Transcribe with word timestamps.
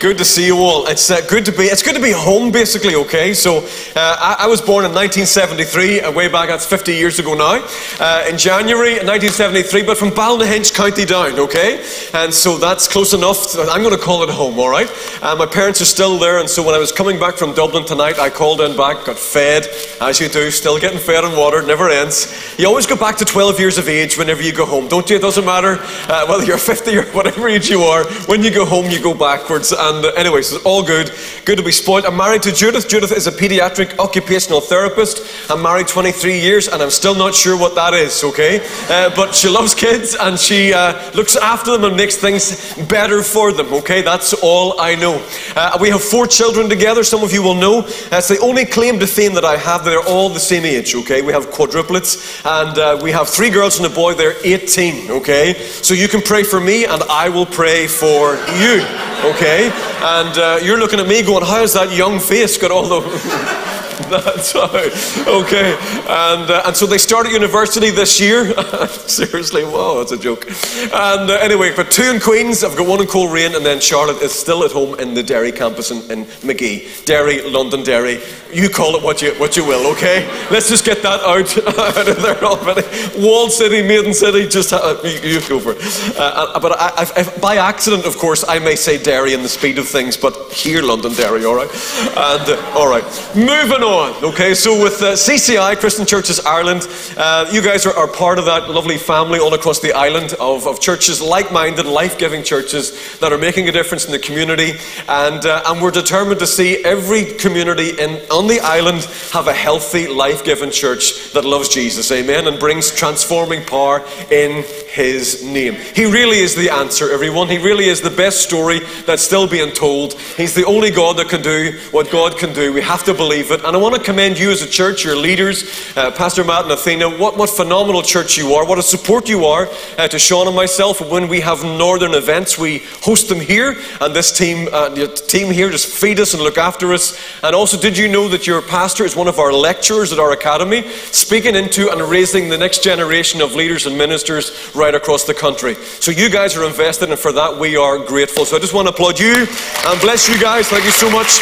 Good 0.00 0.16
to 0.16 0.24
see 0.24 0.46
you 0.46 0.56
all. 0.56 0.86
It's 0.86 1.10
uh, 1.10 1.20
good 1.28 1.44
to 1.44 1.52
be. 1.52 1.64
It's 1.64 1.82
good 1.82 1.94
to 1.94 2.00
be 2.00 2.10
home, 2.10 2.50
basically. 2.50 2.94
Okay, 2.94 3.34
so 3.34 3.58
uh, 3.58 3.66
I, 3.96 4.36
I, 4.38 4.46
was 4.46 4.62
born 4.62 4.86
in 4.86 4.92
1973, 4.92 6.00
uh, 6.00 6.10
way 6.10 6.26
back. 6.26 6.48
That's 6.48 6.64
50 6.64 6.94
years 6.94 7.18
ago 7.18 7.34
now. 7.34 7.62
Uh, 8.00 8.24
in 8.26 8.38
January 8.38 8.92
1973, 8.92 9.82
but 9.82 9.98
from 9.98 10.08
Ballynahinch, 10.08 10.74
County 10.74 11.04
Down. 11.04 11.38
Okay, 11.38 11.84
and 12.14 12.32
so 12.32 12.56
that's 12.56 12.88
close 12.88 13.12
enough. 13.12 13.54
I'm 13.58 13.82
going 13.82 13.94
to 13.94 14.02
call 14.02 14.22
it 14.22 14.30
home. 14.30 14.58
All 14.58 14.70
right. 14.70 14.88
Uh, 15.20 15.36
my 15.36 15.44
parents 15.44 15.82
are 15.82 15.84
still 15.84 16.18
there, 16.18 16.38
and 16.38 16.48
so 16.48 16.64
when 16.64 16.74
I 16.74 16.78
was 16.78 16.92
coming 16.92 17.18
back 17.18 17.34
from 17.34 17.52
Dublin 17.52 17.84
tonight, 17.84 18.18
I 18.18 18.30
called 18.30 18.62
in 18.62 18.78
back, 18.78 19.04
got 19.04 19.18
fed, 19.18 19.66
as 20.00 20.18
you 20.18 20.30
do. 20.30 20.50
Still 20.50 20.78
getting 20.78 20.98
fed 20.98 21.24
and 21.24 21.36
water. 21.36 21.60
Never 21.60 21.90
ends. 21.90 22.56
You 22.58 22.68
always 22.68 22.86
go 22.86 22.96
back 22.96 23.18
to 23.18 23.26
12 23.26 23.60
years 23.60 23.76
of 23.76 23.86
age 23.86 24.16
whenever 24.16 24.40
you 24.40 24.54
go 24.54 24.64
home, 24.64 24.88
don't 24.88 25.10
you? 25.10 25.16
It 25.16 25.22
doesn't 25.22 25.44
matter 25.44 25.76
uh, 26.08 26.24
whether 26.26 26.46
you're 26.46 26.56
50 26.56 26.96
or 26.96 27.02
whatever 27.12 27.50
age 27.50 27.68
you 27.68 27.82
are. 27.82 28.04
When 28.24 28.42
you 28.42 28.50
go 28.50 28.64
home, 28.64 28.86
you 28.86 28.98
go 28.98 29.12
backwards. 29.12 29.72
And 29.72 29.89
uh, 30.04 30.08
anyway, 30.16 30.42
so 30.42 30.56
it's 30.56 30.64
all 30.64 30.82
good. 30.82 31.10
Good 31.44 31.58
to 31.58 31.64
be 31.64 31.72
spoiled. 31.72 32.04
I'm 32.06 32.16
married 32.16 32.42
to 32.42 32.52
Judith. 32.52 32.88
Judith 32.88 33.12
is 33.12 33.26
a 33.26 33.32
pediatric 33.32 33.98
occupational 33.98 34.60
therapist. 34.60 35.50
I'm 35.50 35.62
married 35.62 35.88
23 35.88 36.38
years, 36.38 36.68
and 36.68 36.82
I'm 36.82 36.90
still 36.90 37.14
not 37.14 37.34
sure 37.34 37.58
what 37.58 37.74
that 37.74 37.94
is, 37.94 38.22
okay? 38.24 38.60
Uh, 38.88 39.14
but 39.14 39.34
she 39.34 39.48
loves 39.48 39.74
kids, 39.74 40.14
and 40.14 40.38
she 40.38 40.72
uh, 40.72 41.10
looks 41.12 41.36
after 41.36 41.72
them 41.72 41.84
and 41.84 41.96
makes 41.96 42.16
things 42.16 42.74
better 42.88 43.22
for 43.22 43.52
them, 43.52 43.72
okay? 43.72 44.02
That's 44.02 44.32
all 44.34 44.80
I 44.80 44.94
know. 44.94 45.24
Uh, 45.56 45.78
we 45.80 45.90
have 45.90 46.02
four 46.02 46.26
children 46.26 46.68
together. 46.68 47.04
Some 47.04 47.22
of 47.22 47.32
you 47.32 47.42
will 47.42 47.54
know. 47.54 47.82
That's 48.10 48.28
the 48.28 48.38
only 48.40 48.64
claim 48.64 48.98
to 49.00 49.06
fame 49.06 49.34
that 49.34 49.44
I 49.44 49.56
have. 49.56 49.84
They're 49.84 50.06
all 50.06 50.28
the 50.28 50.40
same 50.40 50.64
age, 50.64 50.94
okay? 50.94 51.22
We 51.22 51.32
have 51.32 51.46
quadruplets, 51.50 52.42
and 52.44 52.78
uh, 52.78 52.98
we 53.02 53.10
have 53.12 53.28
three 53.28 53.50
girls 53.50 53.78
and 53.78 53.86
a 53.86 53.94
boy. 53.94 54.14
They're 54.14 54.36
18, 54.44 55.10
okay? 55.10 55.54
So 55.82 55.94
you 55.94 56.08
can 56.08 56.22
pray 56.22 56.42
for 56.42 56.60
me, 56.60 56.84
and 56.84 57.02
I 57.04 57.28
will 57.28 57.46
pray 57.46 57.86
for 57.86 58.34
you, 58.58 58.84
okay? 59.24 59.70
And 60.02 60.36
uh, 60.38 60.58
you're 60.62 60.78
looking 60.78 61.00
at 61.00 61.06
me 61.06 61.22
going, 61.22 61.44
How 61.44 61.60
has 61.60 61.74
that 61.74 61.92
young 61.92 62.20
face 62.20 62.58
got 62.58 62.70
all 62.70 62.88
the. 62.88 63.70
That's 64.10 64.54
right. 64.54 64.92
Okay. 65.26 65.76
And, 66.08 66.50
uh, 66.50 66.62
and 66.66 66.76
so 66.76 66.86
they 66.86 66.98
start 66.98 67.26
at 67.26 67.32
university 67.32 67.90
this 67.90 68.20
year. 68.20 68.52
Seriously, 68.88 69.64
wow, 69.64 69.98
that's 69.98 70.12
a 70.12 70.18
joke. 70.18 70.46
And 70.46 71.30
uh, 71.30 71.38
anyway, 71.40 71.72
for 71.72 71.84
two 71.84 72.04
in 72.04 72.20
Queens, 72.20 72.64
I've 72.64 72.76
got 72.76 72.86
one 72.86 73.00
in 73.00 73.06
Coleraine, 73.06 73.54
and 73.54 73.64
then 73.64 73.80
Charlotte 73.80 74.22
is 74.22 74.32
still 74.32 74.64
at 74.64 74.72
home 74.72 74.98
in 74.98 75.14
the 75.14 75.22
Derry 75.22 75.52
campus 75.52 75.90
in, 75.90 76.10
in 76.10 76.26
Magee. 76.44 76.88
Derry, 77.04 77.42
Londonderry. 77.42 78.20
You 78.52 78.68
call 78.68 78.96
it 78.96 79.02
what 79.02 79.22
you, 79.22 79.32
what 79.34 79.56
you 79.56 79.64
will, 79.64 79.92
okay? 79.92 80.26
Let's 80.50 80.68
just 80.68 80.84
get 80.84 81.02
that 81.02 81.20
out, 81.20 81.56
out 81.96 82.08
of 82.08 82.22
there 82.22 82.42
already. 82.42 82.82
Walled 83.18 83.52
City, 83.52 83.82
Maiden 83.82 84.14
City, 84.14 84.48
just 84.48 84.72
uh, 84.72 85.00
you, 85.04 85.34
you, 85.34 85.40
go 85.48 85.60
for 85.60 85.72
it. 85.72 86.18
Uh, 86.18 86.52
uh, 86.54 86.60
but 86.60 86.72
I, 86.80 87.06
I, 87.16 87.38
by 87.38 87.56
accident, 87.56 88.06
of 88.06 88.16
course, 88.16 88.44
I 88.48 88.58
may 88.58 88.76
say 88.76 89.00
Derry 89.02 89.34
in 89.34 89.42
the 89.42 89.48
speed 89.48 89.78
of 89.78 89.86
things, 89.86 90.16
but 90.16 90.52
here, 90.52 90.82
Londonderry, 90.82 91.44
all 91.44 91.54
right? 91.54 91.70
And, 92.16 92.48
uh, 92.48 92.72
all 92.74 92.88
right. 92.88 93.04
Moving 93.34 93.82
on 93.82 93.89
on. 93.90 94.24
Okay, 94.24 94.54
so 94.54 94.80
with 94.80 95.02
uh, 95.02 95.12
CCI, 95.12 95.78
Christian 95.78 96.06
Churches 96.06 96.40
Ireland, 96.40 96.86
uh, 97.16 97.48
you 97.52 97.60
guys 97.60 97.86
are, 97.86 97.96
are, 97.96 98.06
part 98.06 98.38
of 98.38 98.44
that 98.44 98.70
lovely 98.70 98.98
family 98.98 99.38
all 99.38 99.54
across 99.54 99.80
the 99.80 99.92
island 99.92 100.34
of, 100.34 100.66
of 100.66 100.80
churches, 100.80 101.20
like 101.20 101.50
minded, 101.52 101.86
life 101.86 102.18
giving 102.18 102.42
churches 102.42 103.18
that 103.18 103.32
are 103.32 103.38
making 103.38 103.68
a 103.68 103.72
difference 103.72 104.04
in 104.04 104.12
the 104.12 104.18
community. 104.18 104.72
And, 105.08 105.44
uh, 105.44 105.62
and 105.66 105.82
we're 105.82 105.90
determined 105.90 106.40
to 106.40 106.46
see 106.46 106.84
every 106.84 107.24
community 107.24 107.90
in, 107.90 108.20
on 108.30 108.46
the 108.46 108.60
island 108.60 109.04
have 109.32 109.46
a 109.46 109.52
healthy, 109.52 110.06
life 110.06 110.44
giving 110.44 110.70
church 110.70 111.32
that 111.32 111.44
loves 111.44 111.68
Jesus. 111.68 112.10
Amen. 112.12 112.46
And 112.46 112.58
brings 112.58 112.94
transforming 112.94 113.64
power 113.64 114.04
in 114.30 114.64
his 114.88 115.44
name. 115.44 115.74
He 115.94 116.04
really 116.04 116.38
is 116.38 116.54
the 116.54 116.70
answer, 116.70 117.10
everyone. 117.12 117.48
He 117.48 117.58
really 117.58 117.86
is 117.86 118.00
the 118.00 118.10
best 118.10 118.42
story 118.42 118.80
that's 119.06 119.22
still 119.22 119.46
being 119.46 119.72
told. 119.72 120.14
He's 120.36 120.54
the 120.54 120.66
only 120.66 120.90
God 120.90 121.16
that 121.18 121.28
can 121.28 121.42
do 121.42 121.78
what 121.90 122.10
God 122.10 122.36
can 122.38 122.52
do. 122.52 122.72
We 122.72 122.82
have 122.82 123.04
to 123.04 123.14
believe 123.14 123.50
it. 123.50 123.64
And 123.64 123.79
want 123.80 123.94
to 123.94 124.02
commend 124.02 124.38
you 124.38 124.50
as 124.50 124.62
a 124.62 124.68
church, 124.68 125.04
your 125.04 125.16
leaders, 125.16 125.64
uh, 125.96 126.10
Pastor 126.10 126.44
Matt 126.44 126.64
and 126.64 126.72
Athena. 126.72 127.08
What, 127.08 127.36
what 127.36 127.50
phenomenal 127.50 128.02
church 128.02 128.36
you 128.36 128.54
are. 128.54 128.66
What 128.66 128.78
a 128.78 128.82
support 128.82 129.28
you 129.28 129.46
are 129.46 129.68
uh, 129.96 130.08
to 130.08 130.18
Sean 130.18 130.46
and 130.46 130.54
myself. 130.54 131.00
When 131.00 131.28
we 131.28 131.40
have 131.40 131.64
northern 131.64 132.14
events, 132.14 132.58
we 132.58 132.78
host 133.02 133.28
them 133.28 133.40
here. 133.40 133.76
And 134.00 134.14
this 134.14 134.36
team, 134.36 134.68
uh, 134.70 134.90
team 135.06 135.52
here 135.52 135.70
just 135.70 135.88
feed 135.88 136.20
us 136.20 136.34
and 136.34 136.42
look 136.42 136.58
after 136.58 136.92
us. 136.92 137.18
And 137.42 137.56
also, 137.56 137.80
did 137.80 137.96
you 137.96 138.08
know 138.08 138.28
that 138.28 138.46
your 138.46 138.60
pastor 138.60 139.04
is 139.04 139.16
one 139.16 139.28
of 139.28 139.38
our 139.38 139.52
lecturers 139.52 140.12
at 140.12 140.18
our 140.18 140.32
academy, 140.32 140.82
speaking 141.10 141.56
into 141.56 141.90
and 141.90 142.00
raising 142.02 142.48
the 142.48 142.58
next 142.58 142.84
generation 142.84 143.40
of 143.40 143.54
leaders 143.54 143.86
and 143.86 143.96
ministers 143.96 144.70
right 144.74 144.94
across 144.94 145.24
the 145.24 145.34
country. 145.34 145.74
So 145.74 146.10
you 146.10 146.28
guys 146.28 146.56
are 146.56 146.64
invested, 146.66 147.10
and 147.10 147.18
for 147.18 147.32
that 147.32 147.58
we 147.58 147.76
are 147.76 147.98
grateful. 147.98 148.44
So 148.44 148.56
I 148.56 148.60
just 148.60 148.74
want 148.74 148.88
to 148.88 148.94
applaud 148.94 149.18
you 149.18 149.46
and 149.86 150.00
bless 150.00 150.28
you 150.28 150.38
guys. 150.40 150.68
Thank 150.68 150.84
you 150.84 150.90
so 150.90 151.10
much 151.10 151.40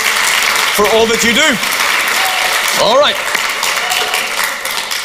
for 0.78 0.86
all 0.94 1.06
that 1.06 1.24
you 1.24 1.34
do. 1.34 1.97
All 2.80 2.96
right. 2.96 3.37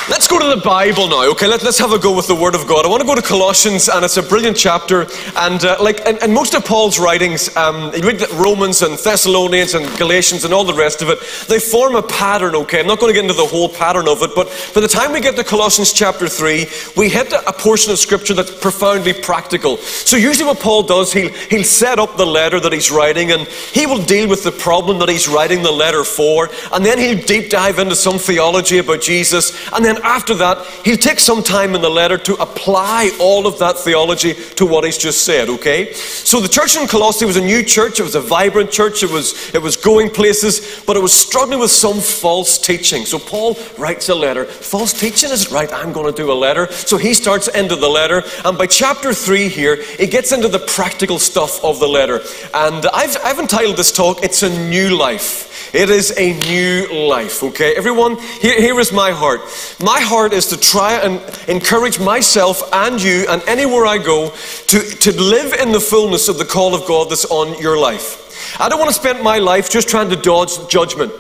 Let's 0.09 0.27
go 0.27 0.37
to 0.37 0.53
the 0.53 0.61
Bible 0.61 1.07
now, 1.07 1.23
okay? 1.31 1.47
Let, 1.47 1.63
us 1.63 1.79
have 1.79 1.93
a 1.93 1.97
go 1.97 2.13
with 2.13 2.27
the 2.27 2.35
Word 2.35 2.55
of 2.55 2.67
God. 2.67 2.85
I 2.85 2.89
want 2.89 2.99
to 2.99 3.07
go 3.07 3.15
to 3.15 3.21
Colossians, 3.21 3.87
and 3.87 4.03
it's 4.03 4.17
a 4.17 4.21
brilliant 4.21 4.57
chapter. 4.57 5.07
And 5.37 5.63
uh, 5.63 5.77
like, 5.79 6.05
and, 6.05 6.21
and, 6.21 6.33
most 6.33 6.53
of 6.53 6.65
Paul's 6.65 6.99
writings, 6.99 7.55
um, 7.55 7.89
you 7.95 8.05
read 8.05 8.21
Romans 8.33 8.81
and 8.81 8.97
Thessalonians 8.97 9.75
and 9.75 9.85
Galatians 9.97 10.43
and 10.43 10.53
all 10.53 10.65
the 10.65 10.73
rest 10.73 11.01
of 11.01 11.07
it, 11.07 11.19
they 11.47 11.57
form 11.57 11.95
a 11.95 12.03
pattern, 12.03 12.53
okay? 12.53 12.81
I'm 12.81 12.87
not 12.87 12.99
going 12.99 13.11
to 13.11 13.13
get 13.13 13.23
into 13.23 13.33
the 13.33 13.47
whole 13.47 13.69
pattern 13.69 14.09
of 14.09 14.21
it, 14.23 14.31
but 14.35 14.47
by 14.75 14.81
the 14.81 14.89
time 14.89 15.13
we 15.13 15.21
get 15.21 15.37
to 15.37 15.43
Colossians 15.43 15.93
chapter 15.93 16.27
3, 16.27 16.67
we 16.97 17.07
hit 17.07 17.31
a 17.31 17.53
portion 17.53 17.93
of 17.93 17.97
Scripture 17.97 18.33
that's 18.33 18.51
profoundly 18.51 19.13
practical. 19.13 19.77
So 19.77 20.17
usually 20.17 20.47
what 20.47 20.59
Paul 20.59 20.83
does, 20.83 21.13
he'll, 21.13 21.31
he'll 21.31 21.63
set 21.63 21.97
up 21.97 22.17
the 22.17 22.25
letter 22.25 22.59
that 22.59 22.73
he's 22.73 22.91
writing, 22.91 23.31
and 23.31 23.47
he 23.47 23.85
will 23.85 24.03
deal 24.03 24.27
with 24.27 24.43
the 24.43 24.51
problem 24.51 24.99
that 24.99 25.07
he's 25.07 25.29
writing 25.29 25.63
the 25.63 25.71
letter 25.71 26.03
for, 26.03 26.49
and 26.73 26.85
then 26.85 26.97
he'll 26.99 27.25
deep 27.25 27.49
dive 27.49 27.79
into 27.79 27.95
some 27.95 28.17
theology 28.17 28.79
about 28.79 29.01
Jesus, 29.01 29.57
and 29.71 29.85
then 29.85 29.92
then 29.93 30.03
after 30.03 30.33
that, 30.35 30.65
he'll 30.85 30.97
take 30.97 31.19
some 31.19 31.43
time 31.43 31.75
in 31.75 31.81
the 31.81 31.89
letter 31.89 32.17
to 32.17 32.33
apply 32.35 33.11
all 33.19 33.47
of 33.47 33.59
that 33.59 33.77
theology 33.77 34.33
to 34.55 34.65
what 34.65 34.83
he's 34.83 34.97
just 34.97 35.25
said, 35.25 35.49
okay? 35.49 35.93
So 35.93 36.39
the 36.39 36.47
church 36.47 36.75
in 36.75 36.87
Colossae 36.87 37.25
was 37.25 37.37
a 37.37 37.41
new 37.41 37.63
church, 37.63 37.99
it 37.99 38.03
was 38.03 38.15
a 38.15 38.21
vibrant 38.21 38.71
church, 38.71 39.03
it 39.03 39.09
was, 39.09 39.53
it 39.53 39.61
was 39.61 39.77
going 39.77 40.09
places, 40.09 40.83
but 40.85 40.97
it 40.97 41.01
was 41.01 41.13
struggling 41.13 41.59
with 41.59 41.71
some 41.71 41.99
false 41.99 42.57
teaching. 42.57 43.05
So 43.05 43.19
Paul 43.19 43.57
writes 43.77 44.09
a 44.09 44.15
letter. 44.15 44.45
False 44.45 44.93
teaching 44.93 45.31
is 45.31 45.51
right, 45.51 45.71
I'm 45.71 45.93
going 45.93 46.11
to 46.11 46.17
do 46.17 46.31
a 46.31 46.33
letter. 46.33 46.71
So 46.71 46.97
he 46.97 47.13
starts 47.13 47.47
into 47.47 47.75
the 47.75 47.89
letter, 47.89 48.23
and 48.45 48.57
by 48.57 48.67
chapter 48.67 49.13
3 49.13 49.49
here, 49.49 49.81
he 49.83 50.07
gets 50.07 50.31
into 50.31 50.47
the 50.47 50.59
practical 50.59 51.19
stuff 51.19 51.63
of 51.63 51.79
the 51.79 51.87
letter. 51.87 52.21
And 52.53 52.85
I've, 52.87 53.17
I've 53.23 53.39
entitled 53.39 53.77
this 53.77 53.91
talk, 53.91 54.23
It's 54.23 54.43
a 54.43 54.49
New 54.49 54.95
Life. 54.97 55.53
It 55.73 55.89
is 55.89 56.13
a 56.17 56.37
new 56.47 57.07
life, 57.07 57.41
okay? 57.41 57.75
Everyone, 57.75 58.19
here, 58.19 58.61
here 58.61 58.79
is 58.79 58.91
my 58.91 59.09
heart. 59.09 59.41
My 59.83 59.99
heart 59.99 60.31
is 60.31 60.47
to 60.47 60.57
try 60.57 60.93
and 60.93 61.21
encourage 61.49 61.99
myself 61.99 62.61
and 62.71 63.01
you 63.01 63.25
and 63.27 63.43
anywhere 63.49 63.85
I 63.85 63.97
go 63.97 64.29
to, 64.67 64.79
to 64.79 65.21
live 65.21 65.51
in 65.53 65.73
the 65.73 65.79
fullness 65.81 66.29
of 66.29 66.37
the 66.37 66.45
call 66.45 66.73
of 66.73 66.87
God 66.87 67.09
that's 67.09 67.25
on 67.25 67.61
your 67.61 67.77
life. 67.77 68.59
I 68.61 68.69
don't 68.69 68.79
want 68.79 68.89
to 68.89 68.95
spend 68.95 69.21
my 69.21 69.39
life 69.39 69.69
just 69.69 69.89
trying 69.89 70.09
to 70.09 70.15
dodge 70.15 70.51
judgment. 70.69 71.11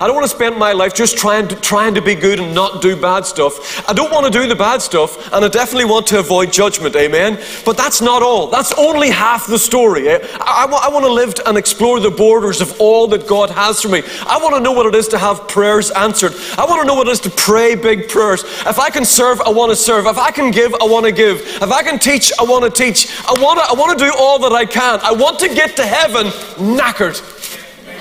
I 0.00 0.06
don't 0.06 0.14
want 0.14 0.24
to 0.24 0.34
spend 0.34 0.56
my 0.56 0.72
life 0.72 0.94
just 0.94 1.16
trying 1.16 1.48
to, 1.48 1.56
trying 1.56 1.94
to 1.94 2.02
be 2.02 2.14
good 2.14 2.40
and 2.40 2.54
not 2.54 2.82
do 2.82 3.00
bad 3.00 3.24
stuff. 3.24 3.88
I 3.88 3.92
don't 3.92 4.12
want 4.12 4.32
to 4.32 4.38
do 4.38 4.46
the 4.46 4.56
bad 4.56 4.82
stuff, 4.82 5.32
and 5.32 5.44
I 5.44 5.48
definitely 5.48 5.86
want 5.86 6.06
to 6.08 6.18
avoid 6.18 6.52
judgment, 6.52 6.96
amen? 6.96 7.42
But 7.64 7.76
that's 7.76 8.00
not 8.00 8.22
all. 8.22 8.48
That's 8.48 8.72
only 8.74 9.10
half 9.10 9.46
the 9.46 9.58
story. 9.58 10.08
Eh? 10.08 10.18
I, 10.40 10.66
I, 10.66 10.86
I 10.86 10.88
want 10.88 11.04
to 11.04 11.12
live 11.12 11.34
and 11.46 11.56
explore 11.56 12.00
the 12.00 12.10
borders 12.10 12.60
of 12.60 12.80
all 12.80 13.06
that 13.08 13.26
God 13.26 13.50
has 13.50 13.80
for 13.80 13.88
me. 13.88 14.02
I 14.26 14.38
want 14.38 14.54
to 14.54 14.60
know 14.60 14.72
what 14.72 14.86
it 14.86 14.94
is 14.94 15.08
to 15.08 15.18
have 15.18 15.48
prayers 15.48 15.90
answered. 15.90 16.32
I 16.58 16.64
want 16.66 16.82
to 16.82 16.86
know 16.86 16.94
what 16.94 17.08
it 17.08 17.12
is 17.12 17.20
to 17.20 17.30
pray 17.30 17.74
big 17.74 18.08
prayers. 18.08 18.42
If 18.44 18.78
I 18.78 18.90
can 18.90 19.04
serve, 19.04 19.40
I 19.40 19.50
want 19.50 19.70
to 19.70 19.76
serve. 19.76 20.06
If 20.06 20.18
I 20.18 20.30
can 20.30 20.50
give, 20.50 20.74
I 20.74 20.84
want 20.84 21.06
to 21.06 21.12
give. 21.12 21.40
If 21.40 21.70
I 21.70 21.82
can 21.82 21.98
teach, 21.98 22.32
I 22.38 22.44
want 22.44 22.64
to 22.64 22.70
teach. 22.70 23.08
I 23.26 23.34
want 23.40 23.58
to, 23.58 23.64
I 23.68 23.74
want 23.74 23.98
to 23.98 24.04
do 24.04 24.12
all 24.18 24.38
that 24.40 24.52
I 24.52 24.64
can. 24.64 25.00
I 25.02 25.12
want 25.12 25.38
to 25.40 25.48
get 25.48 25.76
to 25.76 25.86
heaven 25.86 26.26
knackered. 26.56 27.35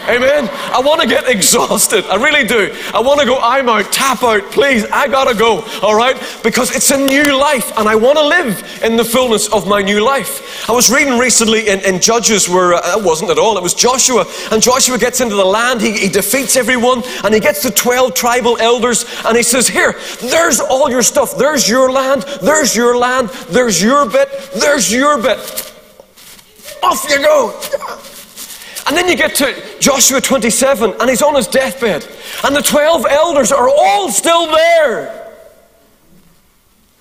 Amen. 0.07 0.47
I 0.51 0.81
want 0.81 1.01
to 1.01 1.07
get 1.07 1.27
exhausted. 1.35 2.05
I 2.05 2.15
really 2.15 2.47
do. 2.47 2.75
I 2.93 2.99
want 2.99 3.19
to 3.19 3.25
go, 3.25 3.39
I'm 3.41 3.67
out, 3.69 3.91
tap 3.91 4.23
out, 4.23 4.51
please. 4.51 4.85
I 4.85 5.07
got 5.07 5.31
to 5.31 5.37
go. 5.37 5.65
All 5.81 5.95
right? 5.95 6.15
Because 6.43 6.75
it's 6.75 6.91
a 6.91 6.97
new 6.97 7.37
life 7.37 7.75
and 7.77 7.89
I 7.89 7.95
want 7.95 8.17
to 8.17 8.25
live 8.25 8.81
in 8.83 8.95
the 8.95 9.03
fullness 9.03 9.51
of 9.51 9.67
my 9.67 9.81
new 9.81 10.03
life. 10.03 10.69
I 10.69 10.73
was 10.73 10.91
reading 10.91 11.17
recently 11.17 11.69
in, 11.69 11.79
in 11.81 11.99
Judges 11.99 12.47
where 12.47 12.73
uh, 12.73 12.97
it 12.97 13.03
wasn't 13.03 13.31
at 13.31 13.39
all, 13.39 13.57
it 13.57 13.63
was 13.63 13.73
Joshua. 13.73 14.25
And 14.51 14.61
Joshua 14.61 14.97
gets 14.97 15.21
into 15.21 15.35
the 15.35 15.45
land, 15.45 15.81
he, 15.81 15.93
he 15.93 16.09
defeats 16.09 16.55
everyone, 16.55 17.03
and 17.23 17.33
he 17.33 17.39
gets 17.39 17.63
the 17.63 17.71
12 17.71 18.13
tribal 18.13 18.57
elders 18.59 19.05
and 19.25 19.35
he 19.35 19.43
says, 19.43 19.67
Here, 19.67 19.95
there's 20.21 20.59
all 20.59 20.89
your 20.89 21.03
stuff. 21.03 21.37
There's 21.37 21.67
your 21.67 21.91
land. 21.91 22.23
There's 22.41 22.75
your 22.75 22.97
land. 22.97 23.29
There's 23.49 23.81
your 23.81 24.09
bit. 24.09 24.29
There's 24.55 24.91
your 24.91 25.21
bit. 25.21 25.39
Off 26.83 27.09
you 27.09 27.17
go. 27.17 27.94
And 28.87 28.95
then 28.95 29.09
you 29.09 29.17
get 29.17 29.35
to 29.35 29.79
Joshua 29.79 30.21
27, 30.21 30.93
and 30.99 31.09
he's 31.09 31.21
on 31.21 31.35
his 31.35 31.47
deathbed, 31.47 32.07
and 32.43 32.55
the 32.55 32.61
12 32.61 33.05
elders 33.09 33.51
are 33.51 33.67
all 33.67 34.11
still 34.11 34.47
there. 34.47 35.24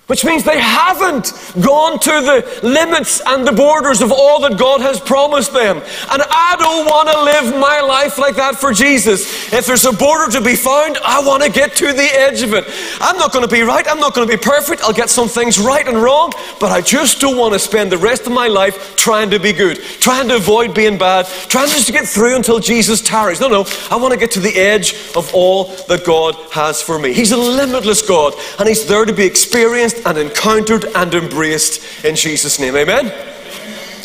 Which 0.06 0.22
means 0.22 0.44
they 0.44 0.60
haven't 0.60 1.32
gone 1.62 1.98
to 1.98 2.10
the 2.10 2.60
limits 2.62 3.22
and 3.26 3.46
the 3.46 3.52
borders 3.52 4.02
of 4.02 4.12
all 4.12 4.38
that 4.42 4.58
God 4.58 4.82
has 4.82 5.00
promised 5.00 5.54
them. 5.54 5.78
And 5.78 6.22
I 6.28 6.56
don't 6.58 6.84
want 6.84 7.08
to 7.08 7.22
live 7.22 7.58
my 7.58 7.80
life 7.80 8.18
like 8.18 8.36
that 8.36 8.56
for 8.56 8.70
Jesus. 8.70 9.50
If 9.50 9.64
there's 9.64 9.86
a 9.86 9.92
border 9.92 10.30
to 10.32 10.42
be 10.42 10.56
found, 10.56 10.98
I 10.98 11.24
want 11.24 11.42
to 11.42 11.50
get 11.50 11.74
to 11.76 11.86
the 11.86 12.08
edge 12.12 12.42
of 12.42 12.52
it. 12.52 12.66
I'm 13.00 13.16
not 13.16 13.32
going 13.32 13.46
to 13.46 13.50
be 13.50 13.62
right, 13.62 13.86
I'm 13.88 13.98
not 13.98 14.14
going 14.14 14.28
to 14.28 14.36
be 14.36 14.40
perfect. 14.40 14.82
I'll 14.82 14.92
get 14.92 15.08
some 15.08 15.26
things 15.26 15.58
right 15.58 15.88
and 15.88 15.96
wrong, 15.96 16.34
but 16.60 16.70
I 16.70 16.82
just 16.82 17.22
don't 17.22 17.38
want 17.38 17.54
to 17.54 17.58
spend 17.58 17.90
the 17.90 17.96
rest 17.96 18.26
of 18.26 18.32
my 18.32 18.46
life 18.46 18.96
trying 18.98 19.30
to 19.30 19.38
be 19.38 19.54
good, 19.54 19.78
trying 19.80 20.28
to 20.28 20.36
avoid 20.36 20.74
being 20.74 20.98
bad, 20.98 21.26
trying 21.48 21.68
just 21.68 21.86
to 21.86 21.92
get 21.92 22.06
through 22.06 22.36
until 22.36 22.60
Jesus 22.60 23.00
tarries. 23.00 23.40
No, 23.40 23.48
no, 23.48 23.64
I 23.90 23.96
want 23.96 24.12
to 24.12 24.20
get 24.20 24.32
to 24.32 24.40
the 24.40 24.54
edge 24.54 24.92
of 25.16 25.30
all 25.32 25.64
that 25.88 26.04
God 26.04 26.34
has 26.52 26.82
for 26.82 26.98
me. 26.98 27.14
He's 27.14 27.32
a 27.32 27.38
limitless 27.38 28.06
God, 28.06 28.34
and 28.58 28.68
He's 28.68 28.84
there 28.86 29.06
to 29.06 29.12
be 29.12 29.24
experienced 29.24 29.94
and 30.06 30.19
encountered 30.19 30.87
and 30.94 31.14
embraced 31.14 32.05
in 32.05 32.17
Jesus' 32.17 32.58
name. 32.58 32.76
Amen? 32.76 33.12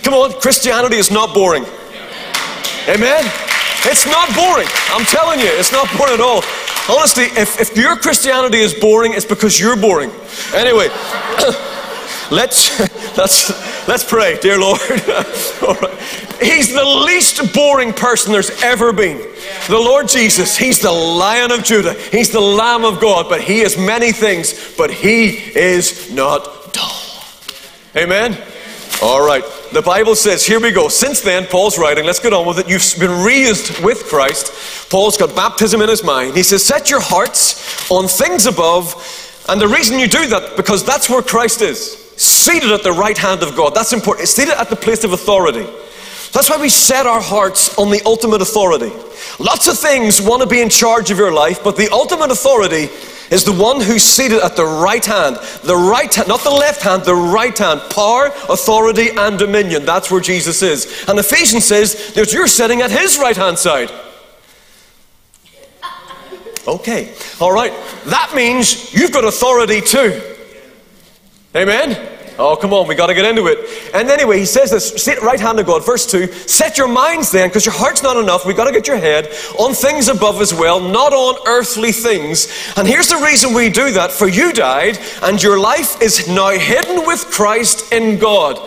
Come 0.04 0.14
on, 0.14 0.34
Christianity 0.40 0.98
is 0.98 1.12
not 1.12 1.34
boring. 1.34 1.64
Amen? 2.88 3.24
It's 3.86 4.06
not 4.06 4.34
boring. 4.36 4.68
I'm 4.90 5.06
telling 5.06 5.40
you, 5.40 5.48
it's 5.48 5.72
not 5.72 5.88
boring 5.98 6.14
at 6.16 6.22
all. 6.22 6.44
Honestly, 6.90 7.26
if, 7.40 7.60
if 7.60 7.78
your 7.78 7.96
Christianity 7.96 8.60
is 8.60 8.74
boring, 8.74 9.14
it's 9.14 9.26
because 9.26 9.60
you're 9.60 9.76
boring. 9.76 10.12
Anyway, 10.54 10.88
let's, 12.32 12.80
let's, 13.18 13.88
let's 13.88 14.04
pray, 14.04 14.38
dear 14.40 14.60
Lord. 14.60 14.80
He's 16.42 16.74
the 16.74 17.04
least 17.06 17.54
boring 17.54 17.94
person 17.94 18.32
there's 18.32 18.52
ever 18.64 18.94
been. 18.94 19.18
The 19.68 19.78
Lord 19.78 20.08
Jesus, 20.08 20.58
He's 20.58 20.80
the 20.80 20.92
Lion 20.92 21.52
of 21.52 21.64
Judah. 21.64 21.94
He's 21.94 22.32
the 22.32 22.40
Lamb 22.40 22.86
of 22.86 23.02
God, 23.02 23.28
but 23.30 23.42
He 23.42 23.62
is 23.62 23.78
many 23.78 24.12
things, 24.12 24.76
but 24.78 24.92
He 24.92 25.30
is 25.30 26.12
not 26.12 26.74
dull. 26.74 27.24
Amen? 27.96 28.38
All 29.02 29.26
right. 29.26 29.44
The 29.72 29.82
Bible 29.82 30.16
says, 30.16 30.46
here 30.46 30.60
we 30.60 30.72
go. 30.72 30.90
Since 30.90 31.22
then, 31.22 31.46
Paul's 31.46 31.78
writing, 31.78 32.06
let's 32.06 32.20
get 32.20 32.34
on 32.34 32.46
with 32.46 32.60
it. 32.60 32.68
You've 32.68 32.84
been 33.00 33.24
raised 33.24 33.84
with 33.84 34.06
Christ. 34.06 34.90
Paul's 34.90 35.16
got 35.16 35.36
baptism 35.36 35.82
in 35.82 35.90
his 35.90 36.04
mind. 36.04 36.36
He 36.36 36.44
says, 36.44 36.66
set 36.66 36.90
your 36.90 37.00
hearts 37.00 37.90
on 37.92 38.08
things 38.08 38.46
above. 38.46 38.96
And 39.48 39.62
the 39.62 39.68
reason 39.68 40.00
you 40.00 40.08
do 40.08 40.28
that, 40.28 40.58
because 40.58 40.84
that's 40.84 41.10
where 41.10 41.22
Christ 41.22 41.62
is. 41.62 41.99
Seated 42.20 42.72
at 42.72 42.84
the 42.84 42.92
right 42.92 43.18
hand 43.18 43.44
of 43.44 43.56
God. 43.56 43.74
That's 43.74 43.94
important. 43.94 44.28
Seated 44.28 44.56
at 44.56 44.70
the 44.70 44.76
place 44.76 45.06
of 45.06 45.14
authority. 45.14 45.66
That's 46.34 46.50
why 46.50 46.58
we 46.60 46.68
set 46.68 47.08
our 47.08 47.22
hearts 47.22 47.78
on 47.78 47.90
the 47.92 48.02
ultimate 48.06 48.42
authority. 48.42 48.92
Lots 49.40 49.70
of 49.70 49.80
things 49.80 50.22
want 50.22 50.42
to 50.42 50.48
be 50.48 50.62
in 50.62 50.68
charge 50.68 51.12
of 51.12 51.18
your 51.18 51.32
life, 51.32 51.64
but 51.64 51.78
the 51.78 51.90
ultimate 51.94 52.30
authority 52.30 52.90
is 53.32 53.46
the 53.46 53.54
one 53.54 53.80
who's 53.80 54.04
seated 54.04 54.42
at 54.44 54.58
the 54.58 54.66
right 54.66 55.06
hand. 55.06 55.38
The 55.64 55.78
right 55.78 56.14
hand, 56.14 56.28
not 56.28 56.44
the 56.44 56.50
left 56.50 56.82
hand, 56.82 57.04
the 57.04 57.16
right 57.16 57.58
hand. 57.58 57.82
Power, 57.90 58.28
authority, 58.50 59.12
and 59.16 59.40
dominion. 59.40 59.86
That's 59.86 60.12
where 60.12 60.20
Jesus 60.20 60.62
is. 60.62 61.06
And 61.08 61.18
Ephesians 61.18 61.64
says 61.64 62.14
that 62.16 62.34
you're 62.34 62.48
sitting 62.48 62.82
at 62.82 62.92
his 62.92 63.18
right 63.18 63.38
hand 63.38 63.58
side. 63.58 63.90
Okay, 66.68 67.14
all 67.40 67.54
right. 67.54 67.72
That 68.08 68.34
means 68.36 68.94
you've 68.94 69.14
got 69.14 69.24
authority 69.24 69.80
too. 69.80 70.36
Amen? 71.56 72.18
Oh, 72.38 72.56
come 72.56 72.74
on, 72.74 72.88
we 72.88 72.96
got 72.96 73.08
to 73.08 73.14
get 73.14 73.26
into 73.26 73.48
it. 73.48 73.92
And 73.94 74.10
anyway, 74.10 74.40
he 74.40 74.46
says 74.46 74.72
this, 74.72 75.04
sit 75.04 75.22
right 75.22 75.40
hand 75.40 75.60
of 75.60 75.66
God, 75.66 75.86
verse 75.86 76.10
2, 76.10 76.28
set 76.28 76.78
your 76.78 76.88
minds 76.88 77.32
then, 77.32 77.50
because 77.50 77.66
your 77.66 77.76
heart's 77.76 78.02
not 78.02 78.16
enough, 78.16 78.46
we 78.46 78.54
got 78.54 78.66
to 78.66 78.72
get 78.72 78.88
your 78.88 78.98
head 78.98 79.26
on 79.60 79.74
things 79.74 80.08
above 80.08 80.40
as 80.40 80.54
well, 80.54 80.80
not 80.80 81.12
on 81.12 81.36
earthly 81.48 81.92
things. 81.92 82.48
And 82.78 82.88
here's 82.88 83.10
the 83.10 83.18
reason 83.18 83.54
we 83.54 83.70
do 83.70 83.92
that. 83.92 84.12
For 84.12 84.30
you 84.30 84.54
died, 84.54 85.00
and 85.22 85.44
your 85.44 85.60
life 85.60 86.02
is 86.02 86.30
now 86.30 86.52
hidden 86.52 87.06
with 87.06 87.26
Christ 87.30 87.92
in 87.92 88.20
God. 88.20 88.58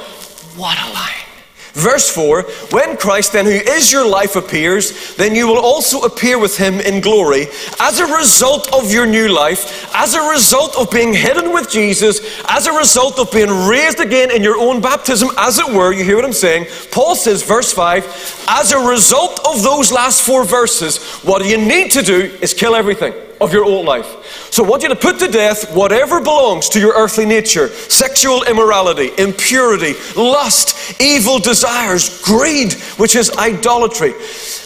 What 0.57 0.77
a 0.79 0.93
lie. 0.93 1.32
Verse 1.75 2.11
4 2.11 2.43
When 2.71 2.97
Christ, 2.97 3.33
then, 3.33 3.47
who 3.47 3.53
is 3.53 3.91
your 3.91 4.07
life, 4.07 4.37
appears, 4.37 5.17
then 5.17 5.35
you 5.35 5.47
will 5.47 5.59
also 5.59 6.03
appear 6.03 6.39
with 6.39 6.57
him 6.59 6.81
in 6.81 7.01
glory. 7.01 7.47
As 7.81 7.99
a 7.99 8.07
result 8.07 8.73
of 8.75 8.93
your 8.93 9.07
new 9.07 9.29
life, 9.29 9.91
as 9.95 10.15
a 10.15 10.31
result 10.31 10.77
of 10.77 10.91
being 10.91 11.15
hidden 11.15 11.53
with 11.53 11.71
Jesus, 11.71 12.21
as 12.49 12.67
a 12.67 12.73
result 12.73 13.19
of 13.19 13.31
being 13.31 13.51
raised 13.69 14.01
again 14.01 14.31
in 14.31 14.43
your 14.43 14.59
own 14.59 14.81
baptism, 14.81 15.29
as 15.39 15.59
it 15.59 15.73
were, 15.73 15.93
you 15.93 16.05
hear 16.05 16.17
what 16.17 16.25
I'm 16.25 16.33
saying? 16.33 16.67
Paul 16.91 17.15
says, 17.15 17.43
verse 17.43 17.73
5 17.73 18.45
As 18.49 18.73
a 18.73 18.79
result 18.79 19.41
of 19.47 19.63
those 19.63 19.91
last 19.91 20.23
four 20.23 20.45
verses, 20.45 21.03
what 21.23 21.45
you 21.45 21.57
need 21.57 21.91
to 21.93 22.03
do 22.03 22.37
is 22.43 22.53
kill 22.53 22.75
everything 22.75 23.15
of 23.41 23.53
your 23.53 23.65
old 23.65 23.87
life. 23.87 24.22
So 24.53 24.63
I 24.63 24.69
want 24.69 24.83
you 24.83 24.91
to 24.91 24.97
put 24.97 25.19
to 25.21 25.29
death 25.29 25.75
whatever 25.75 26.21
belongs 26.21 26.69
to 26.69 26.79
your 26.79 26.93
earthly 26.93 27.25
nature 27.25 27.69
sexual 27.69 28.43
immorality, 28.45 29.11
impurity, 29.17 29.95
lust, 30.15 31.01
evil 31.01 31.39
desires, 31.39 32.21
greed, 32.21 32.75
which 32.99 33.17
is 33.17 33.31
idolatry. 33.39 34.13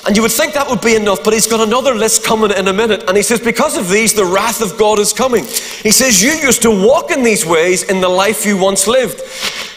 And 0.04 0.16
you 0.16 0.22
would 0.22 0.32
think 0.32 0.54
that 0.54 0.68
would 0.68 0.80
be 0.80 0.96
enough, 0.96 1.22
but 1.22 1.34
he's 1.34 1.46
got 1.46 1.60
another 1.60 1.94
list 1.94 2.24
coming 2.24 2.50
in 2.50 2.66
a 2.66 2.72
minute. 2.72 3.04
And 3.06 3.16
he 3.16 3.22
says, 3.22 3.38
Because 3.38 3.76
of 3.76 3.88
these, 3.88 4.12
the 4.12 4.24
wrath 4.24 4.60
of 4.60 4.76
God 4.76 4.98
is 4.98 5.12
coming. 5.12 5.44
He 5.44 5.92
says, 5.92 6.20
You 6.20 6.32
used 6.32 6.62
to 6.62 6.70
walk 6.72 7.12
in 7.12 7.22
these 7.22 7.46
ways 7.46 7.84
in 7.84 8.00
the 8.00 8.08
life 8.08 8.44
you 8.44 8.58
once 8.58 8.88
lived. 8.88 9.20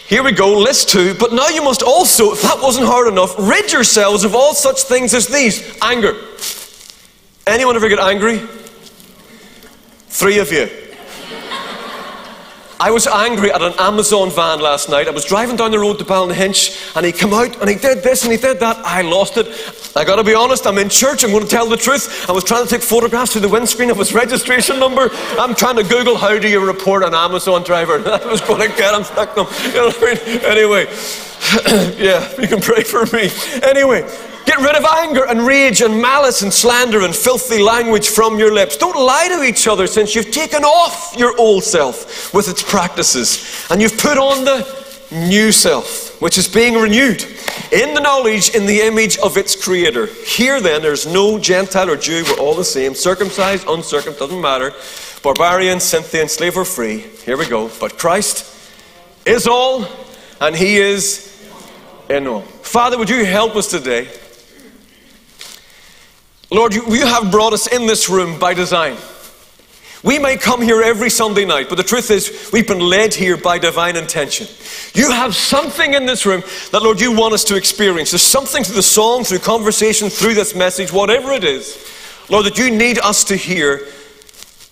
Here 0.08 0.24
we 0.24 0.32
go, 0.32 0.58
list 0.58 0.88
two. 0.88 1.14
But 1.14 1.32
now 1.32 1.46
you 1.50 1.62
must 1.62 1.82
also, 1.84 2.32
if 2.32 2.42
that 2.42 2.60
wasn't 2.60 2.86
hard 2.88 3.06
enough, 3.06 3.36
rid 3.38 3.70
yourselves 3.70 4.24
of 4.24 4.34
all 4.34 4.54
such 4.54 4.82
things 4.82 5.14
as 5.14 5.28
these 5.28 5.78
anger. 5.80 6.16
Anyone 7.46 7.76
ever 7.76 7.88
get 7.88 8.00
angry? 8.00 8.40
Three 10.20 10.38
of 10.38 10.52
you. 10.52 10.68
I 12.78 12.90
was 12.90 13.06
angry 13.06 13.50
at 13.50 13.62
an 13.62 13.72
Amazon 13.78 14.30
van 14.30 14.60
last 14.60 14.90
night. 14.90 15.08
I 15.08 15.12
was 15.12 15.24
driving 15.24 15.56
down 15.56 15.70
the 15.70 15.78
road 15.78 15.98
to 15.98 16.04
Ballynahinch 16.04 16.94
and 16.94 17.06
he 17.06 17.12
came 17.12 17.32
out 17.32 17.58
and 17.58 17.70
he 17.70 17.76
did 17.76 18.02
this 18.02 18.24
and 18.24 18.30
he 18.30 18.36
did 18.36 18.60
that. 18.60 18.76
I 18.84 19.00
lost 19.00 19.38
it. 19.38 19.46
I 19.96 20.04
gotta 20.04 20.22
be 20.22 20.34
honest, 20.34 20.66
I'm 20.66 20.76
in 20.76 20.90
church, 20.90 21.24
I'm 21.24 21.32
gonna 21.32 21.46
tell 21.46 21.66
the 21.66 21.78
truth. 21.78 22.28
I 22.28 22.32
was 22.32 22.44
trying 22.44 22.64
to 22.64 22.68
take 22.68 22.82
photographs 22.82 23.32
through 23.32 23.40
the 23.40 23.48
windscreen 23.48 23.88
of 23.88 23.96
his 23.96 24.12
registration 24.12 24.78
number. 24.78 25.08
I'm 25.38 25.54
trying 25.54 25.76
to 25.76 25.84
Google 25.84 26.18
how 26.18 26.38
do 26.38 26.50
you 26.50 26.62
report 26.66 27.02
an 27.02 27.14
Amazon 27.14 27.62
driver. 27.62 27.94
I 28.06 28.26
was 28.26 28.42
gonna 28.42 28.68
get 28.68 28.94
him, 28.94 29.04
stuck. 29.04 29.34
You 29.36 29.72
know 29.72 29.86
what 29.86 30.02
I 30.02 30.26
mean? 30.26 30.44
Anyway, 30.44 30.84
yeah, 31.98 32.30
you 32.38 32.46
can 32.46 32.60
pray 32.60 32.82
for 32.82 33.06
me. 33.06 33.30
Anyway, 33.62 34.02
Get 34.50 34.58
rid 34.58 34.74
of 34.74 34.84
anger 34.84 35.26
and 35.26 35.46
rage 35.46 35.80
and 35.80 36.02
malice 36.02 36.42
and 36.42 36.52
slander 36.52 37.02
and 37.02 37.14
filthy 37.14 37.62
language 37.62 38.08
from 38.08 38.36
your 38.36 38.52
lips. 38.52 38.76
Don't 38.76 38.96
lie 38.96 39.28
to 39.28 39.44
each 39.44 39.68
other 39.68 39.86
since 39.86 40.16
you've 40.16 40.32
taken 40.32 40.64
off 40.64 41.14
your 41.16 41.38
old 41.38 41.62
self 41.62 42.34
with 42.34 42.48
its 42.48 42.60
practices 42.60 43.64
and 43.70 43.80
you've 43.80 43.96
put 43.96 44.18
on 44.18 44.44
the 44.44 44.66
new 45.12 45.52
self, 45.52 46.20
which 46.20 46.36
is 46.36 46.48
being 46.48 46.74
renewed 46.74 47.22
in 47.70 47.94
the 47.94 48.00
knowledge, 48.00 48.52
in 48.56 48.66
the 48.66 48.80
image 48.80 49.18
of 49.18 49.36
its 49.36 49.54
creator. 49.54 50.06
Here 50.26 50.60
then, 50.60 50.82
there's 50.82 51.06
no 51.06 51.38
Gentile 51.38 51.88
or 51.88 51.96
Jew, 51.96 52.24
we're 52.26 52.42
all 52.42 52.56
the 52.56 52.64
same. 52.64 52.96
Circumcised, 52.96 53.68
uncircumcised, 53.68 54.18
doesn't 54.18 54.40
matter. 54.40 54.72
Barbarian, 55.22 55.78
Scythian, 55.78 56.26
slave 56.26 56.56
or 56.56 56.64
free. 56.64 56.98
Here 57.24 57.36
we 57.36 57.46
go. 57.46 57.70
But 57.78 57.98
Christ 57.98 58.52
is 59.24 59.46
all, 59.46 59.86
and 60.40 60.56
He 60.56 60.78
is 60.78 61.48
in 62.08 62.26
all. 62.26 62.40
Father, 62.40 62.98
would 62.98 63.08
you 63.08 63.24
help 63.24 63.54
us 63.54 63.70
today? 63.70 64.08
Lord, 66.50 66.74
you, 66.74 66.84
you 66.94 67.06
have 67.06 67.30
brought 67.30 67.52
us 67.52 67.66
in 67.66 67.86
this 67.86 68.08
room 68.08 68.38
by 68.38 68.54
design. 68.54 68.96
We 70.02 70.18
may 70.18 70.36
come 70.36 70.62
here 70.62 70.82
every 70.82 71.10
Sunday 71.10 71.44
night, 71.44 71.68
but 71.68 71.74
the 71.74 71.84
truth 71.84 72.10
is, 72.10 72.50
we've 72.52 72.66
been 72.66 72.80
led 72.80 73.12
here 73.12 73.36
by 73.36 73.58
divine 73.58 73.96
intention. 73.96 74.46
You 74.94 75.10
have 75.10 75.36
something 75.36 75.92
in 75.92 76.06
this 76.06 76.24
room 76.24 76.42
that, 76.72 76.82
Lord, 76.82 77.00
you 77.00 77.12
want 77.12 77.34
us 77.34 77.44
to 77.44 77.56
experience. 77.56 78.10
There's 78.10 78.22
something 78.22 78.64
through 78.64 78.76
the 78.76 78.82
song, 78.82 79.24
through 79.24 79.40
conversation, 79.40 80.08
through 80.08 80.34
this 80.34 80.54
message, 80.54 80.90
whatever 80.90 81.32
it 81.32 81.44
is, 81.44 81.86
Lord, 82.30 82.46
that 82.46 82.56
you 82.56 82.70
need 82.70 82.98
us 82.98 83.24
to 83.24 83.36
hear 83.36 83.86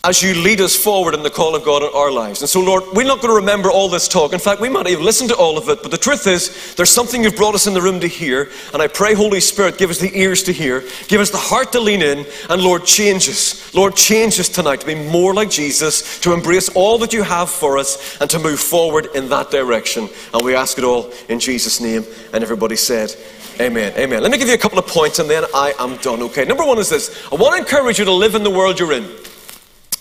as 0.04 0.22
you 0.22 0.32
lead 0.32 0.60
us 0.60 0.76
forward 0.76 1.12
in 1.12 1.24
the 1.24 1.30
call 1.30 1.56
of 1.56 1.64
God 1.64 1.82
in 1.82 1.90
our 1.92 2.10
lives. 2.12 2.40
And 2.40 2.48
so, 2.48 2.60
Lord, 2.60 2.84
we're 2.94 3.06
not 3.06 3.20
going 3.20 3.30
to 3.30 3.40
remember 3.40 3.68
all 3.68 3.88
this 3.88 4.06
talk. 4.06 4.32
In 4.32 4.38
fact, 4.38 4.60
we 4.60 4.68
might 4.68 4.86
even 4.86 5.04
listen 5.04 5.26
to 5.26 5.34
all 5.34 5.58
of 5.58 5.68
it. 5.68 5.82
But 5.82 5.90
the 5.90 5.98
truth 5.98 6.28
is, 6.28 6.74
there's 6.76 6.90
something 6.90 7.24
you've 7.24 7.34
brought 7.34 7.56
us 7.56 7.66
in 7.66 7.74
the 7.74 7.82
room 7.82 7.98
to 8.00 8.06
hear. 8.06 8.48
And 8.72 8.80
I 8.80 8.86
pray, 8.86 9.14
Holy 9.14 9.40
Spirit, 9.40 9.76
give 9.76 9.90
us 9.90 9.98
the 9.98 10.16
ears 10.16 10.44
to 10.44 10.52
hear, 10.52 10.84
give 11.08 11.20
us 11.20 11.30
the 11.30 11.36
heart 11.36 11.72
to 11.72 11.80
lean 11.80 12.00
in. 12.00 12.26
And 12.48 12.62
Lord, 12.62 12.84
change 12.84 13.28
us. 13.28 13.74
Lord, 13.74 13.96
change 13.96 14.38
us 14.38 14.48
tonight 14.48 14.80
to 14.80 14.86
be 14.86 14.94
more 14.94 15.34
like 15.34 15.50
Jesus, 15.50 16.20
to 16.20 16.32
embrace 16.32 16.68
all 16.70 16.98
that 16.98 17.12
you 17.12 17.24
have 17.24 17.50
for 17.50 17.76
us, 17.76 18.20
and 18.20 18.30
to 18.30 18.38
move 18.38 18.60
forward 18.60 19.08
in 19.16 19.28
that 19.30 19.50
direction. 19.50 20.08
And 20.32 20.44
we 20.44 20.54
ask 20.54 20.78
it 20.78 20.84
all 20.84 21.12
in 21.28 21.40
Jesus' 21.40 21.80
name. 21.80 22.04
And 22.32 22.44
everybody 22.44 22.76
said, 22.76 23.16
Amen. 23.60 23.92
Amen. 23.98 24.22
Let 24.22 24.30
me 24.30 24.38
give 24.38 24.46
you 24.46 24.54
a 24.54 24.58
couple 24.58 24.78
of 24.78 24.86
points 24.86 25.18
and 25.18 25.28
then 25.28 25.44
I 25.52 25.74
am 25.80 25.96
done. 25.96 26.22
Okay. 26.22 26.44
Number 26.44 26.64
one 26.64 26.78
is 26.78 26.88
this 26.88 27.26
I 27.32 27.34
want 27.34 27.56
to 27.56 27.58
encourage 27.58 27.98
you 27.98 28.04
to 28.04 28.12
live 28.12 28.36
in 28.36 28.44
the 28.44 28.50
world 28.50 28.78
you're 28.78 28.92
in. 28.92 29.10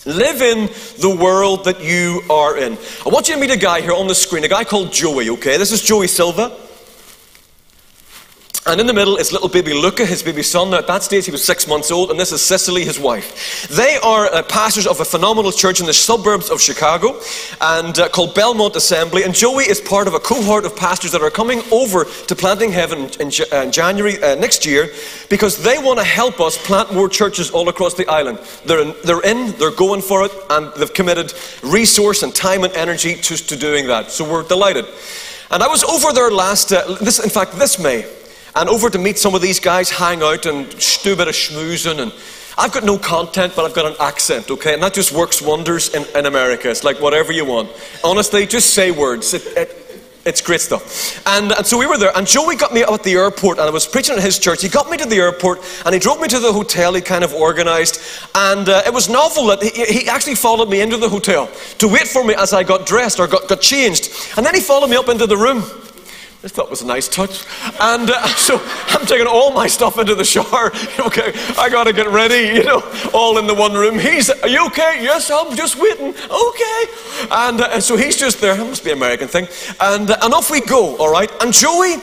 Live 0.08 0.40
in 0.40 0.70
the 1.00 1.14
world 1.14 1.66
that 1.66 1.84
you 1.84 2.22
are 2.30 2.56
in. 2.56 2.78
I 3.04 3.10
want 3.10 3.28
you 3.28 3.34
to 3.34 3.40
meet 3.40 3.50
a 3.50 3.58
guy 3.58 3.82
here 3.82 3.92
on 3.92 4.06
the 4.06 4.14
screen, 4.14 4.42
a 4.42 4.48
guy 4.48 4.64
called 4.64 4.90
Joey, 4.90 5.28
okay? 5.28 5.58
This 5.58 5.70
is 5.70 5.82
Joey 5.82 6.06
Silva. 6.06 6.67
And 8.66 8.80
in 8.80 8.86
the 8.86 8.92
middle 8.92 9.16
is 9.16 9.32
little 9.32 9.48
baby 9.48 9.72
Luca, 9.72 10.04
his 10.04 10.22
baby 10.22 10.42
son. 10.42 10.70
Now, 10.70 10.78
at 10.78 10.86
that 10.88 11.02
stage, 11.02 11.24
he 11.24 11.30
was 11.30 11.42
six 11.42 11.66
months 11.66 11.90
old, 11.90 12.10
and 12.10 12.20
this 12.20 12.32
is 12.32 12.42
Cicely, 12.42 12.84
his 12.84 12.98
wife. 12.98 13.66
They 13.68 13.96
are 14.02 14.26
uh, 14.26 14.42
pastors 14.42 14.86
of 14.86 15.00
a 15.00 15.06
phenomenal 15.06 15.52
church 15.52 15.80
in 15.80 15.86
the 15.86 15.94
suburbs 15.94 16.50
of 16.50 16.60
Chicago 16.60 17.18
and 17.62 17.98
uh, 17.98 18.08
called 18.10 18.34
Belmont 18.34 18.76
Assembly. 18.76 19.22
And 19.22 19.34
Joey 19.34 19.64
is 19.64 19.80
part 19.80 20.06
of 20.06 20.12
a 20.12 20.18
cohort 20.18 20.66
of 20.66 20.76
pastors 20.76 21.12
that 21.12 21.22
are 21.22 21.30
coming 21.30 21.62
over 21.70 22.04
to 22.04 22.36
Planting 22.36 22.72
Heaven 22.72 23.08
in, 23.20 23.30
uh, 23.52 23.70
January 23.70 24.22
uh, 24.22 24.34
next 24.34 24.66
year 24.66 24.90
because 25.30 25.62
they 25.62 25.78
want 25.78 25.98
to 25.98 26.04
help 26.04 26.38
us 26.38 26.58
plant 26.58 26.92
more 26.92 27.08
churches 27.08 27.50
all 27.50 27.70
across 27.70 27.94
the 27.94 28.06
island. 28.08 28.38
They're 28.66 28.82
in, 28.82 28.94
they're 29.04 29.22
in, 29.22 29.52
they're 29.52 29.70
going 29.70 30.02
for 30.02 30.24
it, 30.24 30.32
and 30.50 30.70
they've 30.74 30.92
committed 30.92 31.32
resource 31.62 32.22
and 32.22 32.34
time 32.34 32.64
and 32.64 32.72
energy 32.74 33.14
to, 33.14 33.36
to 33.36 33.56
doing 33.56 33.86
that. 33.86 34.10
So 34.10 34.30
we're 34.30 34.42
delighted. 34.42 34.84
And 35.50 35.62
I 35.62 35.68
was 35.68 35.84
over 35.84 36.12
there 36.12 36.30
last, 36.30 36.70
uh, 36.72 36.96
this, 37.00 37.18
in 37.18 37.30
fact, 37.30 37.52
this 37.52 37.78
May 37.78 38.17
and 38.58 38.68
over 38.68 38.90
to 38.90 38.98
meet 38.98 39.18
some 39.18 39.34
of 39.36 39.40
these 39.40 39.60
guys, 39.60 39.88
hang 39.88 40.22
out 40.22 40.44
and 40.44 40.68
do 41.04 41.12
a 41.12 41.16
bit 41.16 41.28
of 41.28 41.34
schmoozing. 41.34 42.00
And 42.00 42.12
I've 42.58 42.72
got 42.72 42.82
no 42.82 42.98
content, 42.98 43.52
but 43.54 43.64
I've 43.64 43.74
got 43.74 43.86
an 43.86 43.96
accent, 44.00 44.50
okay? 44.50 44.74
And 44.74 44.82
that 44.82 44.94
just 44.94 45.12
works 45.12 45.40
wonders 45.40 45.94
in, 45.94 46.04
in 46.16 46.26
America. 46.26 46.68
It's 46.68 46.82
like 46.82 47.00
whatever 47.00 47.32
you 47.32 47.44
want. 47.44 47.70
Honestly, 48.02 48.46
just 48.46 48.74
say 48.74 48.90
words. 48.90 49.32
It, 49.32 49.46
it, 49.56 49.88
it's 50.26 50.40
great 50.40 50.60
stuff. 50.60 51.24
And, 51.26 51.52
and 51.52 51.64
so 51.64 51.78
we 51.78 51.86
were 51.86 51.96
there, 51.96 52.10
and 52.16 52.26
Joey 52.26 52.56
got 52.56 52.74
me 52.74 52.82
at 52.82 53.02
the 53.04 53.14
airport, 53.14 53.58
and 53.58 53.68
I 53.68 53.70
was 53.70 53.86
preaching 53.86 54.16
at 54.16 54.22
his 54.22 54.40
church. 54.40 54.60
He 54.60 54.68
got 54.68 54.90
me 54.90 54.96
to 54.96 55.06
the 55.06 55.16
airport, 55.16 55.60
and 55.86 55.94
he 55.94 56.00
drove 56.00 56.20
me 56.20 56.26
to 56.26 56.40
the 56.40 56.52
hotel 56.52 56.94
he 56.94 57.00
kind 57.00 57.22
of 57.22 57.32
organized. 57.32 58.00
And 58.34 58.68
uh, 58.68 58.82
it 58.84 58.92
was 58.92 59.08
novel 59.08 59.46
that 59.46 59.62
he, 59.62 60.00
he, 60.00 60.08
actually 60.08 60.34
followed 60.34 60.68
me 60.68 60.80
into 60.80 60.96
the 60.96 61.08
hotel 61.08 61.48
to 61.78 61.86
wait 61.86 62.08
for 62.08 62.24
me 62.24 62.34
as 62.34 62.52
I 62.52 62.64
got 62.64 62.86
dressed 62.86 63.20
or 63.20 63.28
got, 63.28 63.48
got 63.48 63.60
changed. 63.60 64.10
And 64.36 64.44
then 64.44 64.54
he 64.54 64.60
followed 64.60 64.90
me 64.90 64.96
up 64.96 65.08
into 65.08 65.26
the 65.26 65.36
room. 65.36 65.62
I 66.44 66.46
thought 66.46 66.70
was 66.70 66.82
a 66.82 66.86
nice 66.86 67.08
touch. 67.08 67.44
And 67.80 68.08
uh, 68.10 68.26
so 68.36 68.60
I'm 68.88 69.04
taking 69.06 69.26
all 69.26 69.50
my 69.52 69.66
stuff 69.66 69.98
into 69.98 70.14
the 70.14 70.24
shower. 70.24 70.70
okay, 71.00 71.32
I 71.58 71.68
got 71.68 71.84
to 71.84 71.92
get 71.92 72.08
ready, 72.08 72.54
you 72.56 72.62
know, 72.62 72.80
all 73.12 73.38
in 73.38 73.48
the 73.48 73.54
one 73.54 73.74
room. 73.74 73.98
He's, 73.98 74.30
are 74.30 74.48
you 74.48 74.64
okay? 74.66 75.02
Yes, 75.02 75.30
I'm 75.32 75.56
just 75.56 75.76
waiting. 75.80 76.14
Okay. 76.14 76.84
And, 77.32 77.60
uh, 77.60 77.80
so 77.80 77.96
he's 77.96 78.16
just 78.16 78.40
there. 78.40 78.54
It 78.54 78.64
must 78.64 78.84
be 78.84 78.92
an 78.92 78.98
American 78.98 79.26
thing. 79.26 79.48
And, 79.80 80.10
uh, 80.10 80.16
and 80.22 80.32
off 80.32 80.48
we 80.48 80.60
go, 80.60 80.96
all 80.98 81.10
right? 81.10 81.30
And 81.40 81.52
Joey, 81.52 81.96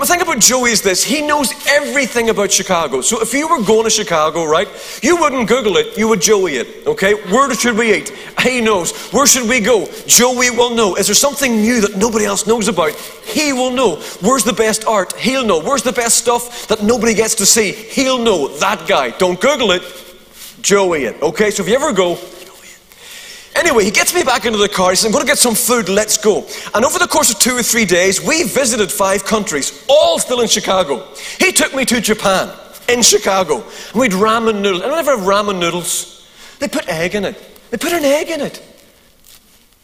the 0.00 0.06
thing 0.06 0.22
about 0.22 0.38
Joey 0.38 0.70
is 0.70 0.80
this 0.80 1.02
he 1.04 1.20
knows 1.20 1.52
everything 1.68 2.30
about 2.30 2.50
Chicago. 2.50 3.02
So 3.02 3.20
if 3.20 3.34
you 3.34 3.46
were 3.46 3.62
going 3.62 3.84
to 3.84 3.90
Chicago, 3.90 4.44
right, 4.44 4.68
you 5.02 5.16
wouldn't 5.16 5.48
Google 5.48 5.76
it, 5.76 5.98
you 5.98 6.08
would 6.08 6.20
Joey 6.20 6.56
it, 6.56 6.86
okay? 6.86 7.14
Where 7.30 7.52
should 7.54 7.76
we 7.76 7.94
eat? 7.94 8.10
He 8.40 8.60
knows. 8.60 8.92
Where 9.12 9.26
should 9.26 9.48
we 9.48 9.60
go? 9.60 9.86
Joey 10.06 10.50
will 10.50 10.74
know. 10.74 10.96
Is 10.96 11.06
there 11.06 11.14
something 11.14 11.56
new 11.56 11.80
that 11.82 11.96
nobody 11.96 12.24
else 12.24 12.46
knows 12.46 12.68
about? 12.68 12.94
He 13.24 13.52
will 13.52 13.70
know. 13.70 13.96
Where's 14.20 14.44
the 14.44 14.52
best 14.52 14.86
art? 14.86 15.12
He'll 15.18 15.44
know. 15.44 15.60
Where's 15.60 15.82
the 15.82 15.92
best 15.92 16.18
stuff 16.18 16.66
that 16.68 16.82
nobody 16.82 17.14
gets 17.14 17.34
to 17.36 17.46
see? 17.46 17.72
He'll 17.72 18.18
know. 18.18 18.48
That 18.58 18.88
guy. 18.88 19.10
Don't 19.10 19.40
Google 19.40 19.72
it, 19.72 19.82
Joey 20.62 21.04
it, 21.04 21.20
okay? 21.22 21.50
So 21.50 21.62
if 21.62 21.68
you 21.68 21.74
ever 21.74 21.92
go, 21.92 22.18
Anyway, 23.54 23.84
he 23.84 23.90
gets 23.90 24.14
me 24.14 24.22
back 24.24 24.46
into 24.46 24.58
the 24.58 24.68
car. 24.68 24.90
He 24.90 24.96
says, 24.96 25.06
I'm 25.06 25.12
going 25.12 25.24
to 25.24 25.30
get 25.30 25.38
some 25.38 25.54
food, 25.54 25.88
let's 25.88 26.16
go. 26.16 26.46
And 26.74 26.84
over 26.84 26.98
the 26.98 27.06
course 27.06 27.30
of 27.30 27.38
two 27.38 27.54
or 27.54 27.62
three 27.62 27.84
days, 27.84 28.20
we 28.20 28.44
visited 28.44 28.90
five 28.90 29.24
countries, 29.24 29.84
all 29.88 30.18
still 30.18 30.40
in 30.40 30.48
Chicago. 30.48 31.06
He 31.38 31.52
took 31.52 31.74
me 31.74 31.84
to 31.86 32.00
Japan, 32.00 32.50
in 32.88 33.02
Chicago. 33.02 33.62
And 33.92 34.00
we'd 34.00 34.12
ramen 34.12 34.62
noodles. 34.62 34.82
Anyone 34.82 34.98
ever 35.00 35.16
have 35.16 35.26
ramen 35.26 35.58
noodles? 35.58 36.26
They 36.60 36.68
put 36.68 36.88
egg 36.88 37.14
in 37.14 37.24
it. 37.24 37.36
They 37.70 37.76
put 37.76 37.92
an 37.92 38.04
egg 38.04 38.30
in 38.30 38.40
it. 38.40 38.71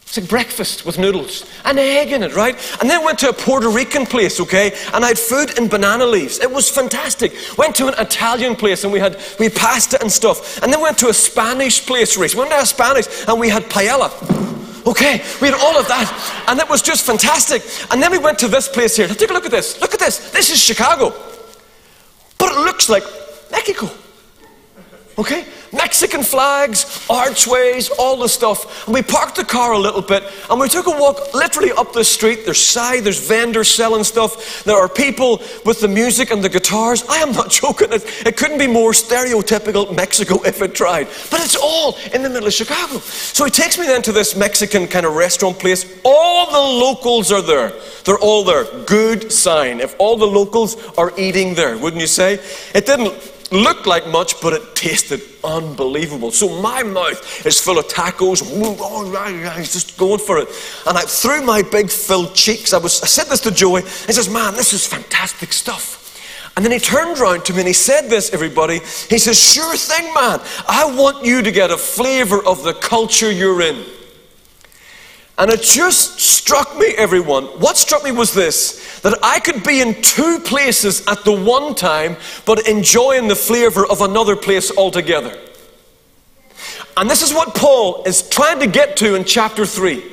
It's 0.09 0.17
like 0.17 0.27
breakfast 0.27 0.87
with 0.87 0.97
noodles, 0.97 1.45
an 1.65 1.77
egg 1.77 2.11
in 2.11 2.23
it, 2.23 2.33
right? 2.35 2.55
And 2.81 2.89
then 2.89 3.05
went 3.05 3.19
to 3.19 3.29
a 3.29 3.33
Puerto 3.33 3.69
Rican 3.69 4.07
place, 4.07 4.39
okay? 4.39 4.75
And 4.91 5.05
I 5.05 5.09
had 5.09 5.19
food 5.19 5.55
in 5.55 5.67
banana 5.67 6.03
leaves. 6.03 6.39
It 6.39 6.49
was 6.49 6.67
fantastic. 6.67 7.31
Went 7.59 7.75
to 7.75 7.89
an 7.89 7.93
Italian 7.99 8.55
place 8.55 8.83
and 8.83 8.91
we 8.91 8.97
had 8.97 9.21
we 9.37 9.45
had 9.45 9.55
pasta 9.55 10.01
and 10.01 10.11
stuff. 10.11 10.63
And 10.63 10.73
then 10.73 10.81
went 10.81 10.97
to 10.97 11.09
a 11.09 11.13
Spanish 11.13 11.85
place, 11.85 12.17
Reese. 12.17 12.33
Went 12.33 12.49
to 12.49 12.59
a 12.59 12.65
Spanish 12.65 13.05
and 13.27 13.39
we 13.39 13.49
had 13.49 13.65
paella. 13.65 14.09
Okay, 14.87 15.23
we 15.41 15.49
had 15.49 15.53
all 15.53 15.77
of 15.77 15.87
that. 15.89 16.45
And 16.47 16.59
it 16.59 16.67
was 16.67 16.81
just 16.81 17.05
fantastic. 17.05 17.61
And 17.91 18.01
then 18.01 18.09
we 18.09 18.17
went 18.17 18.39
to 18.39 18.47
this 18.47 18.67
place 18.67 18.95
here. 18.95 19.07
Take 19.07 19.29
a 19.29 19.33
look 19.33 19.45
at 19.45 19.51
this. 19.51 19.79
Look 19.79 19.93
at 19.93 19.99
this. 19.99 20.31
This 20.31 20.49
is 20.49 20.59
Chicago. 20.59 21.13
But 22.39 22.53
it 22.53 22.61
looks 22.61 22.89
like 22.89 23.03
Mexico. 23.51 23.91
Okay? 25.19 25.45
Mexican 25.71 26.23
flags, 26.23 27.05
archways, 27.09 27.89
all 27.89 28.17
the 28.17 28.29
stuff. 28.29 28.85
And 28.85 28.93
we 28.93 29.01
parked 29.01 29.35
the 29.35 29.43
car 29.43 29.73
a 29.73 29.79
little 29.79 30.01
bit 30.01 30.23
and 30.49 30.59
we 30.59 30.67
took 30.67 30.87
a 30.87 30.91
walk 30.91 31.33
literally 31.33 31.71
up 31.71 31.93
the 31.93 32.03
street. 32.03 32.45
There's 32.45 32.63
side, 32.63 33.03
there's 33.03 33.27
vendors 33.27 33.69
selling 33.69 34.03
stuff. 34.03 34.63
There 34.63 34.77
are 34.77 34.89
people 34.89 35.41
with 35.65 35.81
the 35.81 35.87
music 35.87 36.31
and 36.31 36.43
the 36.43 36.49
guitars. 36.49 37.03
I 37.07 37.17
am 37.17 37.31
not 37.31 37.51
joking. 37.61 37.91
It, 37.91 38.03
it 38.25 38.37
couldn't 38.37 38.57
be 38.57 38.67
more 38.67 38.91
stereotypical 38.91 39.95
Mexico 39.95 40.41
if 40.43 40.61
it 40.61 40.73
tried. 40.73 41.07
But 41.29 41.41
it's 41.41 41.55
all 41.55 41.97
in 42.13 42.23
the 42.23 42.29
middle 42.29 42.47
of 42.47 42.53
Chicago. 42.53 42.99
So 42.99 43.45
he 43.45 43.51
takes 43.51 43.77
me 43.77 43.85
then 43.85 44.01
to 44.03 44.11
this 44.11 44.35
Mexican 44.35 44.87
kind 44.87 45.05
of 45.05 45.15
restaurant 45.15 45.59
place. 45.59 45.99
All 46.03 46.51
the 46.51 46.85
locals 46.85 47.31
are 47.31 47.41
there. 47.41 47.73
They're 48.03 48.19
all 48.19 48.43
there. 48.43 48.65
Good 48.85 49.31
sign. 49.31 49.79
If 49.79 49.95
all 49.99 50.17
the 50.17 50.27
locals 50.27 50.77
are 50.97 51.13
eating 51.17 51.53
there, 51.55 51.77
wouldn't 51.77 52.01
you 52.01 52.07
say? 52.07 52.39
It 52.73 52.85
didn't 52.85 53.13
looked 53.51 53.87
like 53.87 54.07
much, 54.07 54.39
but 54.41 54.53
it 54.53 54.75
tasted 54.75 55.21
unbelievable. 55.43 56.31
So 56.31 56.61
my 56.61 56.83
mouth 56.83 57.45
is 57.45 57.59
full 57.59 57.79
of 57.79 57.87
tacos. 57.87 58.41
Oh, 58.45 59.53
he's 59.57 59.73
just 59.73 59.97
going 59.97 60.19
for 60.19 60.37
it. 60.37 60.47
And 60.87 60.97
I, 60.97 61.01
through 61.01 61.43
my 61.43 61.61
big 61.61 61.89
filled 61.89 62.35
cheeks, 62.35 62.73
I, 62.73 62.77
was, 62.77 63.01
I 63.01 63.07
said 63.07 63.25
this 63.25 63.41
to 63.41 63.51
Joey. 63.51 63.81
He 63.81 64.13
says, 64.13 64.29
Man, 64.29 64.53
this 64.53 64.73
is 64.73 64.85
fantastic 64.85 65.53
stuff. 65.53 65.97
And 66.55 66.65
then 66.65 66.71
he 66.71 66.79
turned 66.79 67.19
around 67.19 67.45
to 67.45 67.53
me 67.53 67.59
and 67.59 67.67
he 67.67 67.73
said 67.73 68.09
this, 68.09 68.33
everybody. 68.33 68.79
He 69.09 69.17
says, 69.17 69.39
Sure 69.39 69.75
thing, 69.75 70.13
man. 70.13 70.39
I 70.67 70.93
want 70.97 71.25
you 71.25 71.41
to 71.41 71.51
get 71.51 71.71
a 71.71 71.77
flavor 71.77 72.45
of 72.45 72.63
the 72.63 72.73
culture 72.73 73.31
you're 73.31 73.61
in. 73.61 73.85
And 75.39 75.49
it 75.49 75.61
just 75.61 76.19
struck 76.19 76.77
me, 76.77 76.87
everyone. 76.97 77.45
What 77.45 77.77
struck 77.77 78.03
me 78.03 78.11
was 78.11 78.33
this 78.33 78.99
that 78.99 79.17
I 79.23 79.39
could 79.39 79.63
be 79.63 79.79
in 79.79 80.01
two 80.01 80.39
places 80.39 81.07
at 81.07 81.23
the 81.23 81.31
one 81.31 81.73
time, 81.73 82.17
but 82.45 82.67
enjoying 82.67 83.29
the 83.29 83.35
flavor 83.35 83.87
of 83.87 84.01
another 84.01 84.35
place 84.35 84.69
altogether. 84.77 85.37
And 86.97 87.09
this 87.09 87.21
is 87.21 87.33
what 87.33 87.55
Paul 87.55 88.03
is 88.03 88.27
trying 88.27 88.59
to 88.59 88.67
get 88.67 88.97
to 88.97 89.15
in 89.15 89.23
chapter 89.23 89.65
3. 89.65 90.03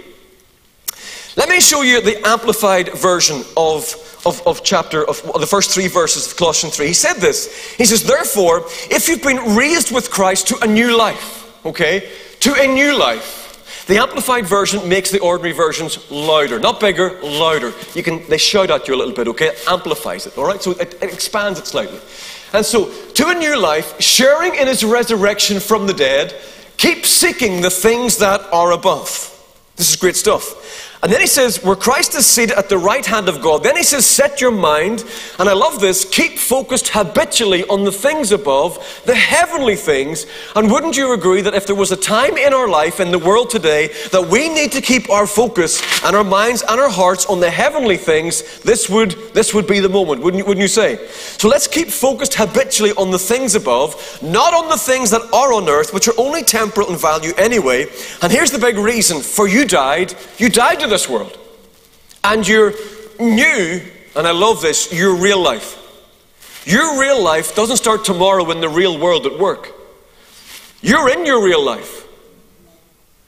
Let 1.37 1.49
me 1.49 1.59
show 1.59 1.83
you 1.83 2.01
the 2.01 2.25
amplified 2.25 2.93
version 2.95 3.43
of, 3.57 4.23
of, 4.25 4.41
of 4.47 4.63
chapter 4.63 5.07
of, 5.09 5.21
of 5.31 5.41
the 5.41 5.47
first 5.49 5.73
three 5.73 5.89
verses 5.89 6.31
of 6.31 6.37
Colossians 6.37 6.77
3. 6.77 6.87
He 6.87 6.93
said 6.93 7.15
this. 7.15 7.75
He 7.75 7.85
says, 7.85 8.05
Therefore, 8.05 8.61
if 8.89 9.09
you've 9.09 9.25
been 9.25 9.57
raised 9.57 9.93
with 9.93 10.09
Christ 10.09 10.47
to 10.49 10.59
a 10.63 10.67
new 10.69 10.97
life, 10.97 11.67
okay, 11.67 12.09
to 12.39 12.55
a 12.55 12.69
new 12.73 12.97
life, 12.97 13.46
the 13.87 13.99
amplified 13.99 14.47
version 14.47 14.89
makes 14.89 15.11
the 15.11 15.21
ordinary 15.21 15.53
versions 15.53 16.11
louder, 16.11 16.59
not 16.59 16.81
bigger, 16.81 17.21
louder. 17.23 17.73
You 17.95 18.03
can 18.03 18.27
they 18.29 18.39
shout 18.39 18.71
at 18.71 18.89
you 18.89 18.95
a 18.95 18.99
little 18.99 19.15
bit, 19.15 19.29
okay? 19.29 19.49
It 19.49 19.65
amplifies 19.69 20.27
it, 20.27 20.37
all 20.37 20.45
right? 20.45 20.61
So 20.61 20.73
it, 20.73 20.95
it 21.01 21.13
expands 21.13 21.59
it 21.59 21.67
slightly. 21.67 22.01
And 22.53 22.65
so, 22.65 22.91
to 23.13 23.29
a 23.29 23.35
new 23.35 23.59
life, 23.59 24.01
sharing 24.01 24.55
in 24.55 24.67
his 24.67 24.85
resurrection 24.85 25.61
from 25.61 25.87
the 25.87 25.95
dead, 25.95 26.35
keep 26.77 27.05
seeking 27.05 27.61
the 27.61 27.71
things 27.71 28.19
that 28.19 28.41
are 28.53 28.73
above. 28.73 29.33
This 29.77 29.91
is 29.91 29.97
great 29.97 30.17
stuff. 30.17 30.86
And 31.03 31.13
then 31.13 31.21
he 31.21 31.27
says, 31.27 31.63
where 31.63 31.77
Christ 31.77 32.15
is 32.15 32.27
seated 32.27 32.57
at 32.57 32.69
the 32.69 32.79
right 32.79 33.05
hand 33.05 33.29
of 33.29 33.43
God, 33.43 33.63
then 33.63 33.77
he 33.77 33.83
says, 33.83 34.07
set 34.07 34.41
your 34.41 34.51
mind, 34.51 35.05
and 35.39 35.49
I 35.49 35.53
love 35.53 35.81
this, 35.81 36.05
keep 36.05 36.39
focused 36.39 36.89
habitually 36.89 37.65
on 37.65 37.85
the 37.85 37.93
things 37.93 38.33
above, 38.33 39.03
the 39.05 39.15
heavenly 39.15 39.77
things. 39.77 40.27
And 40.55 40.71
wouldn't 40.71 40.97
you 40.97 41.13
agree 41.13 41.43
that 41.43 41.55
if 41.55 41.67
there 41.67 41.77
was 41.77 41.93
a 41.93 41.97
time 41.97 42.37
in 42.37 42.55
our 42.55 42.69
life, 42.69 42.99
in 42.99 43.11
the 43.11 43.19
world 43.19 43.51
today, 43.51 43.89
that 44.11 44.27
we 44.29 44.49
need 44.49 44.73
to 44.73 44.81
keep 44.81 45.11
our 45.11 45.27
focus 45.27 45.83
and 46.05 46.17
our 46.17 46.25
minds 46.25 46.63
and 46.69 46.81
our 46.81 46.91
hearts 46.91 47.27
on 47.27 47.41
the 47.41 47.51
heavenly 47.51 47.97
things, 47.97 48.61
this 48.61 48.89
would, 48.89 49.13
this 49.35 49.53
would 49.53 49.67
be 49.67 49.81
the 49.81 49.89
moment, 49.89 50.23
wouldn't 50.23 50.39
you, 50.39 50.47
wouldn't 50.47 50.63
you 50.63 50.69
say? 50.69 51.07
So 51.39 51.49
let's 51.49 51.67
keep 51.67 51.89
focused 51.89 52.35
habitually 52.35 52.93
on 52.93 53.11
the 53.11 53.19
things 53.19 53.55
above, 53.55 54.23
not 54.23 54.55
on 54.55 54.69
the 54.69 54.79
things 54.79 55.11
that 55.11 55.23
are 55.33 55.53
on 55.53 55.69
earth, 55.69 55.93
which 55.93 56.09
are 56.09 56.15
only 56.19 56.43
temporal 56.43 56.91
in 56.91 56.97
value 56.97 57.33
anyway. 57.37 57.87
And 58.23 58.33
here's 58.33 58.51
the 58.51 58.59
big 58.59 58.77
reason 58.77 59.21
for 59.21 59.47
you 59.47 59.67
died. 59.67 60.15
You 60.39 60.49
died 60.49 60.81
to 60.87 60.91
this 60.91 61.09
world. 61.09 61.39
And 62.25 62.47
you're 62.47 62.73
new, 63.19 63.83
and 64.17 64.27
I 64.27 64.33
love 64.33 64.61
this, 64.61 64.93
your 64.93 65.15
real 65.15 65.41
life. 65.41 65.83
Your 66.65 67.01
real 67.01 67.23
life 67.23 67.55
doesn't 67.55 67.77
start 67.77 68.05
tomorrow 68.05 68.51
in 68.51 68.61
the 68.61 68.69
real 68.69 68.99
world 68.99 69.27
at 69.27 69.39
work. 69.39 69.73
You're 70.83 71.11
in 71.11 71.25
your 71.25 71.45
real 71.45 71.65
life. 71.65 72.07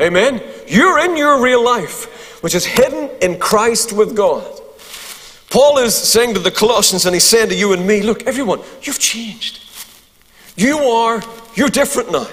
Amen? 0.01 0.43
You're 0.67 0.99
in 1.01 1.17
your 1.17 1.43
real 1.43 1.65
life, 1.65 2.43
which 2.43 2.55
is 2.55 2.65
hidden 2.65 3.11
in 3.21 3.39
Christ 3.39 3.93
with 3.93 4.17
God. 4.17 4.61
Paul 5.51 5.79
is 5.79 5.95
saying 5.95 6.35
to 6.35 6.41
the 6.41 6.51
Colossians, 6.51 7.07
and 7.07 7.15
he's 7.15 7.25
saying 7.25 7.49
to 7.49 7.55
you 7.55 7.73
and 7.73 7.87
me, 7.87 8.03
look, 8.03 8.27
everyone, 8.27 8.61
you've 8.83 8.99
changed. 8.99 9.61
You 10.57 10.79
are, 10.79 11.23
you're 11.55 11.69
different 11.69 12.13
now. 12.13 12.27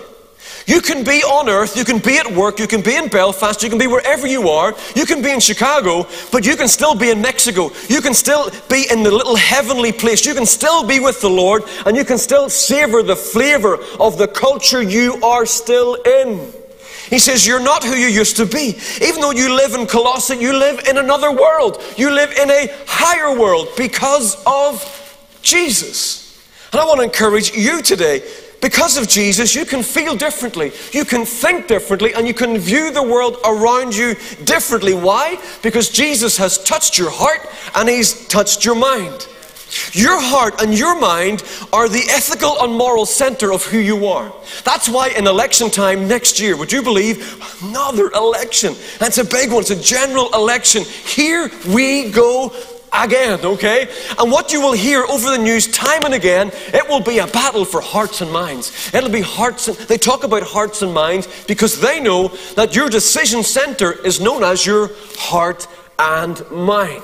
You 0.67 0.81
can 0.81 1.03
be 1.03 1.21
on 1.21 1.47
earth, 1.47 1.77
you 1.77 1.85
can 1.85 1.99
be 1.99 2.17
at 2.17 2.31
work, 2.31 2.59
you 2.59 2.65
can 2.65 2.81
be 2.81 2.95
in 2.95 3.07
Belfast, 3.07 3.61
you 3.61 3.69
can 3.69 3.77
be 3.77 3.85
wherever 3.85 4.25
you 4.25 4.49
are, 4.49 4.73
you 4.95 5.05
can 5.05 5.21
be 5.21 5.29
in 5.29 5.39
Chicago, 5.39 6.07
but 6.31 6.43
you 6.43 6.55
can 6.55 6.67
still 6.67 6.95
be 6.95 7.11
in 7.11 7.21
Mexico. 7.21 7.71
You 7.87 8.01
can 8.01 8.15
still 8.15 8.49
be 8.67 8.87
in 8.89 9.03
the 9.03 9.11
little 9.11 9.35
heavenly 9.35 9.91
place. 9.91 10.25
You 10.25 10.33
can 10.33 10.47
still 10.47 10.85
be 10.85 10.99
with 10.99 11.21
the 11.21 11.29
Lord, 11.29 11.63
and 11.85 11.95
you 11.95 12.03
can 12.03 12.17
still 12.17 12.49
savor 12.49 13.03
the 13.03 13.15
flavor 13.15 13.77
of 13.99 14.17
the 14.17 14.27
culture 14.27 14.81
you 14.81 15.21
are 15.23 15.45
still 15.45 15.95
in. 15.95 16.51
He 17.09 17.19
says, 17.19 17.45
You're 17.45 17.59
not 17.59 17.83
who 17.83 17.93
you 17.93 18.07
used 18.07 18.37
to 18.37 18.47
be. 18.47 18.79
Even 19.01 19.21
though 19.21 19.31
you 19.31 19.55
live 19.55 19.75
in 19.75 19.85
Colossae, 19.85 20.37
you 20.37 20.57
live 20.57 20.87
in 20.87 20.97
another 20.97 21.31
world. 21.31 21.79
You 21.95 22.09
live 22.09 22.31
in 22.31 22.49
a 22.49 22.75
higher 22.87 23.37
world 23.37 23.67
because 23.77 24.41
of 24.47 24.81
Jesus. 25.43 26.23
And 26.71 26.81
I 26.81 26.85
want 26.85 26.99
to 26.99 27.03
encourage 27.03 27.55
you 27.55 27.83
today 27.83 28.23
because 28.65 28.97
of 28.97 29.07
Jesus, 29.07 29.53
you 29.53 29.63
can 29.63 29.83
feel 29.83 30.15
differently, 30.15 30.71
you 30.91 31.05
can 31.05 31.23
think 31.23 31.67
differently, 31.67 32.15
and 32.15 32.27
you 32.27 32.33
can 32.33 32.57
view 32.57 32.89
the 32.89 33.03
world 33.03 33.37
around 33.45 33.95
you 33.95 34.15
differently. 34.43 34.95
Why? 34.95 35.39
Because 35.61 35.87
Jesus 35.89 36.35
has 36.37 36.57
touched 36.63 36.97
your 36.97 37.11
heart 37.11 37.41
and 37.75 37.87
He's 37.87 38.27
touched 38.27 38.65
your 38.65 38.73
mind. 38.73 39.27
Your 39.91 40.19
heart 40.19 40.63
and 40.63 40.73
your 40.73 40.99
mind 40.99 41.43
are 41.71 41.87
the 41.87 42.07
ethical 42.09 42.59
and 42.61 42.73
moral 42.73 43.05
center 43.05 43.53
of 43.53 43.63
who 43.63 43.77
you 43.77 44.07
are. 44.07 44.33
That's 44.63 44.89
why 44.89 45.09
in 45.09 45.27
election 45.27 45.69
time 45.69 46.07
next 46.07 46.39
year, 46.39 46.57
would 46.57 46.71
you 46.71 46.81
believe 46.81 47.39
another 47.61 48.09
election? 48.13 48.73
It's 48.99 49.19
a 49.19 49.25
big 49.25 49.51
one, 49.51 49.61
it's 49.61 49.69
a 49.69 49.79
general 49.79 50.33
election. 50.33 50.85
Here 50.85 51.51
we 51.67 52.09
go 52.09 52.51
again, 53.03 53.39
okay? 53.43 53.89
And 54.17 54.31
what 54.31 54.51
you 54.51 54.61
will 54.61 54.73
hear 54.73 55.03
over 55.03 55.29
the 55.29 55.37
news 55.37 55.67
time 55.67 56.03
and 56.05 56.13
again, 56.13 56.51
it 56.73 56.87
will 56.87 57.01
be 57.01 57.19
a 57.19 57.27
battle 57.27 57.65
for 57.65 57.81
hearts 57.81 58.21
and 58.21 58.31
minds. 58.31 58.93
It'll 58.93 59.09
be 59.09 59.21
hearts 59.21 59.67
and 59.67 59.77
they 59.77 59.97
talk 59.97 60.23
about 60.23 60.43
hearts 60.43 60.81
and 60.81 60.93
minds 60.93 61.27
because 61.45 61.79
they 61.79 61.99
know 61.99 62.29
that 62.55 62.75
your 62.75 62.89
decision 62.89 63.43
center 63.43 63.91
is 63.91 64.19
known 64.19 64.43
as 64.43 64.65
your 64.65 64.91
heart 65.17 65.67
and 65.99 66.43
mind. 66.51 67.03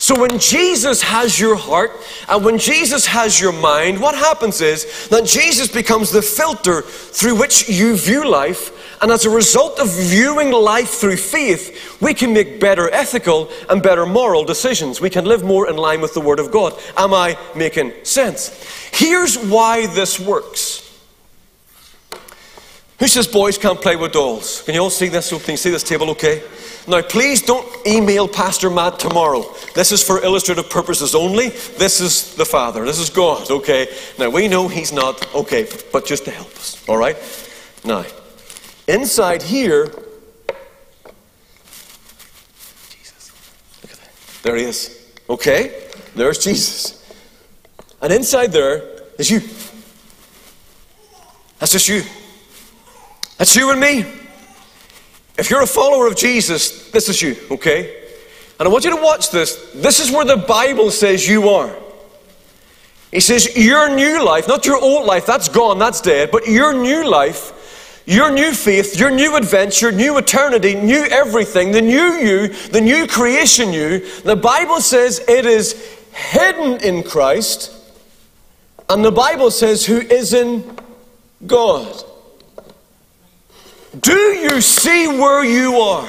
So 0.00 0.18
when 0.18 0.38
Jesus 0.38 1.02
has 1.02 1.40
your 1.40 1.56
heart 1.56 1.90
and 2.28 2.44
when 2.44 2.58
Jesus 2.58 3.04
has 3.06 3.40
your 3.40 3.52
mind, 3.52 4.00
what 4.00 4.14
happens 4.14 4.60
is 4.60 5.08
that 5.08 5.24
Jesus 5.24 5.68
becomes 5.68 6.12
the 6.12 6.22
filter 6.22 6.82
through 6.82 7.36
which 7.36 7.68
you 7.68 7.96
view 7.96 8.28
life 8.28 8.77
and 9.00 9.10
as 9.10 9.24
a 9.24 9.30
result 9.30 9.78
of 9.78 9.88
viewing 9.88 10.50
life 10.50 10.90
through 10.90 11.16
faith, 11.16 12.00
we 12.00 12.14
can 12.14 12.32
make 12.32 12.60
better 12.60 12.90
ethical 12.90 13.50
and 13.68 13.82
better 13.82 14.06
moral 14.06 14.44
decisions. 14.44 15.00
We 15.00 15.10
can 15.10 15.24
live 15.24 15.44
more 15.44 15.68
in 15.68 15.76
line 15.76 16.00
with 16.00 16.14
the 16.14 16.20
Word 16.20 16.40
of 16.40 16.50
God. 16.50 16.78
Am 16.96 17.14
I 17.14 17.38
making 17.54 17.92
sense? 18.04 18.48
Here's 18.92 19.36
why 19.36 19.86
this 19.86 20.18
works. 20.18 20.84
Who 22.98 23.06
says 23.06 23.28
boys 23.28 23.58
can't 23.58 23.80
play 23.80 23.94
with 23.94 24.12
dolls? 24.12 24.62
Can 24.62 24.74
you 24.74 24.80
all 24.80 24.90
see 24.90 25.08
this? 25.08 25.30
Can 25.30 25.52
you 25.52 25.56
see 25.56 25.70
this 25.70 25.84
table 25.84 26.10
okay? 26.10 26.42
Now, 26.88 27.02
please 27.02 27.42
don't 27.42 27.86
email 27.86 28.26
Pastor 28.26 28.70
Matt 28.70 28.98
tomorrow. 28.98 29.44
This 29.74 29.92
is 29.92 30.02
for 30.02 30.24
illustrative 30.24 30.70
purposes 30.70 31.14
only. 31.14 31.50
This 31.50 32.00
is 32.00 32.34
the 32.34 32.46
Father. 32.46 32.84
This 32.86 32.98
is 32.98 33.10
God, 33.10 33.50
okay? 33.50 33.88
Now, 34.18 34.30
we 34.30 34.48
know 34.48 34.68
He's 34.68 34.90
not, 34.90 35.32
okay, 35.34 35.68
but 35.92 36.06
just 36.06 36.24
to 36.24 36.30
help 36.30 36.48
us, 36.56 36.82
all 36.88 36.96
right? 36.96 37.16
Now, 37.84 38.04
Inside 38.88 39.42
here, 39.42 39.86
Jesus. 42.88 43.30
Look 43.82 43.92
at 43.92 43.98
that. 43.98 44.42
There 44.42 44.56
he 44.56 44.64
is. 44.64 45.12
Okay, 45.28 45.88
there's 46.16 46.38
Jesus. 46.38 47.04
And 48.00 48.10
inside 48.10 48.50
there 48.50 49.02
is 49.18 49.30
you. 49.30 49.40
That's 51.58 51.72
just 51.72 51.88
you. 51.88 52.02
That's 53.36 53.54
you 53.54 53.70
and 53.70 53.78
me. 53.78 54.06
If 55.36 55.50
you're 55.50 55.62
a 55.62 55.66
follower 55.66 56.06
of 56.06 56.16
Jesus, 56.16 56.90
this 56.90 57.10
is 57.10 57.20
you, 57.20 57.36
okay? 57.50 58.04
And 58.58 58.66
I 58.66 58.72
want 58.72 58.84
you 58.84 58.96
to 58.96 59.02
watch 59.02 59.30
this. 59.30 59.70
This 59.74 60.00
is 60.00 60.10
where 60.10 60.24
the 60.24 60.38
Bible 60.38 60.90
says 60.90 61.28
you 61.28 61.50
are. 61.50 61.76
He 63.12 63.20
says, 63.20 63.54
Your 63.54 63.94
new 63.94 64.24
life, 64.24 64.48
not 64.48 64.64
your 64.64 64.78
old 64.78 65.06
life, 65.06 65.26
that's 65.26 65.48
gone, 65.48 65.78
that's 65.78 66.00
dead, 66.00 66.30
but 66.30 66.48
your 66.48 66.72
new 66.72 67.08
life 67.08 67.52
your 68.08 68.30
new 68.30 68.52
faith, 68.52 68.98
your 68.98 69.10
new 69.10 69.36
adventure, 69.36 69.92
new 69.92 70.16
eternity, 70.16 70.74
new 70.74 71.04
everything, 71.04 71.72
the 71.72 71.82
new 71.82 72.14
you, 72.14 72.48
the 72.68 72.80
new 72.80 73.06
creation 73.06 73.70
you, 73.70 73.98
the 74.22 74.34
Bible 74.34 74.80
says 74.80 75.22
it 75.28 75.44
is 75.44 75.74
hidden 76.14 76.82
in 76.82 77.02
Christ, 77.02 77.70
and 78.88 79.04
the 79.04 79.12
Bible 79.12 79.50
says 79.50 79.84
who 79.84 79.98
is 79.98 80.32
in 80.32 80.78
God. 81.46 82.02
Do 84.00 84.16
you 84.16 84.62
see 84.62 85.06
where 85.06 85.44
you 85.44 85.76
are? 85.78 86.08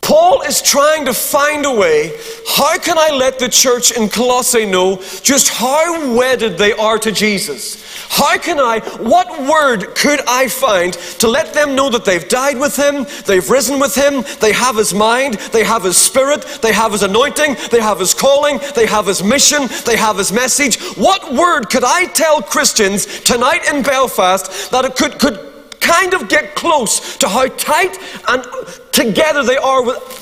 Paul 0.00 0.39
is 0.50 0.60
trying 0.60 1.04
to 1.04 1.14
find 1.14 1.64
a 1.64 1.70
way. 1.72 2.12
How 2.44 2.76
can 2.76 2.98
I 2.98 3.10
let 3.10 3.38
the 3.38 3.48
church 3.48 3.92
in 3.92 4.08
Colossae 4.08 4.66
know 4.66 4.96
just 5.22 5.48
how 5.48 6.12
wedded 6.16 6.58
they 6.58 6.72
are 6.72 6.98
to 6.98 7.12
Jesus? 7.12 7.78
How 8.08 8.36
can 8.36 8.58
I, 8.58 8.80
what 8.98 9.28
word 9.48 9.94
could 9.94 10.20
I 10.26 10.48
find 10.48 10.94
to 11.20 11.28
let 11.28 11.54
them 11.54 11.76
know 11.76 11.88
that 11.90 12.04
they've 12.04 12.28
died 12.28 12.58
with 12.58 12.74
Him, 12.76 13.06
they've 13.26 13.48
risen 13.48 13.78
with 13.78 13.94
Him, 13.94 14.24
they 14.40 14.52
have 14.52 14.76
His 14.76 14.92
mind, 14.92 15.34
they 15.52 15.62
have 15.62 15.84
His 15.84 15.96
Spirit, 15.96 16.42
they 16.62 16.72
have 16.72 16.90
His 16.90 17.04
anointing, 17.04 17.56
they 17.70 17.80
have 17.80 18.00
His 18.00 18.12
calling, 18.12 18.58
they 18.74 18.86
have 18.86 19.06
His 19.06 19.22
mission, 19.22 19.68
they 19.86 19.96
have 19.96 20.18
His 20.18 20.32
message? 20.32 20.80
What 20.96 21.32
word 21.32 21.70
could 21.70 21.84
I 21.84 22.06
tell 22.06 22.42
Christians 22.42 23.20
tonight 23.20 23.72
in 23.72 23.84
Belfast 23.84 24.72
that 24.72 24.84
it 24.84 24.96
could, 24.96 25.20
could 25.20 25.50
kind 25.80 26.12
of 26.12 26.28
get 26.28 26.54
close 26.54 27.16
to 27.18 27.28
how 27.28 27.46
tight 27.48 27.96
and 28.28 28.44
together 28.92 29.42
they 29.42 29.56
are 29.56 29.82
with. 29.82 30.19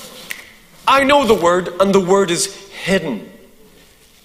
I 0.88 1.04
know 1.04 1.26
the 1.26 1.34
word, 1.34 1.68
and 1.80 1.94
the 1.94 2.00
word 2.00 2.30
is 2.30 2.70
hidden. 2.70 3.30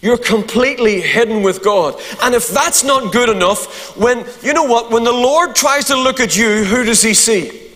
You're 0.01 0.17
completely 0.17 1.01
hidden 1.01 1.43
with 1.43 1.63
God. 1.63 2.01
And 2.21 2.33
if 2.33 2.47
that's 2.47 2.83
not 2.83 3.11
good 3.11 3.29
enough, 3.29 3.95
when, 3.97 4.25
you 4.41 4.53
know 4.53 4.63
what, 4.63 4.89
when 4.89 5.03
the 5.03 5.11
Lord 5.11 5.55
tries 5.55 5.85
to 5.85 5.95
look 5.95 6.19
at 6.19 6.37
you, 6.37 6.63
who 6.63 6.83
does 6.83 7.01
he 7.01 7.13
see? 7.13 7.69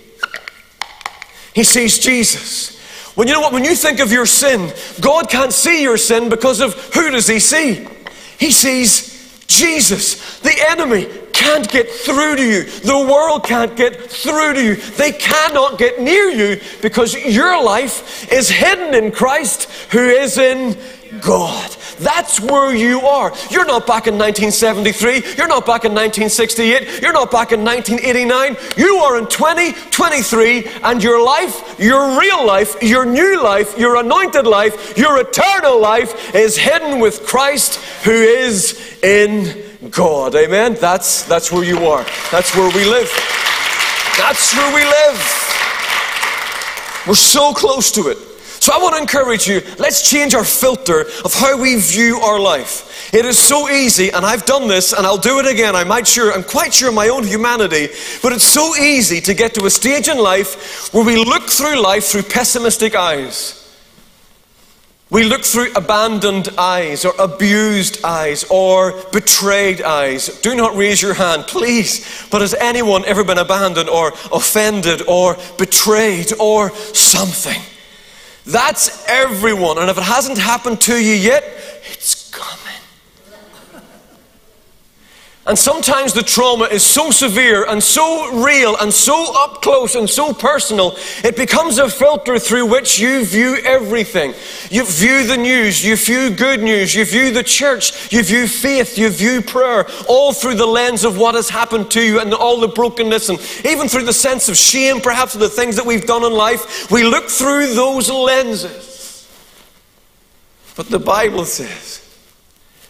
He 1.54 1.63
sees 1.63 2.00
Jesus. 2.00 2.78
When 3.15 3.28
you 3.28 3.34
know 3.34 3.41
what, 3.41 3.54
when 3.54 3.63
you 3.63 3.76
think 3.76 4.00
of 4.00 4.12
your 4.12 4.26
sin, 4.26 4.71
God 5.02 5.30
can't 5.30 5.52
see 5.52 5.82
your 5.82 5.97
sin 5.97 6.30
because 6.30 6.62
of 6.62 6.73
who 6.93 7.10
does 7.12 7.28
he 7.28 7.39
see? 7.39 7.88
He 8.39 8.52
sees 8.52 9.45
Jesus. 9.47 10.39
The 10.39 10.54
enemy 10.69 11.08
can't 11.38 11.69
get 11.69 11.89
through 11.89 12.36
to 12.36 12.43
you. 12.43 12.63
The 12.63 12.97
world 12.97 13.45
can't 13.45 13.76
get 13.76 14.10
through 14.10 14.56
to 14.56 14.63
you. 14.63 14.76
They 14.76 15.12
cannot 15.12 15.78
get 15.78 16.02
near 16.02 16.30
you 16.30 16.60
because 16.82 17.13
your 17.13 17.63
life 17.63 18.32
is 18.32 18.50
hidden 18.50 18.95
in 18.95 19.12
Christ 19.12 19.69
who 19.91 20.00
is 20.00 20.38
in 20.39 20.76
God. 21.21 21.71
That's 22.00 22.39
where 22.39 22.76
you 22.76 23.02
are. 23.02 23.34
You're 23.50 23.65
not 23.65 23.88
back 23.88 24.08
in 24.08 24.17
1973. 24.17 25.36
You're 25.38 25.47
not 25.47 25.65
back 25.65 25.86
in 25.86 25.93
1968. 25.93 27.02
You're 27.02 27.13
not 27.13 27.32
back 27.32 27.52
in 27.52 27.63
1989. 27.63 28.58
You 28.76 28.97
are 28.97 29.17
in 29.17 29.28
2023, 29.28 30.67
and 30.84 31.02
your 31.02 31.23
life, 31.23 31.80
your 31.80 32.19
real 32.19 32.45
life, 32.45 32.82
your 32.82 33.06
new 33.06 33.41
life, 33.41 33.78
your 33.78 33.95
anointed 33.97 34.45
life, 34.45 34.97
your 34.97 35.19
eternal 35.19 35.80
life 35.80 36.36
is 36.36 36.58
hidden 36.58 37.00
with 37.00 37.26
Christ 37.26 37.76
who 38.04 38.12
is 38.12 39.00
in 39.02 39.66
God. 39.91 40.35
Amen? 40.35 40.75
That's, 40.79 41.23
that's 41.23 41.51
where 41.51 41.63
you 41.63 41.85
are. 41.87 42.03
That's 42.31 42.55
where 42.55 42.69
we 42.75 42.85
live. 42.85 43.09
That's 44.17 44.55
where 44.55 44.73
we 44.73 44.83
live. 44.83 45.47
We're 47.07 47.13
so 47.13 47.53
close 47.53 47.91
to 47.91 48.09
it. 48.09 48.17
So 48.59 48.73
I 48.73 48.79
want 48.79 48.95
to 48.95 49.01
encourage 49.01 49.47
you, 49.47 49.61
let's 49.77 50.09
change 50.09 50.33
our 50.33 50.43
filter 50.43 51.01
of 51.23 51.33
how 51.33 51.61
we 51.61 51.75
view 51.79 52.17
our 52.17 52.39
life. 52.39 53.13
It 53.13 53.23
is 53.25 53.39
so 53.39 53.69
easy, 53.69 54.09
and 54.09 54.25
I've 54.25 54.45
done 54.45 54.67
this, 54.67 54.91
and 54.91 55.05
I'll 55.05 55.17
do 55.17 55.39
it 55.39 55.47
again. 55.47 55.75
I 55.75 55.85
might 55.85 56.05
sure, 56.05 56.33
I'm 56.33 56.43
quite 56.43 56.73
sure 56.73 56.91
my 56.91 57.07
own 57.07 57.23
humanity, 57.23 57.87
but 58.21 58.33
it's 58.33 58.43
so 58.43 58.75
easy 58.75 59.21
to 59.21 59.33
get 59.33 59.53
to 59.53 59.65
a 59.67 59.69
stage 59.69 60.09
in 60.09 60.17
life 60.17 60.93
where 60.93 61.05
we 61.05 61.15
look 61.15 61.43
through 61.43 61.81
life 61.81 62.05
through 62.05 62.23
pessimistic 62.23 62.95
eyes. 62.95 63.57
We 65.10 65.24
look 65.24 65.43
through 65.46 65.72
abandoned 65.74 66.50
eyes 66.58 67.06
or 67.06 67.13
abused 67.17 68.04
eyes 68.04 68.43
or 68.50 68.93
betrayed 69.13 69.82
eyes. 69.82 70.28
Do 70.41 70.54
not 70.54 70.76
raise 70.76 71.02
your 71.02 71.13
hand, 71.13 71.48
please. 71.48 72.28
But 72.30 72.41
has 72.41 72.54
anyone 72.54 73.06
ever 73.06 73.24
been 73.24 73.38
abandoned 73.38 73.88
or 73.88 74.10
offended 74.34 75.02
or 75.08 75.38
betrayed 75.58 76.34
or 76.39 76.72
something? 76.76 77.62
That's 78.46 79.06
everyone. 79.08 79.78
And 79.78 79.89
if 79.89 79.98
it 79.98 80.04
hasn't 80.04 80.38
happened 80.38 80.82
to 80.82 80.98
you 80.98 81.13
yet, 81.13 81.43
it's 81.89 82.30
coming. 82.30 82.82
And 85.47 85.57
sometimes 85.57 86.12
the 86.12 86.23
trauma 86.23 86.65
is 86.65 86.83
so 86.83 87.10
severe 87.10 87.63
and 87.63 87.81
so 87.81 88.43
real 88.43 88.75
and 88.81 88.93
so 88.93 89.31
up 89.45 89.62
close 89.62 89.95
and 89.95 90.10
so 90.10 90.33
personal, 90.33 90.97
it 91.23 91.38
becomes 91.38 91.77
a 91.77 91.89
filter 91.89 92.38
through 92.38 92.65
which 92.65 92.99
you 92.99 93.25
view 93.25 93.55
everything. 93.63 94.33
You 94.69 94.86
view 94.86 95.25
the 95.25 95.38
news, 95.38 95.86
you 95.86 95.95
view 95.95 96.31
good 96.31 96.62
news, 96.62 96.93
you 96.93 97.05
view 97.05 97.31
the 97.31 97.43
church, 97.43 98.12
you 98.12 98.23
view 98.23 98.45
faith, 98.45 98.97
you 98.97 99.10
view 99.10 99.41
prayer, 99.41 99.88
all 100.10 100.33
through 100.33 100.55
the 100.55 100.65
lens 100.65 101.05
of 101.05 101.17
what 101.17 101.36
has 101.36 101.49
happened 101.49 101.89
to 101.91 102.01
you 102.01 102.19
and 102.19 102.33
all 102.33 102.60
the 102.60 102.67
brokenness, 102.67 103.29
and 103.29 103.39
even 103.65 103.88
through 103.88 104.03
the 104.03 104.12
sense 104.12 104.49
of 104.49 104.57
shame, 104.57 104.99
perhaps, 104.99 105.33
of 105.33 105.39
the 105.39 105.47
things 105.47 105.77
that 105.77 105.86
we've 105.86 106.05
done 106.05 106.25
in 106.25 106.33
life. 106.33 106.91
We 106.91 107.05
look 107.05 107.29
through 107.29 107.73
those 107.73 108.10
lenses. 108.10 109.31
But 110.75 110.89
the 110.89 110.99
Bible 110.99 111.45
says 111.45 112.05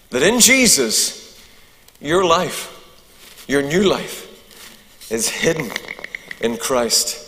that 0.10 0.24
in 0.24 0.40
Jesus, 0.40 1.27
your 2.00 2.26
life, 2.26 3.46
your 3.48 3.62
new 3.62 3.84
life, 3.84 4.26
is 5.12 5.30
hidden 5.30 5.72
in 6.42 6.58
Christ 6.58 7.24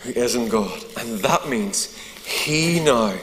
who 0.00 0.10
is 0.10 0.34
in 0.34 0.48
God. 0.48 0.84
And 0.98 1.18
that 1.20 1.48
means 1.48 1.96
He 2.24 2.80
now 2.80 3.14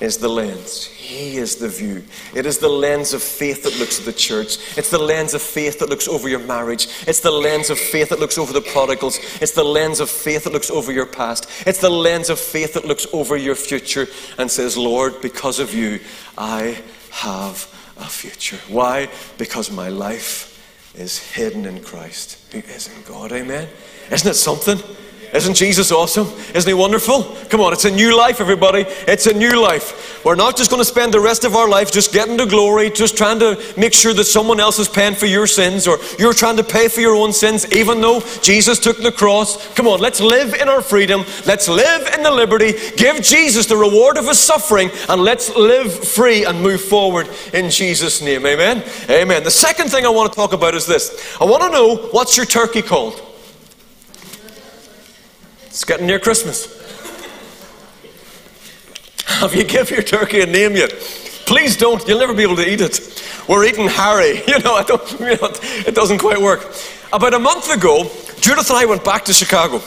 is 0.00 0.18
the 0.18 0.28
lens. 0.28 0.86
He 0.86 1.36
is 1.36 1.56
the 1.56 1.68
view. 1.68 2.02
It 2.34 2.46
is 2.46 2.58
the 2.58 2.68
lens 2.68 3.12
of 3.12 3.22
faith 3.22 3.62
that 3.62 3.78
looks 3.78 4.00
at 4.00 4.04
the 4.04 4.12
church. 4.12 4.58
It's 4.76 4.90
the 4.90 4.98
lens 4.98 5.34
of 5.34 5.42
faith 5.42 5.78
that 5.78 5.88
looks 5.88 6.08
over 6.08 6.28
your 6.28 6.40
marriage. 6.40 6.88
It's 7.06 7.20
the 7.20 7.30
lens 7.30 7.70
of 7.70 7.78
faith 7.78 8.08
that 8.08 8.18
looks 8.18 8.38
over 8.38 8.52
the 8.52 8.60
prodigals. 8.60 9.18
It's 9.40 9.52
the 9.52 9.64
lens 9.64 10.00
of 10.00 10.10
faith 10.10 10.44
that 10.44 10.52
looks 10.52 10.70
over 10.70 10.92
your 10.92 11.06
past. 11.06 11.48
It's 11.66 11.80
the 11.80 11.90
lens 11.90 12.30
of 12.30 12.38
faith 12.38 12.74
that 12.74 12.84
looks 12.84 13.06
over 13.12 13.36
your 13.36 13.54
future 13.54 14.08
and 14.38 14.50
says, 14.50 14.76
Lord, 14.76 15.20
because 15.20 15.58
of 15.60 15.72
you, 15.74 16.00
I 16.36 16.82
have 17.10 17.70
a 17.96 18.08
future. 18.08 18.58
Why? 18.68 19.08
Because 19.38 19.70
my 19.70 19.88
life 19.88 20.50
is 20.94 21.18
hidden 21.18 21.66
in 21.66 21.82
Christ, 21.82 22.38
who 22.52 22.58
is 22.58 22.88
in 22.88 23.02
God. 23.02 23.32
Amen. 23.32 23.68
Isn't 24.10 24.30
it 24.30 24.34
something? 24.34 24.78
Isn't 25.34 25.54
Jesus 25.54 25.90
awesome? 25.90 26.28
Isn't 26.54 26.68
he 26.68 26.74
wonderful? 26.74 27.24
Come 27.50 27.60
on, 27.60 27.72
it's 27.72 27.84
a 27.84 27.90
new 27.90 28.16
life, 28.16 28.40
everybody. 28.40 28.84
It's 29.08 29.26
a 29.26 29.34
new 29.34 29.60
life. 29.60 30.24
We're 30.24 30.36
not 30.36 30.56
just 30.56 30.70
going 30.70 30.80
to 30.80 30.84
spend 30.84 31.12
the 31.12 31.18
rest 31.18 31.42
of 31.42 31.56
our 31.56 31.68
life 31.68 31.90
just 31.90 32.12
getting 32.12 32.38
to 32.38 32.46
glory, 32.46 32.88
just 32.88 33.16
trying 33.16 33.40
to 33.40 33.60
make 33.76 33.92
sure 33.92 34.14
that 34.14 34.26
someone 34.26 34.60
else 34.60 34.78
is 34.78 34.88
paying 34.88 35.16
for 35.16 35.26
your 35.26 35.48
sins 35.48 35.88
or 35.88 35.98
you're 36.20 36.34
trying 36.34 36.56
to 36.58 36.62
pay 36.62 36.86
for 36.86 37.00
your 37.00 37.16
own 37.16 37.32
sins, 37.32 37.70
even 37.72 38.00
though 38.00 38.20
Jesus 38.42 38.78
took 38.78 38.98
the 38.98 39.10
cross. 39.10 39.74
Come 39.74 39.88
on, 39.88 39.98
let's 39.98 40.20
live 40.20 40.54
in 40.54 40.68
our 40.68 40.80
freedom. 40.80 41.24
Let's 41.44 41.68
live 41.68 42.14
in 42.14 42.22
the 42.22 42.30
liberty. 42.30 42.74
Give 42.96 43.20
Jesus 43.20 43.66
the 43.66 43.76
reward 43.76 44.16
of 44.16 44.28
his 44.28 44.38
suffering 44.38 44.88
and 45.08 45.20
let's 45.20 45.52
live 45.56 45.92
free 45.92 46.44
and 46.44 46.62
move 46.62 46.80
forward 46.80 47.28
in 47.52 47.70
Jesus' 47.70 48.22
name. 48.22 48.46
Amen. 48.46 48.84
Amen. 49.10 49.42
The 49.42 49.50
second 49.50 49.90
thing 49.90 50.06
I 50.06 50.10
want 50.10 50.32
to 50.32 50.36
talk 50.36 50.52
about 50.52 50.76
is 50.76 50.86
this 50.86 51.36
I 51.40 51.44
want 51.44 51.64
to 51.64 51.70
know 51.70 51.96
what's 52.12 52.36
your 52.36 52.46
turkey 52.46 52.80
called? 52.80 53.20
It's 55.74 55.84
getting 55.84 56.06
near 56.06 56.20
Christmas. 56.20 56.66
Have 59.26 59.56
you 59.56 59.64
give 59.64 59.90
your 59.90 60.02
turkey 60.02 60.40
a 60.42 60.46
name 60.46 60.76
yet? 60.76 60.92
Please 61.46 61.76
don't. 61.76 62.06
You'll 62.06 62.20
never 62.20 62.32
be 62.32 62.44
able 62.44 62.54
to 62.54 62.72
eat 62.72 62.80
it. 62.80 63.00
We're 63.48 63.64
eating 63.64 63.88
Harry. 63.88 64.40
You 64.46 64.60
know, 64.60 64.74
I 64.74 64.84
don't, 64.84 65.10
you 65.18 65.26
know, 65.26 65.50
it 65.84 65.96
doesn't 65.96 66.18
quite 66.18 66.40
work. 66.40 66.72
About 67.12 67.34
a 67.34 67.40
month 67.40 67.74
ago, 67.74 68.04
Judith 68.40 68.70
and 68.70 68.78
I 68.78 68.84
went 68.84 69.02
back 69.02 69.24
to 69.24 69.32
Chicago. 69.32 69.82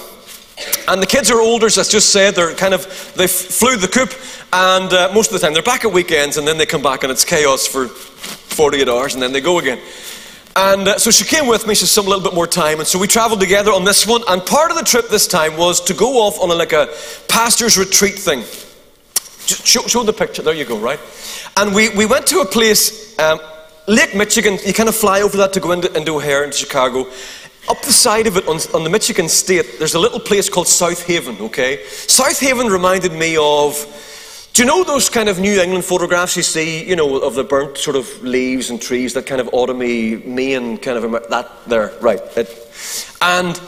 And 0.90 1.02
the 1.02 1.08
kids 1.08 1.32
are 1.32 1.40
older, 1.40 1.68
as 1.68 1.78
I 1.78 1.84
just 1.84 2.10
said. 2.10 2.36
They're 2.36 2.54
kind 2.54 2.74
of, 2.74 3.14
they 3.16 3.28
flew 3.28 3.78
the 3.78 3.88
coop, 3.88 4.14
and 4.52 4.92
uh, 4.92 5.10
most 5.14 5.32
of 5.32 5.40
the 5.40 5.46
time 5.46 5.54
they're 5.54 5.64
back 5.64 5.86
at 5.86 5.94
weekends, 5.94 6.36
and 6.36 6.46
then 6.46 6.58
they 6.58 6.66
come 6.66 6.82
back, 6.82 7.04
and 7.04 7.12
it's 7.14 7.24
chaos 7.24 7.66
for 7.66 7.88
48 7.88 8.90
hours, 8.90 9.14
and 9.14 9.24
then 9.24 9.32
they 9.32 9.40
go 9.40 9.60
again. 9.60 9.80
And 10.58 10.88
uh, 10.88 10.98
so 10.98 11.12
she 11.12 11.24
came 11.24 11.46
with 11.46 11.68
me, 11.68 11.76
she 11.76 11.86
some 11.86 12.08
a 12.08 12.10
little 12.10 12.24
bit 12.24 12.34
more 12.34 12.48
time, 12.48 12.80
and 12.80 12.88
so 12.88 12.98
we 12.98 13.06
traveled 13.06 13.40
together 13.40 13.72
on 13.72 13.84
this 13.84 14.08
one. 14.08 14.24
And 14.28 14.44
part 14.44 14.72
of 14.72 14.78
the 14.78 14.84
trip 14.84 15.08
this 15.08 15.28
time 15.28 15.56
was 15.56 15.80
to 15.82 15.94
go 15.94 16.14
off 16.14 16.40
on 16.42 16.50
a, 16.50 16.56
like 16.56 16.74
a 16.74 16.90
pastor's 17.28 17.78
retreat 17.78 18.16
thing. 18.16 18.42
Show, 19.46 19.82
show, 19.82 20.02
the 20.02 20.14
picture, 20.14 20.42
there 20.42 20.56
you 20.56 20.66
go, 20.66 20.80
right? 20.80 21.00
And 21.58 21.76
we, 21.76 21.90
we 21.90 22.08
went 22.08 22.26
to 22.28 22.40
a 22.40 22.46
place, 22.46 23.18
um, 23.20 23.40
Lake 23.88 24.16
Michigan, 24.16 24.58
you 24.66 24.74
kind 24.74 24.90
of 24.90 24.96
fly 24.96 25.22
over 25.22 25.38
that 25.38 25.54
to 25.54 25.60
go 25.60 25.74
into, 25.74 25.96
into 25.96 26.16
O'Hare, 26.16 26.44
into 26.44 26.58
Chicago. 26.58 27.02
Up 27.70 27.80
the 27.84 27.94
side 27.94 28.26
of 28.26 28.38
it, 28.38 28.48
on, 28.48 28.58
on 28.74 28.84
the 28.84 28.90
Michigan 28.90 29.30
state, 29.30 29.78
there's 29.78 29.94
a 29.94 30.00
little 30.00 30.20
place 30.20 30.50
called 30.50 30.68
South 30.68 31.06
Haven, 31.06 31.38
okay? 31.40 31.86
South 31.86 32.40
Haven 32.40 32.66
reminded 32.66 33.12
me 33.12 33.38
of 33.38 33.76
do 34.58 34.64
you 34.64 34.68
know 34.68 34.84
those 34.84 35.08
kind 35.08 35.30
of 35.30 35.38
New 35.38 35.62
England 35.62 35.86
photographs 35.86 36.36
you 36.36 36.42
see, 36.42 36.84
you 36.84 36.96
know, 36.96 37.20
of 37.20 37.36
the 37.36 37.44
burnt 37.44 37.78
sort 37.78 37.96
of 37.96 38.24
leaves 38.24 38.72
and 38.72 38.82
trees, 38.82 39.14
that 39.14 39.28
kind 39.28 39.40
of 39.40 39.46
autumny, 39.52 40.26
Maine 40.26 40.80
kind 40.80 40.98
of, 40.98 41.30
that 41.30 41.52
there, 41.68 41.94
right. 42.02 42.20
It, 42.36 42.50
and 43.22 43.62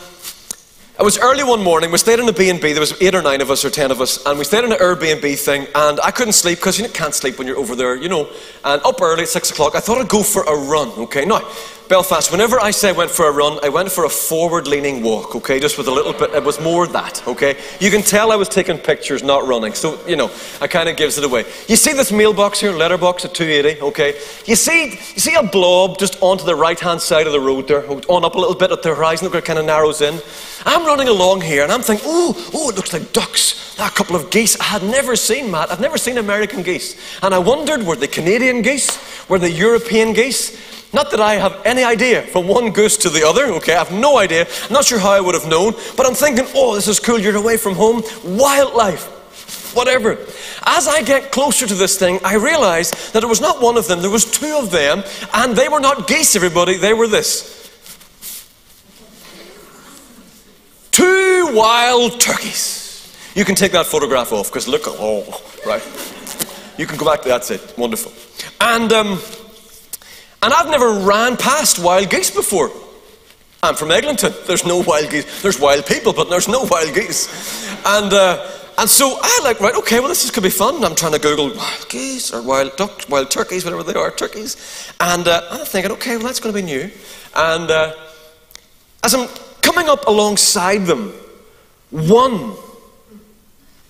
it 0.99 1.03
was 1.03 1.17
early 1.17 1.45
one 1.45 1.63
morning, 1.63 1.91
we 1.91 1.97
stayed 1.97 2.19
in 2.19 2.27
a 2.27 2.33
B&B, 2.33 2.73
there 2.73 2.81
was 2.81 3.01
eight 3.01 3.15
or 3.15 3.21
nine 3.21 3.39
of 3.39 3.49
us 3.49 3.63
or 3.63 3.69
ten 3.69 3.89
of 3.89 4.01
us, 4.01 4.25
and 4.25 4.38
we 4.38 4.43
stayed 4.43 4.65
in 4.65 4.73
an 4.73 4.79
Airbnb 4.79 5.39
thing, 5.39 5.65
and 5.73 5.97
I 6.01 6.12
couldn't 6.12 6.33
sleep, 6.33 6.59
because 6.59 6.77
you 6.77 6.89
can't 6.89 7.13
sleep 7.13 7.38
when 7.38 7.47
you're 7.47 7.57
over 7.57 7.73
there, 7.73 7.95
you 7.95 8.09
know, 8.09 8.29
and 8.65 8.81
up 8.83 9.01
early 9.01 9.21
at 9.21 9.29
six 9.29 9.49
o'clock, 9.49 9.75
I 9.75 9.79
thought 9.79 9.97
I'd 9.97 10.09
go 10.09 10.23
for 10.23 10.43
a 10.43 10.53
run, 10.53 10.89
okay? 11.03 11.23
Now, 11.23 11.49
Belfast, 11.88 12.31
whenever 12.31 12.59
I 12.59 12.71
say 12.71 12.89
I 12.89 12.91
went 12.91 13.12
for 13.12 13.29
a 13.29 13.31
run, 13.31 13.59
I 13.63 13.69
went 13.69 13.89
for 13.91 14.03
a 14.03 14.09
forward 14.09 14.67
leaning 14.67 15.01
walk, 15.01 15.38
okay? 15.38 15.57
Just 15.57 15.77
with 15.77 15.88
a 15.88 15.91
little 15.91 16.12
bit, 16.12 16.31
it 16.35 16.43
was 16.43 16.59
more 16.59 16.85
that, 16.88 17.25
okay? 17.25 17.57
You 17.79 17.89
can 17.91 18.01
tell 18.01 18.33
I 18.33 18.35
was 18.35 18.49
taking 18.49 18.77
pictures, 18.77 19.23
not 19.23 19.47
running. 19.47 19.73
So, 19.73 20.05
you 20.05 20.17
know, 20.17 20.29
I 20.59 20.67
kind 20.67 20.89
of 20.89 20.97
gives 20.97 21.17
it 21.17 21.23
away. 21.23 21.45
You 21.69 21.77
see 21.77 21.93
this 21.93 22.12
mailbox 22.12 22.59
here, 22.59 22.73
letterbox 22.73 23.23
at 23.23 23.33
280, 23.33 23.81
okay? 23.83 24.19
You 24.45 24.57
see, 24.57 24.89
you 24.89 25.19
see 25.19 25.35
a 25.35 25.43
blob 25.43 25.97
just 25.97 26.21
onto 26.21 26.43
the 26.43 26.55
right 26.55 26.79
hand 26.79 27.01
side 27.01 27.25
of 27.25 27.31
the 27.31 27.39
road 27.39 27.69
there, 27.69 27.89
on 27.89 28.25
up 28.25 28.35
a 28.35 28.38
little 28.38 28.53
bit 28.53 28.73
at 28.73 28.83
the 28.83 28.93
horizon, 28.93 29.33
it 29.33 29.45
kind 29.45 29.59
of 29.59 29.65
narrows 29.65 30.01
in. 30.01 30.19
I'm 30.65 30.86
running 30.86 31.08
along 31.08 31.41
here 31.41 31.63
and 31.63 31.72
I'm 31.72 31.82
thinking, 31.82 32.06
oh, 32.08 32.52
oh, 32.54 32.69
it 32.69 32.76
looks 32.76 32.93
like 32.93 33.13
ducks. 33.13 33.78
A 33.80 33.89
couple 33.89 34.15
of 34.15 34.30
geese. 34.30 34.60
I 34.60 34.65
had 34.65 34.84
never 34.84 35.15
seen, 35.15 35.50
Matt, 35.50 35.72
I've 35.72 35.80
never 35.80 35.98
seen 35.98 36.17
American 36.17 36.63
geese. 36.63 37.00
And 37.24 37.34
I 37.34 37.39
wondered, 37.39 37.84
were 37.84 37.95
they 37.95 38.08
Canadian 38.08 38.62
geese? 38.62 39.00
Were 39.30 39.39
they 39.39 39.50
European 39.50 40.13
geese? 40.13 40.58
Not 40.91 41.12
that 41.12 41.22
I 41.22 41.36
have 41.36 41.62
any 41.65 41.84
idea 41.84 42.24
from 42.24 42.48
one 42.48 42.72
goose 42.72 42.98
to 42.98 43.10
the 43.10 43.26
other, 43.26 43.45
okay? 43.54 43.76
I 43.76 43.84
have 43.84 43.91
no 43.91 44.17
idea. 44.17 44.48
I'm 44.65 44.74
not 44.74 44.86
sure 44.86 45.00
how 45.00 45.12
I 45.12 45.22
would 45.22 45.36
have 45.36 45.48
known, 45.48 45.74
but 45.95 46.06
I'm 46.06 46.15
thinking, 46.15 46.45
oh, 46.56 46.76
this 46.76 46.88
is 46.88 47.00
cool. 47.00 47.19
You're 47.19 47.36
away 47.36 47.58
from 47.58 47.76
home. 47.76 48.02
Wildlife. 48.26 49.17
Whatever. 49.76 50.17
As 50.63 50.88
I 50.88 51.04
get 51.04 51.32
closer 51.32 51.67
to 51.67 51.76
this 51.76 51.98
thing, 51.98 52.19
I 52.24 52.36
realize 52.36 52.89
that 53.12 53.24
it 53.24 53.28
was 53.28 53.39
not 53.39 53.62
one 53.62 53.78
of 53.78 53.88
them, 53.88 54.02
there 54.02 54.10
was 54.10 54.26
two 54.26 54.58
of 54.58 54.72
them, 54.72 55.04
and 55.34 55.56
they 55.56 55.69
were 55.69 55.80
not 55.80 56.08
geese, 56.08 56.36
everybody. 56.36 56.76
They 56.76 56.93
were 56.93 57.08
this. 57.08 57.59
Two 60.91 61.52
wild 61.54 62.19
turkeys. 62.19 62.86
You 63.36 63.45
can 63.45 63.56
take 63.56 63.71
that 63.73 63.86
photograph 63.86 64.32
off 64.32 64.49
because 64.49 64.67
look, 64.67 64.84
oh, 64.86 65.41
right. 65.65 65.84
You 66.78 66.88
can 66.88 66.97
go 66.97 67.06
back 67.06 67.21
to 67.21 67.30
that's 67.30 67.52
it. 67.52 67.73
Wonderful. 67.78 68.12
And 68.60 68.91
um, 68.91 69.19
and 70.41 70.54
I've 70.54 70.69
never 70.69 70.91
ran 70.91 71.36
past 71.36 71.80
wild 71.80 72.10
geese 72.10 72.32
before. 72.32 72.71
I'm 73.62 73.75
from 73.75 73.91
Eglinton. 73.91 74.34
There's 74.47 74.65
no 74.65 74.78
wild 74.78 75.10
geese. 75.10 75.41
There's 75.41 75.60
wild 75.60 75.86
people, 75.86 76.13
but 76.13 76.30
there's 76.30 76.47
no 76.47 76.63
wild 76.63 76.95
geese. 76.95 77.28
And, 77.86 78.13
uh, 78.13 78.49
and 78.78 78.89
so 78.89 79.19
I 79.21 79.41
like, 79.43 79.60
right, 79.60 79.75
okay, 79.75 79.99
well, 79.99 80.08
this 80.08 80.23
is, 80.23 80.32
could 80.32 80.43
be 80.43 80.49
fun. 80.49 80.82
I'm 80.86 80.95
trying 80.95 81.12
to 81.12 81.19
Google 81.19 81.54
wild 81.54 81.89
geese 81.89 82.34
or 82.34 82.41
wild 82.41 82.78
ducks, 82.78 83.10
wild 83.10 83.30
turkeys, 83.30 83.65
whatever 83.65 83.84
they 83.84 83.99
are, 83.99 84.12
turkeys. 84.12 84.93
And 85.02 85.28
uh, 85.28 85.41
I'm 85.52 85.65
thinking, 85.65 85.91
okay, 85.93 86.15
well, 86.15 86.28
that's 86.28 86.39
going 86.39 86.56
to 86.56 86.62
be 86.62 86.65
new. 86.65 86.89
And 87.36 87.69
uh, 87.69 87.93
as 89.04 89.13
I'm 89.13 89.28
coming 89.71 89.89
up 89.89 90.08
alongside 90.08 90.86
them, 90.86 91.13
one 91.91 92.53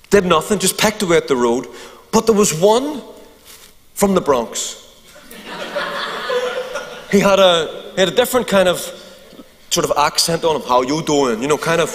did 0.10 0.26
nothing, 0.26 0.60
just 0.60 0.78
pecked 0.78 1.02
away 1.02 1.18
at 1.18 1.28
the 1.28 1.36
road. 1.36 1.68
But 2.12 2.26
there 2.26 2.36
was 2.36 2.54
one 2.54 3.02
from 3.94 4.16
the 4.16 4.22
Bronx 4.22 4.80
he 7.12 7.20
had 7.20 7.40
a, 7.40 7.92
he 7.96 8.00
had 8.00 8.10
a 8.10 8.16
different 8.16 8.48
kind 8.48 8.70
of 8.70 8.80
sort 9.70 9.86
of 9.86 9.94
accent 9.98 10.44
on 10.44 10.56
him. 10.56 10.62
How 10.62 10.82
you 10.82 11.02
doing? 11.02 11.42
You 11.42 11.48
know, 11.48 11.58
kind 11.58 11.82
of, 11.82 11.90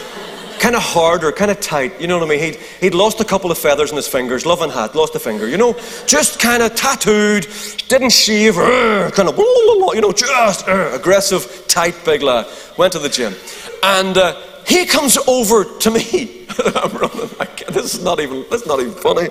kind 0.65 0.77
of 0.77 0.83
hard 0.83 1.23
or 1.25 1.31
kind 1.31 1.51
of 1.51 1.61
tight. 1.61 2.01
You 2.01 2.07
know 2.07 2.17
what 2.19 2.27
I 2.27 2.31
mean? 2.31 2.41
He'd, 2.41 2.57
he'd 2.81 2.95
lost 2.95 3.21
a 3.21 3.25
couple 3.25 3.51
of 3.51 3.59
feathers 3.59 3.91
in 3.91 3.97
his 3.97 4.09
fingers, 4.09 4.47
loving 4.47 4.71
hat, 4.71 4.95
lost 4.95 5.15
a 5.15 5.19
finger. 5.19 5.47
You 5.47 5.59
know, 5.59 5.75
just 6.07 6.41
kind 6.41 6.63
of 6.63 6.75
tattooed, 6.75 7.47
didn't 7.89 8.13
shave, 8.13 8.57
uh, 8.57 9.11
kind 9.11 9.29
of, 9.29 9.37
you 9.37 10.01
know, 10.01 10.11
just 10.11 10.67
uh, 10.67 10.91
aggressive, 10.95 11.67
tight, 11.69 11.95
big 12.07 12.23
lad. 12.23 12.47
Went 12.79 12.95
to 12.95 12.99
the 12.99 13.11
gym, 13.11 13.35
and 13.83 14.17
uh, 14.17 14.41
he 14.67 14.87
comes 14.87 15.19
over 15.29 15.65
to 15.81 15.91
me. 15.91 16.47
I'm 16.83 16.97
running. 16.97 17.29
this 17.69 17.93
is 17.93 18.03
not 18.03 18.21
even. 18.21 18.47
This 18.51 18.63
is 18.63 18.67
not 18.67 18.81
even 18.81 18.95
funny. 18.95 19.29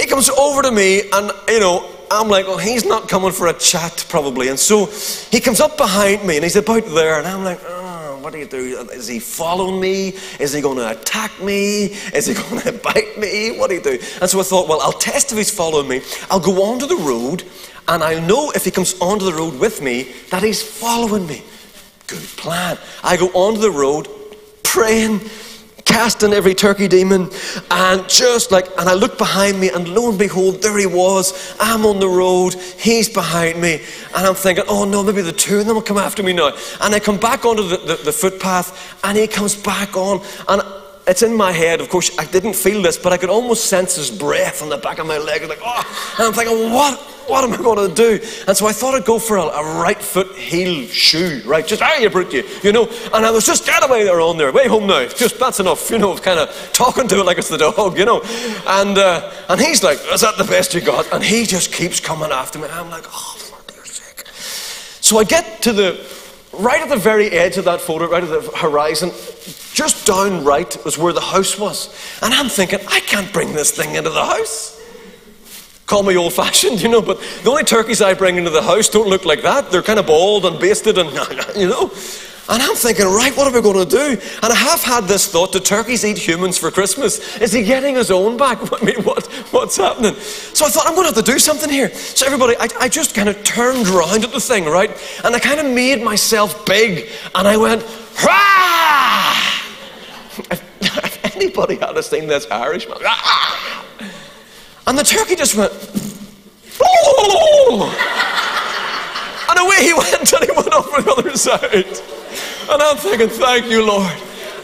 He 0.00 0.06
comes 0.06 0.30
over 0.30 0.62
to 0.62 0.70
me, 0.70 1.02
and 1.12 1.32
you 1.48 1.58
know, 1.58 1.90
I'm 2.12 2.28
like, 2.28 2.46
well, 2.46 2.58
he's 2.58 2.84
not 2.84 3.08
coming 3.08 3.32
for 3.32 3.48
a 3.48 3.54
chat 3.54 4.06
probably. 4.08 4.48
And 4.50 4.58
so 4.58 4.86
he 5.32 5.40
comes 5.40 5.60
up 5.60 5.76
behind 5.76 6.24
me 6.24 6.36
and 6.36 6.44
he's 6.44 6.54
about 6.54 6.84
there, 6.86 7.18
and 7.18 7.26
I'm 7.26 7.42
like, 7.42 7.60
oh, 7.66 7.83
What 8.24 8.32
do 8.32 8.38
you 8.38 8.46
do? 8.46 8.88
Is 8.90 9.06
he 9.06 9.18
following 9.18 9.78
me? 9.78 10.14
Is 10.40 10.54
he 10.54 10.62
going 10.62 10.78
to 10.78 10.90
attack 10.98 11.30
me? 11.42 11.92
Is 12.14 12.24
he 12.24 12.32
going 12.48 12.62
to 12.62 12.72
bite 12.72 13.18
me? 13.18 13.58
What 13.58 13.68
do 13.68 13.76
you 13.76 13.82
do? 13.82 13.98
And 14.22 14.30
so 14.30 14.40
I 14.40 14.42
thought, 14.44 14.66
well, 14.66 14.80
I'll 14.80 14.92
test 14.92 15.30
if 15.30 15.36
he's 15.36 15.50
following 15.50 15.86
me. 15.86 16.00
I'll 16.30 16.40
go 16.40 16.62
onto 16.62 16.86
the 16.86 16.96
road, 16.96 17.44
and 17.86 18.02
I'll 18.02 18.22
know 18.22 18.50
if 18.52 18.64
he 18.64 18.70
comes 18.70 18.98
onto 18.98 19.26
the 19.26 19.34
road 19.34 19.60
with 19.60 19.82
me 19.82 20.14
that 20.30 20.42
he's 20.42 20.62
following 20.62 21.26
me. 21.26 21.42
Good 22.06 22.22
plan. 22.38 22.78
I 23.02 23.18
go 23.18 23.26
onto 23.34 23.60
the 23.60 23.70
road, 23.70 24.08
praying, 24.62 25.20
casting 25.84 26.32
every 26.32 26.54
turkey 26.54 26.88
demon, 26.88 27.30
and 27.70 28.08
just 28.08 28.50
like, 28.50 28.66
and 28.78 28.88
I 28.88 28.94
look 28.94 29.18
behind 29.18 29.60
me, 29.60 29.70
and 29.70 29.88
lo 29.88 30.10
and 30.10 30.18
behold, 30.18 30.62
there 30.62 30.78
he 30.78 30.86
was. 30.86 31.54
I'm 31.60 31.86
on 31.86 32.00
the 32.00 32.08
road, 32.08 32.54
he's 32.54 33.08
behind 33.08 33.60
me, 33.60 33.82
and 34.14 34.26
I'm 34.26 34.34
thinking, 34.34 34.64
oh 34.68 34.84
no, 34.84 35.02
maybe 35.02 35.22
the 35.22 35.32
two 35.32 35.60
of 35.60 35.66
them 35.66 35.76
will 35.76 35.82
come 35.82 35.98
after 35.98 36.22
me 36.22 36.32
now. 36.32 36.52
And 36.80 36.94
I 36.94 37.00
come 37.00 37.18
back 37.18 37.44
onto 37.44 37.62
the, 37.62 37.76
the, 37.76 37.96
the 37.96 38.12
footpath, 38.12 38.98
and 39.04 39.16
he 39.16 39.26
comes 39.26 39.54
back 39.54 39.96
on, 39.96 40.20
and 40.48 40.62
it's 41.06 41.22
in 41.22 41.36
my 41.36 41.52
head, 41.52 41.80
of 41.80 41.88
course, 41.90 42.16
I 42.18 42.24
didn't 42.24 42.54
feel 42.54 42.80
this, 42.80 42.96
but 42.96 43.12
I 43.12 43.16
could 43.18 43.30
almost 43.30 43.66
sense 43.66 43.96
his 43.96 44.10
breath 44.10 44.62
on 44.62 44.70
the 44.70 44.78
back 44.78 44.98
of 44.98 45.06
my 45.06 45.18
leg. 45.18 45.42
Like, 45.48 45.60
oh, 45.62 46.14
and 46.18 46.28
I'm 46.28 46.32
thinking, 46.32 46.72
what? 46.72 47.13
What 47.26 47.44
am 47.44 47.52
I 47.52 47.56
going 47.56 47.88
to 47.88 47.94
do? 47.94 48.24
And 48.46 48.56
so 48.56 48.66
I 48.66 48.72
thought 48.72 48.94
I'd 48.94 49.04
go 49.04 49.18
for 49.18 49.36
a, 49.36 49.42
a 49.42 49.80
right 49.80 50.00
foot 50.00 50.34
heel 50.36 50.86
shoe, 50.86 51.42
right? 51.46 51.66
Just, 51.66 51.82
ah, 51.82 51.96
you 51.98 52.10
brute, 52.10 52.32
you, 52.32 52.44
you 52.62 52.72
know. 52.72 52.88
And 53.12 53.24
I 53.24 53.30
was 53.30 53.46
just, 53.46 53.66
get 53.66 53.82
away 53.82 54.04
there 54.04 54.20
on 54.20 54.36
there, 54.36 54.52
way 54.52 54.68
home 54.68 54.86
now. 54.86 55.06
Just, 55.06 55.38
that's 55.38 55.60
enough, 55.60 55.90
you 55.90 55.98
know, 55.98 56.16
kind 56.16 56.38
of 56.38 56.70
talking 56.72 57.08
to 57.08 57.20
it 57.20 57.24
like 57.26 57.38
it's 57.38 57.48
the 57.48 57.58
dog, 57.58 57.98
you 57.98 58.04
know. 58.04 58.20
And, 58.66 58.98
uh, 58.98 59.32
and 59.48 59.60
he's 59.60 59.82
like, 59.82 59.98
is 60.12 60.20
that 60.20 60.36
the 60.36 60.44
best 60.44 60.74
you 60.74 60.80
got? 60.80 61.12
And 61.12 61.22
he 61.22 61.44
just 61.46 61.72
keeps 61.72 62.00
coming 62.00 62.30
after 62.30 62.58
me. 62.58 62.66
And 62.66 62.74
I'm 62.74 62.90
like, 62.90 63.04
oh, 63.06 63.36
for 63.38 63.72
dear 63.72 63.84
sake. 63.84 64.26
So 64.28 65.18
I 65.18 65.24
get 65.24 65.62
to 65.62 65.72
the, 65.72 66.06
right 66.52 66.82
at 66.82 66.88
the 66.88 66.96
very 66.96 67.30
edge 67.30 67.56
of 67.56 67.64
that 67.64 67.80
photo, 67.80 68.08
right 68.08 68.22
at 68.22 68.28
the 68.28 68.56
horizon, 68.56 69.10
just 69.72 70.06
down 70.06 70.44
right 70.44 70.76
was 70.84 70.96
where 70.96 71.12
the 71.12 71.20
house 71.20 71.58
was. 71.58 71.88
And 72.22 72.32
I'm 72.32 72.48
thinking, 72.48 72.80
I 72.88 73.00
can't 73.00 73.32
bring 73.32 73.52
this 73.54 73.70
thing 73.70 73.94
into 73.94 74.10
the 74.10 74.24
house. 74.24 74.73
Call 75.86 76.02
me 76.02 76.16
old 76.16 76.32
fashioned, 76.32 76.80
you 76.82 76.88
know, 76.88 77.02
but 77.02 77.20
the 77.42 77.50
only 77.50 77.64
turkeys 77.64 78.00
I 78.00 78.14
bring 78.14 78.36
into 78.36 78.50
the 78.50 78.62
house 78.62 78.88
don't 78.88 79.08
look 79.08 79.24
like 79.24 79.42
that. 79.42 79.70
They're 79.70 79.82
kind 79.82 79.98
of 79.98 80.06
bald 80.06 80.46
and 80.46 80.58
basted 80.58 80.98
and, 80.98 81.10
you 81.56 81.68
know. 81.68 81.92
And 82.46 82.62
I'm 82.62 82.74
thinking, 82.74 83.06
right, 83.06 83.34
what 83.34 83.46
are 83.46 83.56
we 83.56 83.62
going 83.62 83.88
to 83.88 83.90
do? 83.90 84.20
And 84.42 84.52
I 84.52 84.54
have 84.54 84.82
had 84.82 85.04
this 85.04 85.26
thought 85.26 85.52
do 85.52 85.60
turkeys 85.60 86.04
eat 86.04 86.18
humans 86.18 86.58
for 86.58 86.70
Christmas? 86.70 87.38
Is 87.38 87.52
he 87.52 87.62
getting 87.62 87.94
his 87.94 88.10
own 88.10 88.36
back? 88.36 88.58
I 88.82 88.84
mean, 88.84 89.02
what, 89.02 89.26
what's 89.50 89.78
happening? 89.78 90.14
So 90.14 90.66
I 90.66 90.68
thought, 90.68 90.86
I'm 90.86 90.94
going 90.94 91.08
to 91.08 91.14
have 91.14 91.24
to 91.24 91.32
do 91.32 91.38
something 91.38 91.70
here. 91.70 91.88
So, 91.94 92.26
everybody, 92.26 92.54
I, 92.58 92.68
I 92.80 92.88
just 92.90 93.14
kind 93.14 93.30
of 93.30 93.42
turned 93.44 93.86
around 93.88 94.24
at 94.24 94.32
the 94.32 94.40
thing, 94.40 94.66
right? 94.66 94.90
And 95.24 95.34
I 95.34 95.38
kind 95.38 95.58
of 95.58 95.66
made 95.66 96.02
myself 96.02 96.66
big. 96.66 97.08
And 97.34 97.48
I 97.48 97.56
went, 97.56 97.82
Rah! 98.22 99.40
If 100.50 101.34
anybody 101.34 101.76
had 101.76 101.98
seen 102.04 102.26
this 102.26 102.46
Irishman, 102.50 102.98
Rah! 103.02 103.83
And 104.86 104.98
the 104.98 105.04
turkey 105.04 105.36
just 105.36 105.54
went! 105.56 105.72
And 109.48 109.58
away 109.58 109.82
he 109.82 109.94
went 109.94 110.32
and 110.32 110.44
he 110.44 110.52
went 110.52 110.72
over 110.74 111.02
the 111.02 111.14
other 111.16 111.36
side. 111.36 111.86
And 112.70 112.82
I'm 112.82 112.96
thinking, 112.96 113.28
thank 113.28 113.70
you, 113.70 113.86
Lord. 113.86 114.12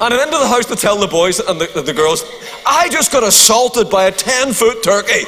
And 0.01 0.15
I 0.15 0.17
went 0.17 0.29
into 0.29 0.39
the 0.39 0.49
house 0.49 0.67
to 0.67 0.77
tell 0.77 0.99
the 0.99 1.07
boys 1.07 1.41
and 1.41 1.61
the, 1.61 1.83
the 1.83 1.93
girls, 1.93 2.25
I 2.67 2.89
just 2.89 3.13
got 3.13 3.23
assaulted 3.23 3.91
by 3.91 4.07
a 4.07 4.13
10 4.13 4.53
foot 4.53 4.83
turkey. 4.83 5.25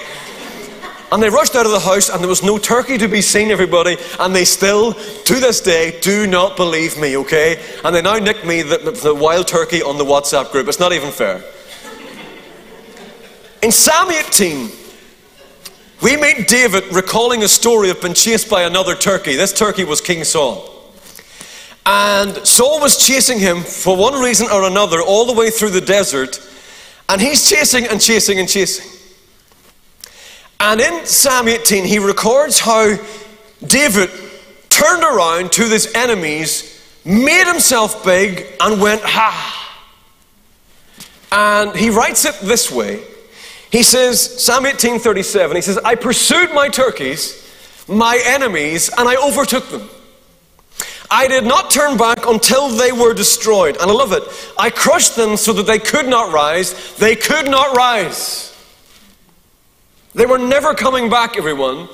And 1.13 1.23
they 1.23 1.29
rushed 1.29 1.55
out 1.55 1.67
of 1.67 1.73
the 1.73 1.81
house, 1.81 2.09
and 2.09 2.23
there 2.23 2.29
was 2.29 2.43
no 2.43 2.57
turkey 2.57 2.97
to 2.97 3.07
be 3.07 3.21
seen, 3.21 3.51
everybody. 3.51 3.99
And 4.19 4.35
they 4.35 4.47
still, 4.47 4.95
to 4.95 5.35
this 5.35 5.61
day, 5.61 6.01
do 6.01 6.27
not 6.27 6.57
believe 6.57 6.99
me, 6.99 7.19
okay? 7.19 7.63
And 7.85 7.95
they 7.95 8.01
now 8.01 8.17
nick 8.17 8.47
me 8.47 8.63
the, 8.63 8.99
the 9.03 9.15
wild 9.15 9.47
turkey 9.47 9.83
on 9.83 9.99
the 9.99 10.07
WhatsApp 10.07 10.51
group. 10.53 10.69
It's 10.69 10.81
not 10.81 10.95
even 10.95 11.11
fair. 11.13 11.45
In 13.63 13.71
Psalm 13.71 14.11
18, 14.11 14.71
we 16.03 16.17
meet 16.17 16.49
David 16.49 16.93
recalling 16.93 17.45
a 17.45 17.49
story 17.49 17.89
of 17.89 18.01
being 18.01 18.15
chased 18.15 18.51
by 18.51 18.63
another 18.63 18.97
turkey. 18.97 19.37
This 19.37 19.53
turkey 19.53 19.85
was 19.85 20.01
King 20.01 20.25
Saul. 20.25 20.69
And 21.87 22.35
Saul 22.47 22.81
was 22.81 22.97
chasing 22.97 23.39
him 23.39 23.61
for 23.61 23.97
one 23.97 24.21
reason 24.21 24.49
or 24.53 24.65
another 24.65 25.01
all 25.01 25.27
the 25.27 25.33
way 25.33 25.51
through 25.51 25.71
the 25.71 25.81
desert. 25.81 26.41
And 27.09 27.21
he's 27.21 27.49
chasing 27.49 27.87
and 27.87 28.01
chasing 28.01 28.41
and 28.41 28.49
chasing. 28.49 28.91
And 30.59 30.81
in 30.81 31.07
Psalm 31.07 31.47
18, 31.47 31.85
he 31.85 32.01
records 32.01 32.59
how 32.59 32.97
David 33.65 34.11
turned 34.71 35.05
around 35.05 35.53
to 35.53 35.63
his 35.65 35.93
enemies, 35.95 36.83
made 37.05 37.47
himself 37.47 38.05
big, 38.05 38.47
and 38.61 38.81
went, 38.81 39.03
Ha! 39.05 39.59
And 41.31 41.77
he 41.77 41.91
writes 41.91 42.25
it 42.25 42.35
this 42.43 42.71
way 42.71 43.03
he 43.73 43.83
says, 43.83 44.45
Psalm 44.45 44.65
18:37, 44.65 45.57
he 45.57 45.63
says, 45.63 45.79
I 45.79 45.95
pursued 45.95 46.53
my 46.53 46.69
turkeys, 46.69 47.43
my 47.89 48.21
enemies, 48.23 48.91
and 48.99 49.09
I 49.09 49.17
overtook 49.17 49.67
them. 49.71 49.89
I 51.11 51.27
did 51.27 51.45
not 51.45 51.71
turn 51.71 51.97
back 51.97 52.27
until 52.27 52.69
they 52.69 52.93
were 52.93 53.15
destroyed. 53.15 53.77
And 53.77 53.91
I 53.91 53.95
love 53.95 54.13
it. 54.13 54.23
I 54.59 54.69
crushed 54.69 55.17
them 55.17 55.37
so 55.39 55.55
that 55.55 55.67
they 55.67 55.79
could 55.79 56.07
not 56.07 56.33
rise. 56.33 56.95
They 56.97 57.17
could 57.17 57.51
not 57.51 57.75
rise. 57.77 58.55
They 60.15 60.27
were 60.27 60.39
never 60.39 60.75
coming 60.75 61.09
back, 61.09 61.39
everyone. 61.39 61.89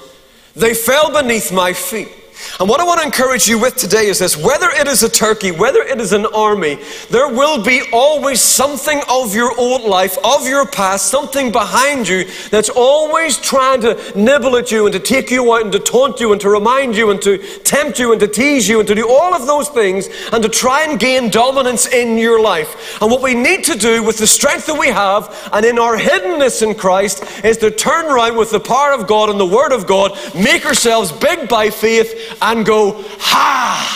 They 0.55 0.75
fell 0.75 1.13
beneath 1.13 1.53
my 1.53 1.73
feet. 1.73 2.09
And 2.61 2.69
what 2.69 2.81
I 2.81 2.85
want 2.85 3.01
to 3.01 3.07
encourage 3.07 3.47
you 3.47 3.59
with 3.59 3.77
today 3.77 4.07
is 4.07 4.19
this 4.19 4.37
whether 4.37 4.69
it 4.71 4.87
is 4.87 5.03
a 5.03 5.09
turkey, 5.09 5.51
whether 5.51 5.83
it 5.83 6.01
is 6.01 6.13
an 6.13 6.27
army, 6.27 6.79
there 7.11 7.29
will 7.29 7.63
be 7.63 7.83
always 7.93 8.41
something 8.41 9.01
of 9.09 9.35
your 9.35 9.57
old 9.59 9.83
life, 9.83 10.17
of 10.25 10.47
your 10.47 10.67
past, 10.67 11.07
something 11.11 11.53
behind 11.53 12.09
you 12.09 12.25
that's 12.51 12.69
always 12.69 13.39
trying 13.39 13.81
to 13.83 14.13
nibble 14.17 14.57
at 14.57 14.71
you 14.71 14.87
and 14.87 14.93
to 14.93 15.01
take 15.01 15.31
you 15.31 15.55
out 15.55 15.63
and 15.63 15.73
to 15.73 15.79
taunt 15.79 16.21
you 16.21 16.33
and 16.33 16.41
to 16.41 16.51
remind 16.51 16.97
you 16.97 17.11
and 17.11 17.23
to 17.23 17.39
tempt 17.61 17.99
you 17.99 18.13
and 18.13 18.21
to 18.21 18.29
tease 18.29 18.69
you 18.69 18.81
and 18.81 18.89
to 18.89 18.95
do 18.95 19.09
all 19.09 19.35
of 19.35 19.47
those 19.47 19.69
things 19.69 20.09
and 20.33 20.43
to 20.43 20.49
try 20.49 20.85
and 20.85 20.99
gain 20.99 21.31
dominance 21.31 21.87
in 21.87 22.19
your 22.19 22.41
life. 22.41 23.01
And 23.01 23.11
what 23.11 23.23
we 23.23 23.35
need 23.35 23.65
to 23.65 23.79
do 23.79 24.03
with 24.03 24.19
the 24.19 24.27
strength 24.27 24.67
that 24.67 24.79
we 24.79 24.89
have 24.89 25.51
and 25.53 25.65
in 25.65 25.79
our 25.79 25.97
hiddenness 25.97 26.63
in 26.63 26.75
Christ 26.75 27.45
is 27.45 27.57
to 27.59 27.71
turn 27.71 28.07
around 28.07 28.37
with 28.37 28.51
the 28.51 28.61
power 28.61 28.93
of 28.93 29.07
God 29.07 29.31
and 29.31 29.39
the 29.39 29.47
Word 29.47 29.73
of 29.73 29.87
God, 29.87 30.13
make 30.35 30.67
ourselves 30.67 31.13
big 31.13 31.49
by 31.49 31.71
faith 31.71 32.28
and 32.41 32.65
go, 32.65 33.05
ha! 33.19 33.95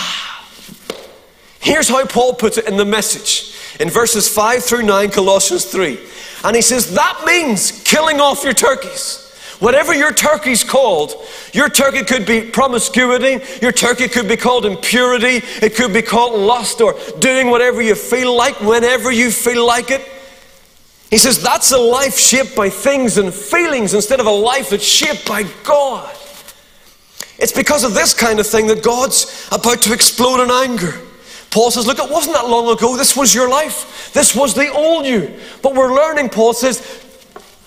Here's 1.61 1.89
how 1.89 2.05
Paul 2.07 2.35
puts 2.35 2.59
it 2.59 2.67
in 2.67 2.77
the 2.77 2.85
message 2.85 3.55
in 3.81 3.89
verses 3.89 4.29
5 4.29 4.63
through 4.65 4.83
9, 4.83 5.11
Colossians 5.11 5.65
3. 5.65 5.99
And 6.45 6.57
he 6.57 6.63
says, 6.63 6.95
that 6.95 7.23
means 7.25 7.83
killing 7.85 8.21
off 8.21 8.43
your 8.43 8.53
turkeys. 8.53 9.23
Whatever 9.61 9.95
your 9.95 10.13
turkey's 10.13 10.65
called, 10.65 11.15
your 11.53 11.69
turkey 11.69 12.03
could 12.03 12.27
be 12.27 12.41
promiscuity, 12.43 13.45
your 13.63 13.71
turkey 13.71 14.09
could 14.09 14.27
be 14.27 14.37
called 14.37 14.67
impurity, 14.67 15.41
it 15.65 15.77
could 15.77 15.93
be 15.93 16.03
called 16.03 16.39
lust 16.39 16.81
or 16.81 16.97
doing 17.21 17.49
whatever 17.49 17.81
you 17.81 17.95
feel 17.95 18.37
like 18.37 18.61
whenever 18.61 19.13
you 19.13 19.31
feel 19.31 19.65
like 19.65 19.93
it. 19.93 20.05
He 21.11 21.19
says 21.19 21.41
that's 21.41 21.71
a 21.71 21.79
life 21.79 22.19
shaped 22.19 22.57
by 22.57 22.71
things 22.71 23.19
and 23.19 23.33
feelings 23.33 23.95
instead 23.95 24.19
of 24.19 24.27
a 24.27 24.33
life 24.33 24.71
that's 24.71 24.83
shaped 24.83 25.29
by 25.29 25.45
God. 25.63 26.13
It's 27.43 27.53
because 27.53 27.83
of 27.83 27.93
this 27.93 28.15
kind 28.15 28.39
of 28.39 28.47
thing 28.47 28.69
that 28.69 28.83
God's 28.83 29.49
about 29.51 29.83
to 29.83 29.93
explode 29.93 30.43
in 30.43 30.51
anger. 30.51 30.99
Paul 31.51 31.71
says, 31.71 31.87
Look, 31.87 31.99
it 31.99 32.11
wasn't 32.11 32.37
that 32.37 32.49
long 32.49 32.75
ago. 32.75 32.97
This 32.97 33.17
was 33.17 33.35
your 33.35 33.51
life. 33.51 34.13
This 34.15 34.35
was 34.35 34.55
the 34.55 34.73
old 34.73 35.05
you. 35.05 35.39
But 35.61 35.75
we're 35.75 35.95
learning, 35.95 36.31
Paul 36.31 36.55
says, 36.55 37.03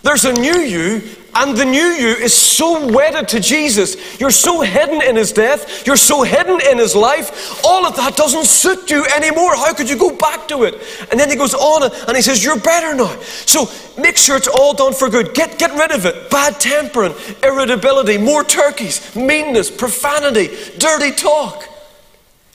there's 0.01 0.25
a 0.25 0.33
new 0.33 0.59
you, 0.59 1.01
and 1.35 1.55
the 1.55 1.65
new 1.65 1.77
you 1.77 2.15
is 2.15 2.33
so 2.33 2.87
wedded 2.87 3.27
to 3.29 3.41
Jesus. 3.41 4.19
You're 4.21 4.31
so 4.31 4.61
hidden 4.61 5.01
in 5.01 5.17
his 5.17 5.33
death. 5.33 5.85
You're 5.85 5.97
so 5.97 6.23
hidden 6.23 6.61
in 6.71 6.77
his 6.77 6.95
life. 6.95 7.61
All 7.65 7.85
of 7.85 7.95
that 7.97 8.15
doesn't 8.15 8.45
suit 8.45 8.89
you 8.89 9.05
anymore. 9.15 9.53
How 9.55 9.73
could 9.73 9.89
you 9.89 9.97
go 9.97 10.15
back 10.15 10.47
to 10.47 10.63
it? 10.63 10.75
And 11.11 11.19
then 11.19 11.29
he 11.29 11.35
goes 11.35 11.53
on 11.53 11.91
and 12.07 12.15
he 12.15 12.21
says, 12.21 12.41
You're 12.43 12.59
better 12.59 12.95
now. 12.95 13.19
So 13.45 13.69
make 14.01 14.15
sure 14.15 14.37
it's 14.37 14.47
all 14.47 14.73
done 14.73 14.93
for 14.93 15.09
good. 15.09 15.33
Get, 15.33 15.59
get 15.59 15.71
rid 15.77 15.91
of 15.91 16.05
it. 16.05 16.29
Bad 16.29 16.57
temper 16.59 17.03
and 17.03 17.15
irritability, 17.43 18.17
more 18.17 18.45
turkeys, 18.45 19.13
meanness, 19.13 19.69
profanity, 19.69 20.47
dirty 20.77 21.11
talk. 21.11 21.67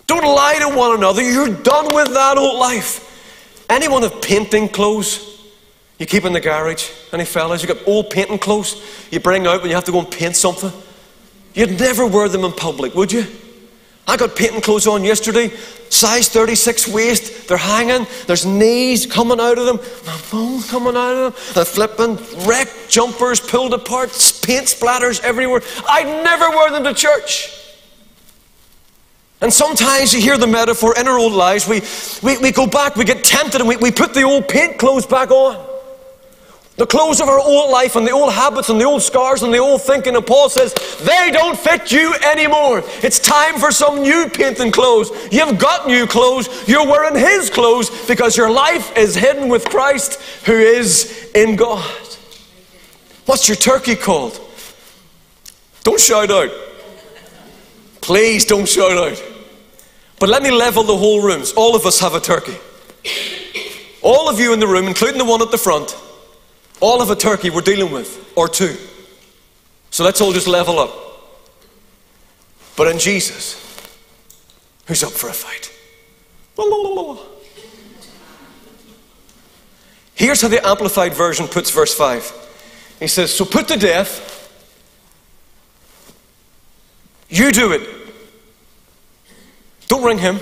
Don't 0.07 0.25
lie 0.25 0.59
to 0.59 0.75
one 0.75 0.97
another. 0.97 1.23
You're 1.23 1.55
done 1.55 1.95
with 1.95 2.09
that 2.15 2.39
old 2.39 2.59
life. 2.59 3.07
Anyone 3.69 4.03
have 4.03 4.21
painting 4.23 4.69
clothes? 4.69 5.30
You 6.01 6.07
keep 6.07 6.25
in 6.25 6.33
the 6.33 6.41
garage. 6.41 6.91
Any 7.13 7.27
fellas, 7.27 7.63
you 7.63 7.69
got 7.69 7.87
old 7.87 8.09
painting 8.09 8.39
clothes 8.39 8.83
you 9.11 9.21
bring 9.21 9.47
out 9.47 9.61
when 9.61 9.69
you 9.69 9.77
have 9.77 9.85
to 9.85 9.93
go 9.93 9.99
and 9.99 10.11
paint 10.11 10.35
something. 10.35 10.73
You'd 11.53 11.79
never 11.79 12.07
wear 12.07 12.27
them 12.27 12.43
in 12.43 12.53
public, 12.53 12.95
would 12.95 13.13
you? 13.13 13.27
I 14.09 14.17
got 14.17 14.35
painting 14.35 14.63
clothes 14.63 14.87
on 14.87 15.05
yesterday, 15.05 15.51
size 15.91 16.31
36 16.31 16.89
waist. 16.89 17.49
They're 17.49 17.59
hanging. 17.59 18.07
There's 18.27 18.47
knees 18.47 19.05
coming 19.05 19.39
out 19.41 19.59
of 19.59 19.67
them, 19.67 19.79
my 20.07 20.19
bones 20.33 20.71
coming 20.71 20.97
out 20.97 21.15
of 21.15 21.35
them. 21.35 21.55
They're 21.55 21.65
flipping, 21.67 22.17
wrecked 22.47 22.89
jumpers 22.89 23.39
pulled 23.39 23.75
apart, 23.75 24.09
paint 24.43 24.69
splatters 24.69 25.23
everywhere. 25.23 25.61
I'd 25.87 26.25
never 26.25 26.49
wear 26.49 26.71
them 26.71 26.85
to 26.85 26.95
church. 26.95 27.55
And 29.43 29.53
sometimes 29.53 30.15
you 30.15 30.21
hear 30.23 30.39
the 30.39 30.47
metaphor 30.47 30.99
in 30.99 31.07
our 31.07 31.19
old 31.19 31.35
lives, 31.35 31.69
we, 31.69 31.83
we, 32.23 32.39
we 32.41 32.53
go 32.53 32.67
back, 32.67 32.97
we 32.97 33.05
get 33.05 33.23
tempted, 33.23 33.61
and 33.61 33.69
we, 33.69 33.77
we 33.77 33.91
put 33.91 34.15
the 34.15 34.23
old 34.23 34.49
paint 34.49 34.79
clothes 34.79 35.05
back 35.05 35.31
on. 35.31 35.70
The 36.81 36.87
clothes 36.87 37.21
of 37.21 37.29
our 37.29 37.39
old 37.39 37.71
life 37.71 37.95
and 37.95 38.07
the 38.07 38.13
old 38.13 38.33
habits 38.33 38.71
and 38.71 38.81
the 38.81 38.87
old 38.87 39.03
scars 39.03 39.43
and 39.43 39.53
the 39.53 39.59
old 39.59 39.83
thinking. 39.83 40.17
And 40.17 40.27
Paul 40.27 40.49
says, 40.49 40.73
they 41.05 41.31
don't 41.31 41.59
fit 41.59 41.93
you 41.93 42.15
anymore. 42.15 42.83
It's 43.03 43.19
time 43.19 43.59
for 43.59 43.71
some 43.71 44.01
new 44.01 44.31
paint 44.31 44.61
and 44.61 44.73
clothes. 44.73 45.11
You've 45.31 45.59
got 45.59 45.87
new 45.87 46.07
clothes. 46.07 46.49
You're 46.67 46.87
wearing 46.87 47.19
His 47.19 47.51
clothes 47.51 47.91
because 48.09 48.35
your 48.35 48.51
life 48.51 48.97
is 48.97 49.15
hidden 49.15 49.51
with 49.51 49.67
Christ 49.67 50.15
who 50.47 50.55
is 50.55 51.31
in 51.35 51.55
God. 51.55 51.85
What's 53.27 53.47
your 53.47 53.57
turkey 53.57 53.95
called? 53.95 54.41
Don't 55.83 56.01
shout 56.01 56.31
out. 56.31 56.51
Please 58.01 58.47
don't 58.47 58.67
shout 58.67 58.93
out. 58.93 59.23
But 60.19 60.31
let 60.31 60.43
me 60.43 60.51
level 60.51 60.85
the 60.85 60.97
whole 60.97 61.21
rooms. 61.21 61.53
All 61.53 61.77
of 61.77 61.85
us 61.85 62.01
have 62.01 62.15
a 62.15 62.21
turkey. 62.21 62.57
All 64.01 64.31
of 64.31 64.41
you 64.41 64.55
in 64.55 64.61
the 64.61 64.67
room, 64.67 64.87
including 64.87 65.19
the 65.19 65.27
one 65.27 65.43
at 65.43 65.51
the 65.51 65.59
front, 65.59 65.95
all 66.81 67.03
of 67.03 67.11
a 67.11 67.17
turkey 67.17 67.51
we're 67.51 67.61
dealing 67.61 67.93
with, 67.93 68.33
or 68.37 68.49
two. 68.49 68.77
So 69.91 70.05
let's 70.05 70.21
all 70.21 70.33
just 70.33 70.47
level 70.47 70.79
up. 70.79 70.91
But 72.77 72.89
in 72.89 72.99
Jesus, 72.99 73.55
who's 74.87 75.03
up 75.03 75.13
for 75.13 75.29
a 75.29 75.33
fight? 75.33 75.71
Here's 80.15 80.43
how 80.43 80.49
the 80.49 80.67
Amplified 80.67 81.15
Version 81.15 81.49
puts 81.49 81.71
verse 81.71 81.95
5. 81.95 82.97
He 83.01 83.07
says, 83.07 83.33
So 83.33 83.45
put 83.45 83.69
to 83.69 83.79
death, 83.79 84.27
you 87.29 87.53
do 87.53 87.73
it. 87.73 87.89
Don't 89.89 90.05
ring 90.05 90.19
him. 90.19 90.39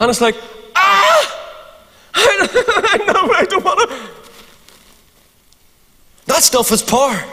And 0.00 0.10
it's 0.10 0.20
like, 0.20 0.34
ah! 0.74 1.32
I 2.14 2.98
know, 3.06 3.32
I 3.34 3.44
to. 3.44 3.55
That 6.26 6.42
stuff 6.42 6.70
is 6.72 6.82
power. 6.82 7.24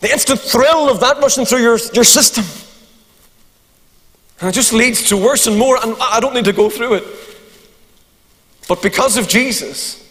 The 0.00 0.12
instant 0.12 0.40
thrill 0.40 0.90
of 0.90 1.00
that 1.00 1.18
rushing 1.18 1.44
through 1.44 1.62
your, 1.62 1.78
your 1.94 2.04
system. 2.04 2.44
And 4.40 4.50
it 4.50 4.52
just 4.52 4.72
leads 4.72 5.08
to 5.08 5.16
worse 5.16 5.46
and 5.46 5.58
more, 5.58 5.78
and 5.82 5.96
I 6.00 6.20
don't 6.20 6.34
need 6.34 6.44
to 6.44 6.52
go 6.52 6.68
through 6.68 6.94
it. 6.94 7.04
But 8.68 8.82
because 8.82 9.16
of 9.16 9.28
Jesus, 9.28 10.02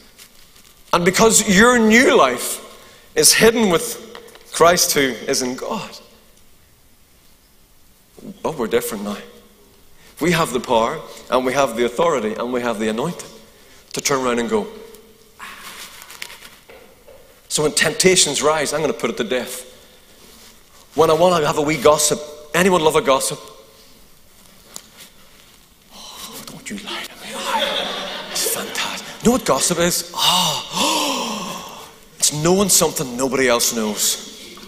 and 0.93 1.05
because 1.05 1.47
your 1.47 1.77
new 1.77 2.17
life 2.17 2.61
is 3.15 3.33
hidden 3.33 3.69
with 3.69 4.01
Christ 4.53 4.93
who 4.93 5.01
is 5.01 5.41
in 5.41 5.55
God, 5.55 5.91
oh, 8.43 8.51
we're 8.51 8.67
different 8.67 9.03
now. 9.03 9.17
We 10.21 10.31
have 10.31 10.53
the 10.53 10.61
power, 10.61 10.99
and 11.29 11.45
we 11.45 11.53
have 11.53 11.75
the 11.75 11.85
authority, 11.85 12.33
and 12.33 12.51
we 12.51 12.61
have 12.61 12.79
the 12.79 12.87
anointing 12.87 13.29
to 13.93 14.01
turn 14.01 14.25
around 14.25 14.39
and 14.39 14.49
go, 14.49 14.67
so 17.55 17.63
when 17.63 17.71
temptations 17.71 18.43
rise, 18.43 18.73
I'm 18.73 18.81
going 18.81 18.91
to 18.91 18.99
put 18.99 19.09
it 19.09 19.15
to 19.15 19.23
death. 19.23 19.63
When 20.93 21.09
I 21.09 21.13
want 21.13 21.41
to 21.41 21.47
have 21.47 21.57
a 21.57 21.61
wee 21.61 21.81
gossip, 21.81 22.19
anyone 22.53 22.81
love 22.81 22.97
a 22.97 23.01
gossip? 23.01 23.39
Oh, 25.93 26.43
don't 26.47 26.69
you 26.69 26.75
lie 26.79 27.03
to 27.03 27.15
me. 27.21 27.29
It's 28.31 28.53
fantastic. 28.53 29.07
You 29.23 29.29
know 29.29 29.31
what 29.37 29.45
gossip 29.45 29.79
is? 29.79 30.11
Oh, 30.13 31.87
it's 32.17 32.33
knowing 32.33 32.67
something 32.67 33.15
nobody 33.15 33.47
else 33.47 33.73
knows. 33.73 34.59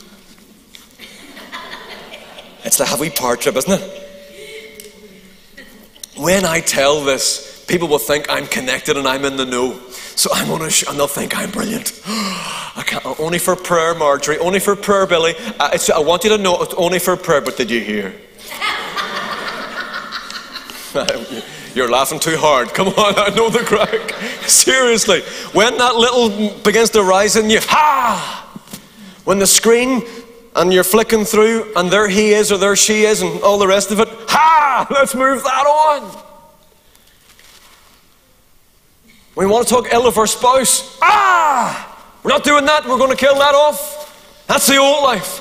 It's 2.63 2.78
the 2.78 2.86
heavy 2.86 3.10
part 3.10 3.41
trip, 3.41 3.58
isn't 3.58 3.82
it? 3.82 5.67
When 6.15 6.45
I 6.45 6.62
tell 6.62 7.04
this, 7.04 7.65
people 7.67 7.89
will 7.89 8.00
think 8.00 8.28
I'm 8.30 8.47
connected 8.47 8.95
and 8.95 9.06
I'm 9.06 9.26
in 9.26 9.36
the 9.36 9.45
know. 9.45 9.78
So 10.17 10.32
I'm 10.34 10.47
going 10.47 10.62
to, 10.62 10.69
sh- 10.71 10.84
and 10.89 10.97
they'll 10.97 11.06
think 11.08 11.38
I'm 11.38 11.51
brilliant. 11.51 12.01
I 12.08 12.84
can't, 12.84 13.06
only 13.19 13.38
for 13.38 13.56
prayer, 13.56 13.93
Marjorie, 13.93 14.39
only 14.39 14.60
for 14.60 14.75
prayer, 14.75 15.06
Billy. 15.06 15.36
Uh, 15.60 15.77
I 15.95 15.99
want 15.99 16.23
you 16.23 16.32
to 16.32 16.39
know 16.39 16.60
it's 16.63 16.73
only 16.73 16.97
for 16.97 17.15
prayer, 17.15 17.39
but 17.39 17.56
did 17.56 17.69
you 17.69 17.82
hear? 17.82 18.15
You're 21.75 21.91
laughing 21.91 22.19
too 22.19 22.36
hard. 22.36 22.69
Come 22.69 22.88
on, 22.88 23.13
I 23.15 23.30
know 23.36 23.51
the 23.51 23.60
crack. 23.60 24.12
Seriously. 24.49 25.21
When 25.53 25.77
that 25.77 25.95
little 25.95 26.49
begins 26.62 26.89
to 26.91 27.03
rise 27.03 27.36
in 27.36 27.51
you, 27.51 27.60
ha! 27.62 28.60
When 29.23 29.38
the 29.38 29.45
screen 29.45 30.01
and 30.56 30.73
you're 30.73 30.84
flicking 30.84 31.25
through 31.25 31.73
and 31.75 31.91
there 31.91 32.08
he 32.08 32.32
is 32.32 32.51
or 32.51 32.58
there 32.58 32.75
she 32.75 33.03
is 33.03 33.21
and 33.21 33.39
all 33.43 33.60
the 33.60 33.67
rest 33.67 33.91
of 33.91 33.99
it, 33.99 34.08
ha! 34.27 34.88
Let's 34.89 35.13
move 35.13 35.43
that 35.43 35.67
on. 35.67 36.27
We 39.38 39.45
want 39.45 39.67
to 39.67 39.73
talk 39.73 39.93
ill 39.93 40.08
of 40.08 40.17
our 40.17 40.26
spouse. 40.26 40.97
Ah! 41.00 42.04
We're 42.23 42.32
not 42.32 42.43
doing 42.43 42.65
that. 42.65 42.88
We're 42.88 42.97
going 42.97 43.12
to 43.12 43.15
kill 43.15 43.36
that 43.36 43.54
off. 43.54 44.43
That's 44.47 44.65
the 44.65 44.78
old 44.78 45.04
life. 45.04 45.38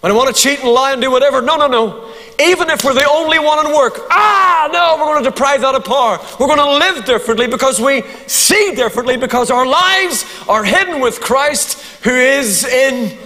When 0.00 0.10
I 0.10 0.14
want 0.14 0.34
to 0.34 0.42
cheat 0.42 0.60
and 0.60 0.70
lie 0.70 0.94
and 0.94 1.02
do 1.02 1.10
whatever, 1.10 1.42
no, 1.42 1.56
no, 1.56 1.66
no. 1.66 2.14
Even 2.40 2.70
if 2.70 2.82
we're 2.82 2.94
the 2.94 3.06
only 3.06 3.38
one 3.38 3.66
in 3.66 3.74
work, 3.74 3.98
ah, 4.10 4.70
no, 4.72 4.96
we're 4.98 5.12
going 5.12 5.22
to 5.22 5.30
deprive 5.30 5.60
that 5.60 5.74
of 5.74 5.84
power. 5.84 6.18
We're 6.40 6.46
going 6.46 6.58
to 6.58 6.78
live 6.78 7.04
differently 7.04 7.46
because 7.46 7.78
we 7.78 8.02
see 8.26 8.74
differently 8.74 9.18
because 9.18 9.50
our 9.50 9.66
lives 9.66 10.24
are 10.48 10.64
hidden 10.64 11.02
with 11.02 11.20
Christ 11.20 11.82
who 12.04 12.14
is 12.14 12.64
in, 12.64 13.18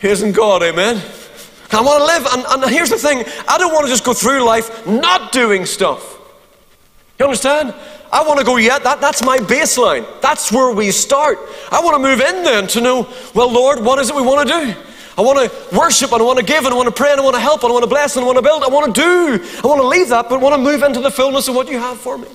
who 0.00 0.08
is 0.08 0.22
in 0.22 0.32
God. 0.32 0.62
Amen. 0.62 0.96
I 1.72 1.80
want 1.82 2.00
to 2.00 2.06
live, 2.06 2.26
and, 2.32 2.62
and 2.62 2.72
here's 2.72 2.90
the 2.90 2.98
thing 2.98 3.24
I 3.46 3.58
don't 3.58 3.72
want 3.72 3.84
to 3.84 3.90
just 3.90 4.04
go 4.04 4.14
through 4.14 4.44
life 4.44 4.86
not 4.86 5.30
doing 5.30 5.66
stuff. 5.66 6.18
You 7.18 7.26
understand? 7.26 7.74
I 8.12 8.22
want 8.22 8.38
to 8.38 8.44
go, 8.44 8.56
yeah, 8.56 8.78
that, 8.78 9.00
that's 9.00 9.24
my 9.24 9.38
baseline. 9.38 10.06
That's 10.20 10.52
where 10.52 10.70
we 10.74 10.90
start. 10.90 11.38
I 11.70 11.80
want 11.80 11.96
to 11.96 12.02
move 12.02 12.20
in 12.20 12.44
then 12.44 12.66
to 12.68 12.80
know, 12.82 13.08
well, 13.34 13.50
Lord, 13.50 13.80
what 13.82 13.98
is 13.98 14.10
it 14.10 14.14
we 14.16 14.20
want 14.20 14.46
to 14.46 14.54
do? 14.54 14.80
I 15.16 15.22
want 15.22 15.38
to 15.38 15.76
worship 15.76 16.12
and 16.12 16.20
I 16.20 16.24
want 16.24 16.38
to 16.38 16.44
give 16.44 16.64
and 16.64 16.74
I 16.74 16.76
want 16.76 16.88
to 16.88 16.94
pray 16.94 17.10
and 17.10 17.20
I 17.20 17.24
want 17.24 17.36
to 17.36 17.40
help 17.40 17.62
and 17.62 17.70
I 17.70 17.72
want 17.72 17.84
to 17.84 17.88
bless 17.88 18.16
and 18.16 18.24
I 18.24 18.26
want 18.26 18.36
to 18.36 18.42
build. 18.42 18.62
I 18.62 18.68
want 18.68 18.94
to 18.94 19.00
do. 19.00 19.44
I 19.64 19.66
want 19.66 19.80
to 19.80 19.86
leave 19.86 20.10
that, 20.10 20.28
but 20.28 20.36
I 20.36 20.42
want 20.42 20.54
to 20.54 20.60
move 20.60 20.82
into 20.82 21.00
the 21.00 21.10
fullness 21.10 21.48
of 21.48 21.54
what 21.54 21.68
you 21.68 21.78
have 21.78 21.98
for 21.98 22.18
me. 22.18 22.28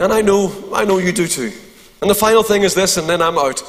And 0.00 0.12
I 0.12 0.22
know, 0.22 0.52
I 0.72 0.84
know 0.84 0.98
you 0.98 1.12
do 1.12 1.26
too. 1.26 1.52
And 2.00 2.08
the 2.08 2.14
final 2.14 2.44
thing 2.44 2.62
is 2.62 2.74
this, 2.74 2.96
and 2.96 3.08
then 3.08 3.20
I'm 3.20 3.36
out. 3.36 3.62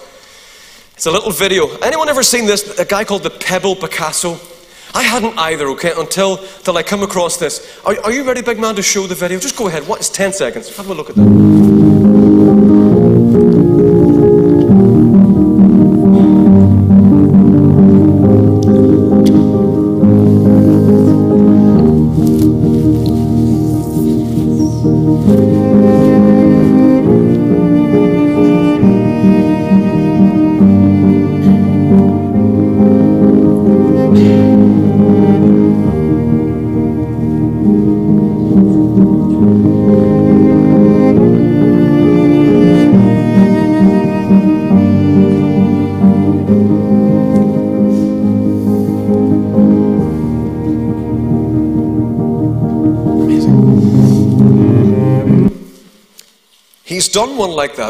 It's 0.93 1.07
a 1.07 1.11
little 1.11 1.31
video. 1.31 1.75
Anyone 1.77 2.09
ever 2.09 2.21
seen 2.21 2.45
this? 2.45 2.77
A 2.77 2.85
guy 2.85 3.03
called 3.03 3.23
the 3.23 3.31
Pebble 3.31 3.75
Picasso. 3.75 4.39
I 4.93 5.03
hadn't 5.03 5.37
either, 5.37 5.67
okay, 5.69 5.93
until, 5.95 6.37
until 6.37 6.77
I 6.77 6.83
come 6.83 7.03
across 7.03 7.37
this. 7.37 7.79
Are, 7.85 7.95
are 8.03 8.11
you 8.11 8.23
ready, 8.23 8.41
big 8.41 8.59
man, 8.59 8.75
to 8.75 8.81
show 8.81 9.07
the 9.07 9.15
video? 9.15 9.39
Just 9.39 9.55
go 9.55 9.67
ahead. 9.67 9.87
What 9.87 9.99
is 9.99 10.09
10 10.09 10.33
seconds? 10.33 10.75
Have 10.77 10.89
a 10.89 10.93
look 10.93 11.09
at 11.09 11.15
that. 11.15 11.58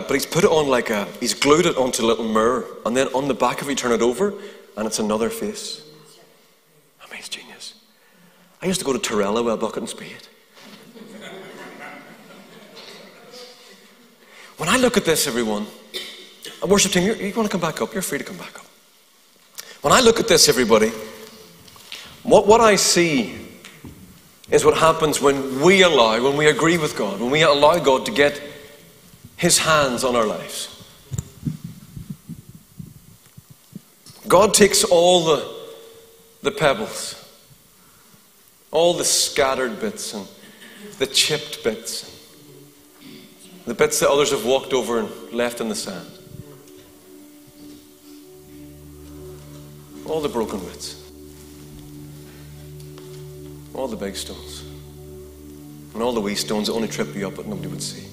But 0.09 0.15
he's 0.15 0.25
put 0.25 0.43
it 0.43 0.49
on 0.49 0.67
like 0.67 0.89
a, 0.89 1.05
he's 1.19 1.35
glued 1.35 1.67
it 1.67 1.77
onto 1.77 2.03
a 2.03 2.07
little 2.07 2.27
mirror, 2.27 2.65
and 2.83 2.97
then 2.97 3.09
on 3.09 3.27
the 3.27 3.35
back 3.35 3.61
of 3.61 3.69
it, 3.69 3.77
turn 3.77 3.91
it 3.91 4.01
over, 4.01 4.33
and 4.75 4.87
it's 4.87 4.97
another 4.97 5.29
face. 5.29 5.83
I 6.99 7.07
mean, 7.11 7.19
it's 7.19 7.29
genius. 7.29 7.75
I 8.59 8.65
used 8.65 8.79
to 8.79 8.85
go 8.87 8.91
to 8.91 8.97
Tyrella 8.97 9.45
with 9.45 9.53
a 9.53 9.57
bucket 9.57 9.77
and 9.77 9.87
spade. 9.87 10.27
When 14.57 14.67
I 14.67 14.77
look 14.77 14.97
at 14.97 15.05
this, 15.05 15.27
everyone, 15.27 15.67
a 16.63 16.65
worship 16.65 16.91
team, 16.91 17.03
you 17.03 17.13
you 17.13 17.31
want 17.35 17.45
to 17.45 17.51
come 17.51 17.61
back 17.61 17.79
up? 17.79 17.93
You're 17.93 18.01
free 18.01 18.17
to 18.17 18.23
come 18.23 18.37
back 18.37 18.57
up. 18.57 18.65
When 19.81 19.93
I 19.93 19.99
look 19.99 20.19
at 20.19 20.27
this, 20.27 20.49
everybody, 20.49 20.89
what, 22.23 22.47
what 22.47 22.61
I 22.61 22.77
see 22.77 23.59
is 24.49 24.65
what 24.65 24.75
happens 24.75 25.21
when 25.21 25.61
we 25.61 25.83
allow, 25.83 26.19
when 26.19 26.35
we 26.35 26.47
agree 26.47 26.79
with 26.79 26.97
God, 26.97 27.21
when 27.21 27.29
we 27.29 27.43
allow 27.43 27.77
God 27.77 28.07
to 28.07 28.11
get 28.11 28.48
his 29.39 29.57
hands 29.57 30.03
on 30.03 30.17
our 30.17 30.27
lives. 30.27 30.67
God 34.27 34.53
takes 34.53 34.83
all 34.83 35.23
the, 35.23 35.49
the 36.41 36.51
pebbles, 36.51 37.15
all 38.69 38.93
the 38.93 39.05
scattered 39.05 39.79
bits 39.79 40.13
and 40.13 40.27
the 40.97 41.07
chipped 41.07 41.63
bits, 41.63 42.05
the 43.65 43.73
bits 43.73 44.01
that 44.01 44.09
others 44.09 44.31
have 44.31 44.45
walked 44.45 44.73
over 44.73 44.99
and 44.99 45.09
left 45.31 45.61
in 45.61 45.69
the 45.69 45.75
sand, 45.75 46.11
all 50.05 50.19
the 50.19 50.27
broken 50.27 50.59
bits, 50.59 51.01
all 53.73 53.87
the 53.87 53.95
big 53.95 54.17
stones, 54.17 54.65
and 55.93 56.03
all 56.03 56.11
the 56.11 56.19
wee 56.19 56.35
stones 56.35 56.67
that 56.67 56.73
only 56.73 56.89
trip 56.89 57.15
you 57.15 57.25
up 57.25 57.37
but 57.37 57.47
nobody 57.47 57.69
would 57.69 57.81
see. 57.81 58.08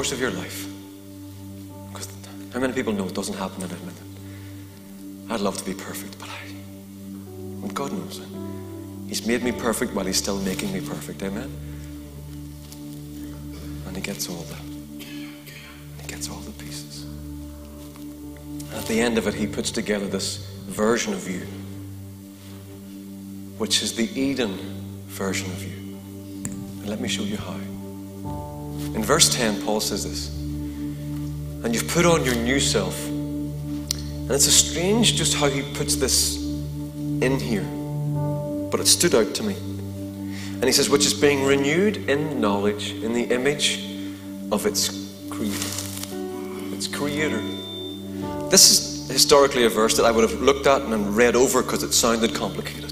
Course 0.00 0.12
of 0.12 0.20
your 0.20 0.30
life, 0.30 0.66
because 1.92 2.08
how 2.54 2.58
many 2.58 2.72
people 2.72 2.90
know 2.90 3.04
it 3.04 3.14
doesn't 3.14 3.36
happen 3.36 3.62
in 3.62 3.70
a 3.70 3.76
minute? 3.80 5.28
I'd 5.28 5.40
love 5.40 5.58
to 5.58 5.64
be 5.66 5.74
perfect, 5.74 6.18
but 6.18 6.26
I, 6.26 6.38
well, 7.60 7.70
God 7.72 7.92
knows 7.92 8.18
it. 8.18 8.26
He's 9.08 9.26
made 9.26 9.42
me 9.42 9.52
perfect 9.52 9.92
while 9.92 10.06
He's 10.06 10.16
still 10.16 10.38
making 10.38 10.72
me 10.72 10.80
perfect. 10.80 11.22
Amen? 11.22 11.50
And 13.86 13.94
He 13.94 14.00
gets 14.00 14.26
all 14.30 14.42
the, 14.44 14.54
He 15.04 16.06
gets 16.06 16.30
all 16.30 16.38
the 16.38 16.52
pieces. 16.52 17.04
And 17.04 18.72
at 18.72 18.86
the 18.86 18.98
end 18.98 19.18
of 19.18 19.26
it, 19.26 19.34
he 19.34 19.46
puts 19.46 19.70
together 19.70 20.06
this 20.06 20.38
version 20.62 21.12
of 21.12 21.28
you, 21.28 21.46
which 23.58 23.82
is 23.82 23.92
the 23.92 24.08
Eden 24.18 24.56
version 25.08 25.50
of 25.50 25.62
you. 25.62 25.98
And 26.80 26.88
let 26.88 27.00
me 27.02 27.08
show 27.08 27.22
you 27.22 27.36
how. 27.36 27.60
In 28.94 29.04
verse 29.04 29.34
10, 29.34 29.62
Paul 29.62 29.80
says 29.80 30.04
this 30.04 30.28
And 31.64 31.74
you've 31.74 31.88
put 31.88 32.06
on 32.06 32.24
your 32.24 32.34
new 32.34 32.60
self. 32.60 33.06
And 33.06 34.30
it's 34.30 34.46
a 34.46 34.52
strange 34.52 35.14
just 35.16 35.34
how 35.34 35.48
he 35.48 35.62
puts 35.74 35.96
this 35.96 36.36
in 37.20 37.38
here, 37.40 37.64
but 38.70 38.80
it 38.80 38.86
stood 38.86 39.14
out 39.14 39.34
to 39.34 39.42
me. 39.42 39.56
And 39.56 40.64
he 40.64 40.72
says, 40.72 40.88
which 40.88 41.06
is 41.06 41.14
being 41.14 41.44
renewed 41.44 42.08
in 42.08 42.40
knowledge 42.40 42.92
in 42.92 43.12
the 43.12 43.24
image 43.24 43.84
of 44.52 44.66
its 44.66 44.88
creator. 45.30 45.68
Its 46.74 46.86
creator. 46.86 47.40
This 48.50 48.70
is 48.70 49.08
historically 49.10 49.64
a 49.64 49.68
verse 49.68 49.96
that 49.96 50.04
I 50.04 50.10
would 50.10 50.28
have 50.28 50.40
looked 50.40 50.66
at 50.66 50.82
and 50.82 51.16
read 51.16 51.34
over 51.34 51.62
because 51.62 51.82
it 51.82 51.92
sounded 51.92 52.34
complicated. 52.34 52.89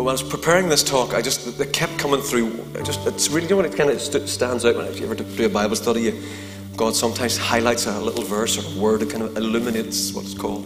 But 0.00 0.04
when 0.04 0.12
I 0.12 0.22
was 0.22 0.22
preparing 0.22 0.70
this 0.70 0.82
talk, 0.82 1.12
I 1.12 1.20
just 1.20 1.60
it 1.60 1.72
kept 1.74 1.98
coming 1.98 2.22
through. 2.22 2.58
I 2.74 2.80
just 2.80 3.06
it's 3.06 3.28
really 3.28 3.42
you 3.42 3.50
know 3.50 3.58
when 3.58 3.66
it 3.66 3.76
kind 3.76 3.90
of 3.90 4.00
stands 4.00 4.64
out 4.64 4.74
when 4.74 4.96
you 4.96 5.04
ever 5.04 5.14
do 5.14 5.44
a 5.44 5.48
Bible 5.50 5.76
study, 5.76 6.00
you, 6.00 6.22
God 6.74 6.96
sometimes 6.96 7.36
highlights 7.36 7.84
a 7.84 8.00
little 8.00 8.24
verse 8.24 8.56
or 8.56 8.62
a 8.66 8.80
word 8.80 9.00
that 9.00 9.10
kind 9.10 9.22
of 9.22 9.36
illuminates 9.36 10.14
what 10.14 10.24
it's 10.24 10.32
called. 10.32 10.64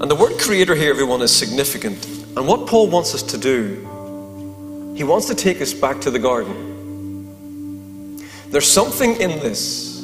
And 0.00 0.10
the 0.10 0.16
word 0.16 0.36
creator 0.40 0.74
here, 0.74 0.90
everyone, 0.90 1.22
is 1.22 1.30
significant. 1.30 2.04
And 2.36 2.48
what 2.48 2.66
Paul 2.66 2.88
wants 2.88 3.14
us 3.14 3.22
to 3.22 3.38
do, 3.38 4.92
he 4.96 5.04
wants 5.04 5.28
to 5.28 5.36
take 5.36 5.60
us 5.60 5.72
back 5.72 6.00
to 6.00 6.10
the 6.10 6.18
garden. 6.18 6.56
There's 8.50 8.68
something 8.68 9.14
in 9.20 9.30
this 9.38 10.02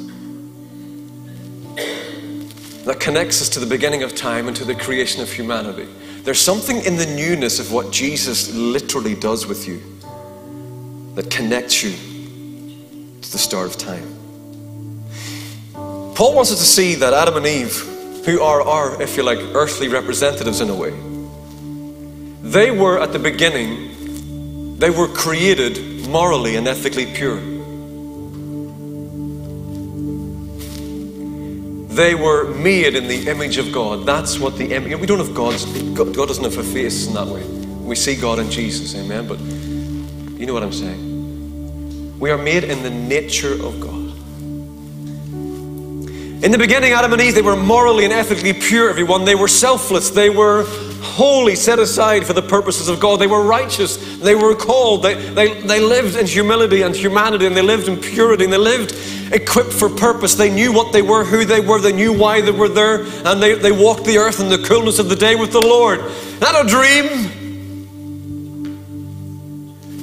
that 2.84 3.00
connects 3.00 3.42
us 3.42 3.48
to 3.48 3.58
the 3.58 3.66
beginning 3.66 4.04
of 4.04 4.14
time 4.14 4.46
and 4.46 4.56
to 4.56 4.64
the 4.64 4.76
creation 4.76 5.20
of 5.20 5.32
humanity. 5.32 5.88
There's 6.24 6.40
something 6.40 6.84
in 6.84 6.96
the 6.96 7.06
newness 7.06 7.58
of 7.58 7.72
what 7.72 7.90
Jesus 7.90 8.54
literally 8.54 9.16
does 9.16 9.46
with 9.46 9.66
you 9.66 9.82
that 11.16 11.30
connects 11.30 11.82
you 11.82 11.90
to 13.20 13.32
the 13.32 13.38
start 13.38 13.66
of 13.66 13.76
time. 13.76 14.08
Paul 16.14 16.34
wants 16.34 16.52
us 16.52 16.58
to 16.58 16.64
see 16.64 16.94
that 16.96 17.12
Adam 17.12 17.36
and 17.36 17.46
Eve, 17.46 17.76
who 18.24 18.40
are 18.40 18.62
our, 18.62 19.02
if 19.02 19.16
you 19.16 19.24
like, 19.24 19.40
earthly 19.54 19.88
representatives 19.88 20.60
in 20.60 20.70
a 20.70 20.74
way, 20.74 20.90
they 22.42 22.70
were 22.70 23.00
at 23.00 23.12
the 23.12 23.18
beginning, 23.18 24.78
they 24.78 24.90
were 24.90 25.08
created 25.08 26.06
morally 26.08 26.54
and 26.54 26.68
ethically 26.68 27.06
pure. 27.06 27.51
They 31.94 32.14
were 32.14 32.44
made 32.54 32.94
in 32.94 33.06
the 33.06 33.28
image 33.28 33.58
of 33.58 33.70
God. 33.70 34.06
That's 34.06 34.38
what 34.38 34.56
the 34.56 34.72
image. 34.72 34.98
We 34.98 35.06
don't 35.06 35.18
have 35.18 35.34
God's. 35.34 35.66
God 35.92 36.14
doesn't 36.14 36.42
have 36.42 36.56
a 36.56 36.62
face 36.62 37.06
in 37.06 37.12
that 37.12 37.26
way. 37.26 37.44
We 37.44 37.96
see 37.96 38.16
God 38.16 38.38
in 38.38 38.50
Jesus, 38.50 38.94
Amen. 38.96 39.26
But 39.26 39.38
you 40.40 40.46
know 40.46 40.54
what 40.54 40.62
I'm 40.62 40.72
saying. 40.72 42.18
We 42.18 42.30
are 42.30 42.38
made 42.38 42.64
in 42.64 42.82
the 42.82 42.88
nature 42.88 43.52
of 43.52 43.78
God. 43.78 43.92
In 46.42 46.50
the 46.50 46.58
beginning, 46.58 46.92
Adam 46.92 47.12
and 47.12 47.20
Eve, 47.20 47.34
they 47.34 47.42
were 47.42 47.56
morally 47.56 48.04
and 48.04 48.12
ethically 48.12 48.54
pure. 48.54 48.88
Everyone, 48.88 49.26
they 49.26 49.34
were 49.34 49.46
selfless. 49.46 50.08
They 50.08 50.30
were 50.30 50.64
holy, 51.12 51.54
set 51.54 51.78
aside 51.78 52.26
for 52.26 52.32
the 52.32 52.42
purposes 52.42 52.88
of 52.88 52.98
God. 52.98 53.20
They 53.20 53.26
were 53.26 53.42
righteous. 53.42 53.96
They 54.18 54.34
were 54.34 54.54
called. 54.54 55.02
They, 55.02 55.14
they, 55.14 55.60
they 55.60 55.80
lived 55.80 56.16
in 56.16 56.26
humility 56.26 56.82
and 56.82 56.96
humanity, 56.96 57.46
and 57.46 57.56
they 57.56 57.62
lived 57.62 57.88
in 57.88 57.98
purity, 58.00 58.44
and 58.44 58.52
they 58.52 58.58
lived 58.58 58.96
equipped 59.32 59.72
for 59.72 59.88
purpose. 59.88 60.34
They 60.34 60.50
knew 60.50 60.72
what 60.72 60.92
they 60.92 61.02
were, 61.02 61.24
who 61.24 61.44
they 61.44 61.60
were, 61.60 61.80
they 61.80 61.92
knew 61.92 62.12
why 62.12 62.40
they 62.40 62.50
were 62.50 62.68
there, 62.68 63.04
and 63.26 63.42
they, 63.42 63.54
they 63.54 63.72
walked 63.72 64.04
the 64.04 64.18
earth 64.18 64.40
in 64.40 64.48
the 64.48 64.66
coolness 64.66 64.98
of 64.98 65.08
the 65.08 65.16
day 65.16 65.36
with 65.36 65.52
the 65.52 65.60
Lord. 65.60 66.00
Not 66.40 66.64
a 66.64 66.68
dream. 66.68 67.41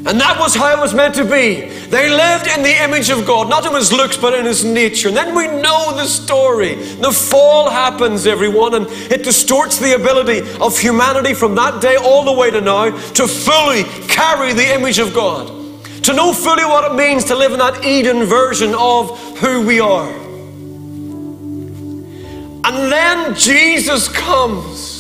And 0.10 0.20
that 0.20 0.40
was 0.40 0.56
how 0.56 0.76
it 0.76 0.80
was 0.80 0.96
meant 0.96 1.14
to 1.16 1.24
be. 1.24 1.70
They 1.70 2.10
lived 2.10 2.48
in 2.48 2.64
the 2.64 2.84
image 2.84 3.12
of 3.12 3.28
God, 3.28 3.48
not 3.48 3.64
in 3.68 3.76
his 3.76 3.94
looks, 3.94 4.18
but 4.18 4.34
in 4.34 4.44
his 4.44 4.66
nature. 4.66 5.10
And 5.10 5.16
then 5.16 5.36
we 5.36 5.46
know 5.46 5.96
the 5.96 6.06
story. 6.06 6.74
The 6.74 7.12
fall 7.12 7.70
happens, 7.70 8.26
everyone, 8.26 8.74
and 8.74 8.88
it 8.90 9.24
distorts 9.24 9.78
the 9.78 9.94
ability 9.94 10.40
of 10.60 10.76
humanity 10.80 11.36
from 11.36 11.54
that 11.56 11.80
day 11.80 11.96
all 11.96 12.26
the 12.26 12.34
way 12.34 12.50
to 12.50 12.60
now 12.60 12.90
to 12.90 13.28
fully 13.28 13.84
carry 14.08 14.52
the 14.52 14.74
image 14.74 14.98
of 14.98 15.14
God. 15.14 15.48
To 16.06 16.14
know 16.14 16.34
fully 16.34 16.66
what 16.66 16.92
it 16.92 16.96
means 16.96 17.26
to 17.26 17.36
live 17.36 17.52
in 17.52 17.60
that 17.60 17.86
Eden 17.86 18.24
version 18.24 18.74
of 18.74 19.38
who 19.38 19.64
we 19.64 19.80
are. 19.80 20.10
And 22.66 22.92
then 22.92 23.36
Jesus 23.36 24.08
comes. 24.08 24.99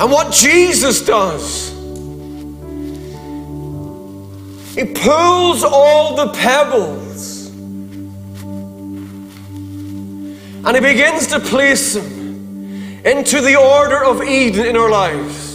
And 0.00 0.10
what 0.10 0.32
Jesus 0.32 1.04
does, 1.04 1.70
he 4.74 4.84
pulls 4.84 5.62
all 5.62 6.16
the 6.16 6.32
pebbles 6.32 7.48
and 10.66 10.74
he 10.74 10.80
begins 10.80 11.28
to 11.28 11.38
place 11.38 11.94
them 11.94 13.02
into 13.04 13.40
the 13.40 13.54
order 13.54 14.02
of 14.02 14.22
Eden 14.22 14.66
in 14.66 14.76
our 14.76 14.90
lives 14.90 15.53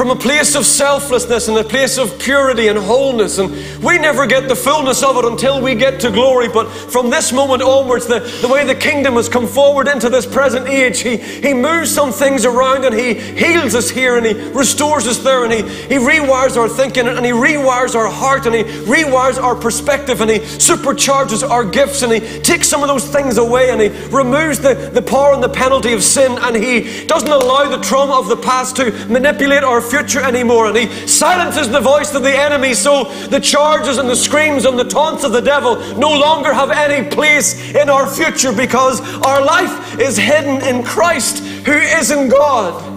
from 0.00 0.08
a 0.08 0.16
place 0.16 0.54
of 0.54 0.64
selflessness 0.64 1.48
and 1.48 1.58
a 1.58 1.62
place 1.62 1.98
of 1.98 2.18
purity 2.18 2.68
and 2.68 2.78
wholeness. 2.78 3.36
And 3.36 3.50
we 3.84 3.98
never 3.98 4.26
get 4.26 4.48
the 4.48 4.56
fullness 4.56 5.02
of 5.02 5.18
it 5.18 5.26
until 5.26 5.60
we 5.60 5.74
get 5.74 6.00
to 6.00 6.10
glory. 6.10 6.48
But 6.48 6.70
from 6.70 7.10
this 7.10 7.34
moment 7.34 7.60
onwards, 7.60 8.06
the, 8.06 8.20
the 8.40 8.48
way 8.48 8.64
the 8.64 8.74
kingdom 8.74 9.16
has 9.16 9.28
come 9.28 9.46
forward 9.46 9.88
into 9.88 10.08
this 10.08 10.24
present 10.24 10.66
age, 10.66 11.00
he, 11.00 11.18
he 11.18 11.52
moves 11.52 11.94
some 11.94 12.12
things 12.12 12.46
around 12.46 12.86
and 12.86 12.94
He 12.94 13.12
heals 13.12 13.74
us 13.74 13.90
here 13.90 14.16
and 14.16 14.24
He 14.24 14.32
restores 14.52 15.06
us 15.06 15.18
there 15.18 15.44
and 15.44 15.52
He, 15.52 15.60
he 15.60 15.96
rewires 15.96 16.56
our 16.56 16.66
thinking 16.66 17.06
and 17.06 17.26
He 17.26 17.32
rewires 17.32 17.94
our 17.94 18.08
heart 18.08 18.46
and 18.46 18.54
He 18.54 18.62
rewires 18.62 19.36
our 19.36 19.54
perspective 19.54 20.22
and 20.22 20.30
He 20.30 20.38
supercharges 20.38 21.46
our 21.46 21.62
gifts 21.62 22.00
and 22.00 22.10
He 22.10 22.40
takes 22.40 22.68
some 22.68 22.80
of 22.80 22.88
those 22.88 23.06
things 23.06 23.36
away 23.36 23.68
and 23.68 23.82
He 23.82 23.88
removes 24.06 24.60
the, 24.60 24.72
the 24.94 25.02
power 25.02 25.34
and 25.34 25.42
the 25.42 25.50
penalty 25.50 25.92
of 25.92 26.02
sin 26.02 26.38
and 26.40 26.56
He 26.56 27.04
doesn't 27.04 27.28
allow 27.28 27.68
the 27.68 27.82
trauma 27.82 28.18
of 28.18 28.28
the 28.28 28.36
past 28.38 28.76
to 28.76 28.92
manipulate 29.08 29.62
our 29.62 29.89
future 29.90 30.20
anymore. 30.20 30.66
And 30.66 30.76
he 30.76 31.06
silences 31.06 31.68
the 31.68 31.80
voice 31.80 32.14
of 32.14 32.22
the 32.22 32.34
enemy 32.34 32.74
so 32.74 33.04
the 33.26 33.40
charges 33.40 33.98
and 33.98 34.08
the 34.08 34.16
screams 34.16 34.64
and 34.64 34.78
the 34.78 34.84
taunts 34.84 35.24
of 35.24 35.32
the 35.32 35.40
devil 35.40 35.76
no 35.96 36.10
longer 36.10 36.52
have 36.52 36.70
any 36.70 37.08
place 37.08 37.74
in 37.74 37.90
our 37.90 38.06
future 38.06 38.52
because 38.52 39.00
our 39.24 39.44
life 39.44 39.98
is 39.98 40.16
hidden 40.16 40.62
in 40.62 40.82
Christ 40.84 41.38
who 41.64 41.72
is 41.72 42.10
in 42.10 42.28
God. 42.28 42.90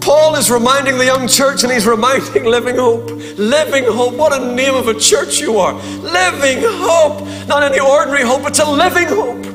Paul 0.00 0.36
is 0.36 0.50
reminding 0.50 0.96
the 0.96 1.04
young 1.04 1.28
church 1.28 1.64
and 1.64 1.72
he's 1.72 1.86
reminding 1.86 2.44
Living 2.44 2.76
Hope. 2.76 3.10
Living 3.36 3.84
Hope, 3.84 4.14
what 4.14 4.32
a 4.32 4.54
name 4.54 4.74
of 4.74 4.88
a 4.88 4.98
church 4.98 5.38
you 5.38 5.58
are. 5.58 5.74
Living 5.74 6.60
Hope. 6.62 7.20
Not 7.46 7.62
any 7.62 7.78
ordinary 7.78 8.22
hope, 8.22 8.46
it's 8.46 8.58
a 8.58 8.70
living 8.70 9.08
hope. 9.08 9.47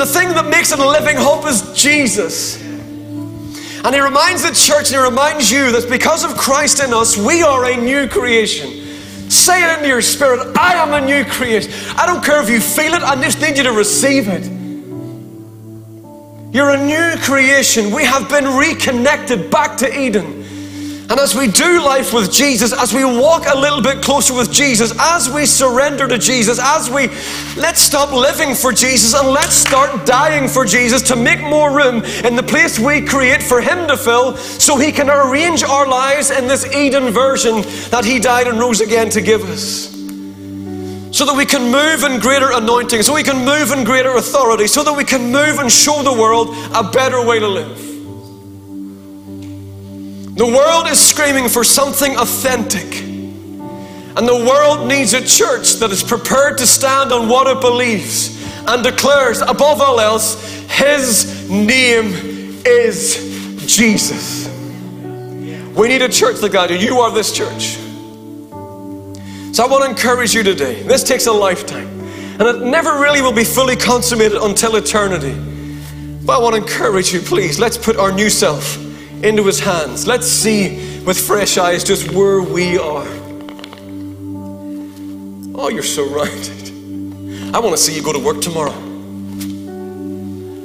The 0.00 0.06
thing 0.06 0.28
that 0.30 0.48
makes 0.48 0.72
it 0.72 0.78
a 0.78 0.88
living 0.88 1.18
hope 1.18 1.44
is 1.44 1.60
Jesus. 1.74 2.58
And 2.58 3.94
he 3.94 4.00
reminds 4.00 4.42
the 4.42 4.54
church 4.54 4.90
and 4.90 4.96
he 4.96 4.96
reminds 4.96 5.50
you 5.50 5.70
that 5.72 5.90
because 5.90 6.24
of 6.24 6.38
Christ 6.38 6.82
in 6.82 6.94
us, 6.94 7.18
we 7.18 7.42
are 7.42 7.66
a 7.66 7.76
new 7.76 8.08
creation. 8.08 8.70
Say 9.30 9.62
it 9.62 9.76
into 9.76 9.88
your 9.88 10.00
spirit 10.00 10.56
I 10.56 10.72
am 10.72 10.94
a 10.94 11.04
new 11.04 11.26
creation. 11.26 11.70
I 11.98 12.06
don't 12.06 12.24
care 12.24 12.42
if 12.42 12.48
you 12.48 12.60
feel 12.60 12.94
it, 12.94 13.02
I 13.02 13.14
just 13.22 13.42
need 13.42 13.58
you 13.58 13.64
to 13.64 13.72
receive 13.72 14.26
it. 14.28 14.46
You're 16.54 16.70
a 16.70 16.82
new 16.82 17.20
creation. 17.20 17.94
We 17.94 18.04
have 18.04 18.26
been 18.30 18.56
reconnected 18.56 19.50
back 19.50 19.76
to 19.78 20.00
Eden. 20.00 20.39
And 21.10 21.18
as 21.18 21.34
we 21.34 21.48
do 21.48 21.82
life 21.82 22.14
with 22.14 22.30
Jesus, 22.30 22.72
as 22.72 22.94
we 22.94 23.04
walk 23.04 23.46
a 23.52 23.58
little 23.58 23.82
bit 23.82 24.00
closer 24.00 24.32
with 24.32 24.52
Jesus, 24.52 24.92
as 24.96 25.28
we 25.28 25.44
surrender 25.44 26.06
to 26.06 26.16
Jesus, 26.18 26.60
as 26.60 26.88
we 26.88 27.08
let's 27.60 27.80
stop 27.80 28.12
living 28.12 28.54
for 28.54 28.70
Jesus 28.70 29.12
and 29.12 29.26
let's 29.26 29.56
start 29.56 30.06
dying 30.06 30.46
for 30.46 30.64
Jesus 30.64 31.02
to 31.02 31.16
make 31.16 31.40
more 31.40 31.76
room 31.76 32.04
in 32.24 32.36
the 32.36 32.44
place 32.44 32.78
we 32.78 33.04
create 33.04 33.42
for 33.42 33.60
Him 33.60 33.88
to 33.88 33.96
fill 33.96 34.36
so 34.36 34.76
He 34.78 34.92
can 34.92 35.10
arrange 35.10 35.64
our 35.64 35.88
lives 35.88 36.30
in 36.30 36.46
this 36.46 36.64
Eden 36.72 37.12
version 37.12 37.62
that 37.90 38.04
He 38.04 38.20
died 38.20 38.46
and 38.46 38.60
rose 38.60 38.80
again 38.80 39.10
to 39.10 39.20
give 39.20 39.42
us. 39.42 39.90
So 41.10 41.26
that 41.26 41.34
we 41.36 41.44
can 41.44 41.72
move 41.72 42.04
in 42.04 42.20
greater 42.20 42.52
anointing, 42.52 43.02
so 43.02 43.14
we 43.14 43.24
can 43.24 43.44
move 43.44 43.72
in 43.72 43.82
greater 43.82 44.14
authority, 44.14 44.68
so 44.68 44.84
that 44.84 44.92
we 44.92 45.02
can 45.02 45.32
move 45.32 45.58
and 45.58 45.72
show 45.72 46.04
the 46.04 46.12
world 46.12 46.50
a 46.72 46.88
better 46.88 47.26
way 47.26 47.40
to 47.40 47.48
live. 47.48 47.89
The 50.40 50.46
world 50.46 50.86
is 50.86 50.98
screaming 50.98 51.50
for 51.50 51.62
something 51.62 52.16
authentic. 52.16 53.02
And 53.02 54.26
the 54.26 54.42
world 54.48 54.88
needs 54.88 55.12
a 55.12 55.22
church 55.22 55.74
that 55.74 55.90
is 55.90 56.02
prepared 56.02 56.56
to 56.56 56.66
stand 56.66 57.12
on 57.12 57.28
what 57.28 57.46
it 57.46 57.60
believes 57.60 58.42
and 58.66 58.82
declares, 58.82 59.42
above 59.42 59.82
all 59.82 60.00
else, 60.00 60.42
His 60.70 61.50
name 61.50 62.14
is 62.64 63.66
Jesus. 63.66 64.48
We 65.76 65.88
need 65.88 66.00
a 66.00 66.08
church 66.08 66.40
like 66.40 66.52
that. 66.52 66.70
You 66.70 67.00
are 67.00 67.12
this 67.12 67.32
church. 67.32 67.76
So 69.54 69.62
I 69.62 69.66
want 69.68 69.84
to 69.84 69.90
encourage 69.90 70.32
you 70.32 70.42
today. 70.42 70.82
This 70.84 71.04
takes 71.04 71.26
a 71.26 71.32
lifetime, 71.32 71.86
and 72.40 72.44
it 72.44 72.62
never 72.62 72.98
really 72.98 73.20
will 73.20 73.34
be 73.34 73.44
fully 73.44 73.76
consummated 73.76 74.38
until 74.40 74.76
eternity. 74.76 75.34
But 76.24 76.38
I 76.38 76.42
want 76.42 76.56
to 76.56 76.62
encourage 76.62 77.12
you, 77.12 77.20
please, 77.20 77.60
let's 77.60 77.76
put 77.76 77.98
our 77.98 78.10
new 78.10 78.30
self 78.30 78.89
into 79.22 79.44
His 79.44 79.60
hands. 79.60 80.06
Let's 80.06 80.26
see 80.26 81.00
with 81.04 81.18
fresh 81.18 81.58
eyes 81.58 81.84
just 81.84 82.12
where 82.12 82.40
we 82.40 82.78
are. 82.78 83.06
Oh, 85.54 85.68
you're 85.68 85.82
so 85.82 86.08
right. 86.08 86.50
I 87.54 87.58
want 87.58 87.76
to 87.76 87.82
see 87.82 87.94
you 87.94 88.02
go 88.02 88.12
to 88.12 88.18
work 88.18 88.40
tomorrow. 88.40 88.72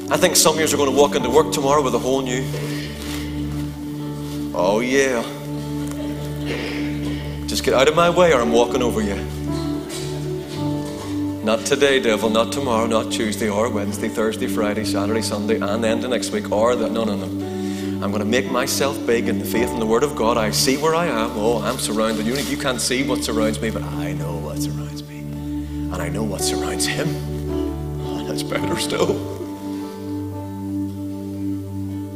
I 0.09 0.17
think 0.17 0.35
some 0.35 0.53
of 0.53 0.59
you 0.61 0.73
are 0.73 0.77
going 0.77 0.89
to 0.89 0.95
walk 0.95 1.15
into 1.15 1.29
work 1.29 1.51
tomorrow 1.51 1.81
with 1.81 1.95
a 1.95 1.99
whole 1.99 2.21
new. 2.21 2.43
Oh, 4.53 4.79
yeah. 4.79 5.21
Just 7.47 7.63
get 7.63 7.73
out 7.73 7.87
of 7.87 7.95
my 7.95 8.09
way 8.09 8.33
or 8.33 8.39
I'm 8.39 8.51
walking 8.51 8.81
over 8.81 9.01
you. 9.01 9.15
Not 11.43 11.65
today, 11.65 11.99
devil, 11.99 12.29
not 12.29 12.51
tomorrow, 12.51 12.87
not 12.87 13.11
Tuesday 13.11 13.49
or 13.49 13.69
Wednesday, 13.69 14.07
Thursday, 14.07 14.47
Friday, 14.47 14.85
Saturday, 14.85 15.21
Sunday, 15.21 15.59
and 15.59 15.83
then 15.83 16.01
the 16.01 16.07
next 16.07 16.31
week, 16.31 16.51
or 16.51 16.75
that. 16.75 16.91
No, 16.91 17.03
no, 17.03 17.15
no. 17.15 17.54
I'm 18.03 18.11
going 18.11 18.19
to 18.19 18.25
make 18.25 18.51
myself 18.51 19.03
big 19.07 19.29
in 19.29 19.39
the 19.39 19.45
faith 19.45 19.69
and 19.69 19.81
the 19.81 19.85
Word 19.85 20.03
of 20.03 20.15
God. 20.15 20.37
I 20.37 20.51
see 20.51 20.75
where 20.75 20.93
I 20.93 21.05
am. 21.05 21.31
Oh, 21.35 21.61
I'm 21.61 21.79
surrounded. 21.79 22.25
You, 22.25 22.35
you 22.35 22.57
can't 22.57 22.81
see 22.81 23.07
what 23.07 23.23
surrounds 23.23 23.59
me, 23.61 23.69
but 23.71 23.83
I 23.83 24.11
know 24.11 24.35
what 24.35 24.59
surrounds 24.61 25.01
me. 25.07 25.19
And 25.19 25.95
I 25.95 26.09
know 26.09 26.23
what 26.23 26.41
surrounds 26.41 26.85
Him. 26.85 27.07
Oh, 28.01 28.25
that's 28.27 28.43
better 28.43 28.77
still. 28.77 29.11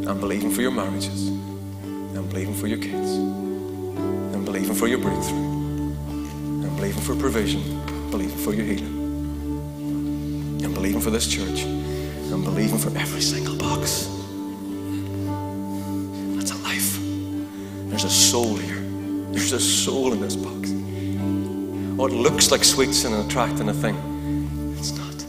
I'm 0.07 0.19
believing 0.19 0.51
for 0.51 0.61
your 0.61 0.71
marriages. 0.71 1.29
I'm 1.29 2.27
believing 2.27 2.55
for 2.55 2.67
your 2.67 2.79
kids. 2.79 3.15
I'm 3.15 4.43
believing 4.43 4.75
for 4.75 4.87
your 4.87 4.99
breakthrough. 4.99 5.37
I'm 5.37 6.75
believing 6.75 7.01
for 7.01 7.15
provision. 7.15 7.61
I'm 7.87 8.11
believing 8.11 8.37
for 8.37 8.53
your 8.53 8.65
healing. 8.65 8.95
I'm 10.63 10.73
believing 10.73 10.99
for 10.99 11.09
this 11.09 11.25
church. 11.25 11.63
I'm 11.63 12.43
believing 12.43 12.77
for 12.77 12.89
every 12.97 13.21
single 13.21 13.55
box. 13.55 14.18
There's 17.99 18.13
a 18.13 18.15
soul 18.15 18.55
here. 18.55 18.79
There's 19.33 19.51
a 19.51 19.59
soul 19.59 20.13
in 20.13 20.21
this 20.21 20.37
box. 20.37 20.71
Oh, 21.99 22.05
it 22.05 22.13
looks 22.13 22.49
like 22.49 22.63
sweets 22.63 23.03
and 23.03 23.13
attracting 23.13 23.67
a 23.67 23.73
thing. 23.73 23.93
It's 24.77 24.93
not. 24.97 25.25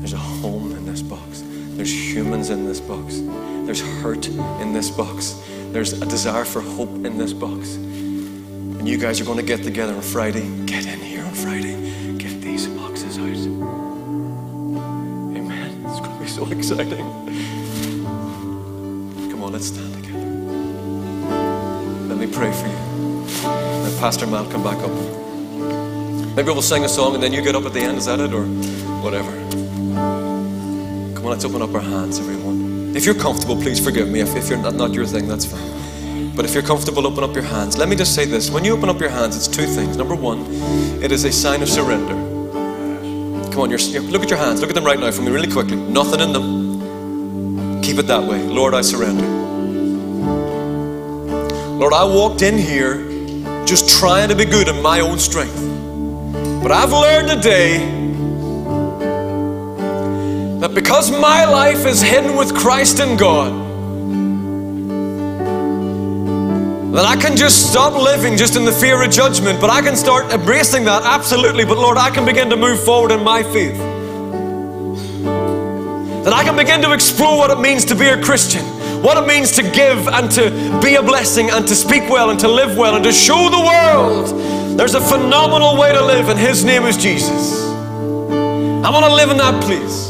There's 0.00 0.12
a 0.12 0.18
home 0.18 0.72
in 0.72 0.84
this 0.84 1.00
box. 1.00 1.42
There's 1.76 1.90
humans 1.90 2.50
in 2.50 2.66
this 2.66 2.78
box. 2.78 3.22
There's 3.64 3.80
hurt 3.80 4.28
in 4.28 4.74
this 4.74 4.90
box. 4.90 5.42
There's 5.72 5.94
a 5.94 6.04
desire 6.04 6.44
for 6.44 6.60
hope 6.60 6.90
in 7.06 7.16
this 7.16 7.32
box. 7.32 7.76
And 7.76 8.86
you 8.86 8.98
guys 8.98 9.18
are 9.22 9.24
going 9.24 9.38
to 9.38 9.42
get 9.42 9.62
together 9.62 9.94
on 9.94 10.02
Friday. 10.02 10.46
Get 10.66 10.84
in 10.84 11.00
here 11.00 11.24
on 11.24 11.32
Friday. 11.32 12.18
Get 12.18 12.38
these 12.42 12.66
boxes 12.66 13.16
out. 13.16 13.24
Amen. 15.34 15.86
It's 15.86 16.00
going 16.00 16.12
to 16.12 16.18
be 16.20 16.28
so 16.28 16.46
exciting. 16.50 17.06
Come 19.30 19.42
on, 19.42 19.52
let's 19.52 19.68
stand 19.68 19.94
together. 19.94 20.05
Me 22.26 22.32
pray 22.32 22.52
for 22.52 22.66
you. 22.66 22.74
Let 23.44 24.00
Pastor 24.00 24.26
Matt 24.26 24.50
come 24.50 24.64
back 24.64 24.78
up. 24.78 24.90
Maybe 26.34 26.50
we'll 26.50 26.60
sing 26.60 26.84
a 26.84 26.88
song 26.88 27.14
and 27.14 27.22
then 27.22 27.32
you 27.32 27.40
get 27.40 27.54
up 27.54 27.64
at 27.64 27.72
the 27.72 27.80
end. 27.80 27.98
Is 27.98 28.06
that 28.06 28.18
it? 28.18 28.32
Or 28.32 28.44
whatever. 29.00 29.30
Come 31.14 31.24
on, 31.24 31.30
let's 31.30 31.44
open 31.44 31.62
up 31.62 31.72
our 31.72 31.80
hands, 31.80 32.18
everyone. 32.18 32.96
If 32.96 33.04
you're 33.04 33.14
comfortable, 33.14 33.54
please 33.54 33.78
forgive 33.78 34.08
me. 34.08 34.20
If, 34.20 34.34
if 34.34 34.48
you're 34.48 34.58
not, 34.58 34.74
not 34.74 34.92
your 34.92 35.06
thing, 35.06 35.28
that's 35.28 35.44
fine. 35.44 36.34
But 36.34 36.44
if 36.44 36.52
you're 36.52 36.64
comfortable, 36.64 37.06
open 37.06 37.22
up 37.22 37.32
your 37.32 37.44
hands. 37.44 37.78
Let 37.78 37.88
me 37.88 37.94
just 37.94 38.14
say 38.14 38.24
this. 38.24 38.50
When 38.50 38.64
you 38.64 38.76
open 38.76 38.88
up 38.88 38.98
your 39.00 39.10
hands, 39.10 39.36
it's 39.36 39.46
two 39.46 39.66
things. 39.66 39.96
Number 39.96 40.16
one, 40.16 40.46
it 41.02 41.12
is 41.12 41.24
a 41.24 41.30
sign 41.30 41.62
of 41.62 41.68
surrender. 41.68 42.14
Come 43.52 43.60
on, 43.60 43.70
you're, 43.70 43.78
look 44.02 44.22
at 44.22 44.30
your 44.30 44.38
hands. 44.38 44.60
Look 44.60 44.70
at 44.70 44.74
them 44.74 44.84
right 44.84 44.98
now 44.98 45.12
for 45.12 45.22
me, 45.22 45.30
really 45.30 45.50
quickly. 45.50 45.76
Nothing 45.76 46.20
in 46.20 46.32
them. 46.32 47.82
Keep 47.82 47.98
it 47.98 48.06
that 48.08 48.24
way. 48.28 48.42
Lord, 48.42 48.74
I 48.74 48.80
surrender. 48.80 49.35
Lord, 51.76 51.92
I 51.92 52.04
walked 52.04 52.40
in 52.40 52.56
here 52.56 53.04
just 53.66 53.98
trying 53.98 54.30
to 54.30 54.34
be 54.34 54.46
good 54.46 54.66
in 54.66 54.80
my 54.80 55.00
own 55.00 55.18
strength. 55.18 55.54
But 56.62 56.72
I've 56.72 56.90
learned 56.90 57.28
today 57.28 57.76
that 60.60 60.72
because 60.74 61.10
my 61.10 61.44
life 61.44 61.84
is 61.84 62.00
hidden 62.00 62.34
with 62.34 62.56
Christ 62.56 62.98
in 62.98 63.18
God, 63.18 63.52
that 66.94 67.04
I 67.04 67.14
can 67.14 67.36
just 67.36 67.70
stop 67.70 67.92
living 67.92 68.38
just 68.38 68.56
in 68.56 68.64
the 68.64 68.72
fear 68.72 69.02
of 69.02 69.10
judgment, 69.10 69.60
but 69.60 69.68
I 69.68 69.82
can 69.82 69.96
start 69.96 70.32
embracing 70.32 70.86
that 70.86 71.02
absolutely. 71.02 71.66
But 71.66 71.76
Lord, 71.76 71.98
I 71.98 72.08
can 72.08 72.24
begin 72.24 72.48
to 72.48 72.56
move 72.56 72.82
forward 72.82 73.10
in 73.10 73.22
my 73.22 73.42
faith. 73.42 73.76
That 76.24 76.32
I 76.32 76.42
can 76.42 76.56
begin 76.56 76.80
to 76.80 76.94
explore 76.94 77.36
what 77.36 77.50
it 77.50 77.60
means 77.60 77.84
to 77.84 77.94
be 77.94 78.06
a 78.06 78.18
Christian 78.22 78.64
what 79.06 79.16
it 79.16 79.26
means 79.26 79.52
to 79.52 79.62
give 79.62 80.08
and 80.08 80.30
to 80.32 80.50
be 80.82 80.96
a 80.96 81.02
blessing 81.02 81.50
and 81.50 81.66
to 81.68 81.74
speak 81.74 82.10
well 82.10 82.30
and 82.30 82.40
to 82.40 82.48
live 82.48 82.76
well 82.76 82.96
and 82.96 83.04
to 83.04 83.12
show 83.12 83.48
the 83.48 83.62
world 83.72 84.56
there's 84.76 84.94
a 84.94 85.00
phenomenal 85.00 85.78
way 85.78 85.90
to 85.94 86.04
live, 86.04 86.28
and 86.28 86.38
His 86.38 86.62
name 86.62 86.84
is 86.84 86.98
Jesus. 86.98 87.64
I 87.64 88.90
want 88.90 89.06
to 89.06 89.14
live 89.14 89.30
in 89.30 89.38
that 89.38 89.64
place. 89.64 90.08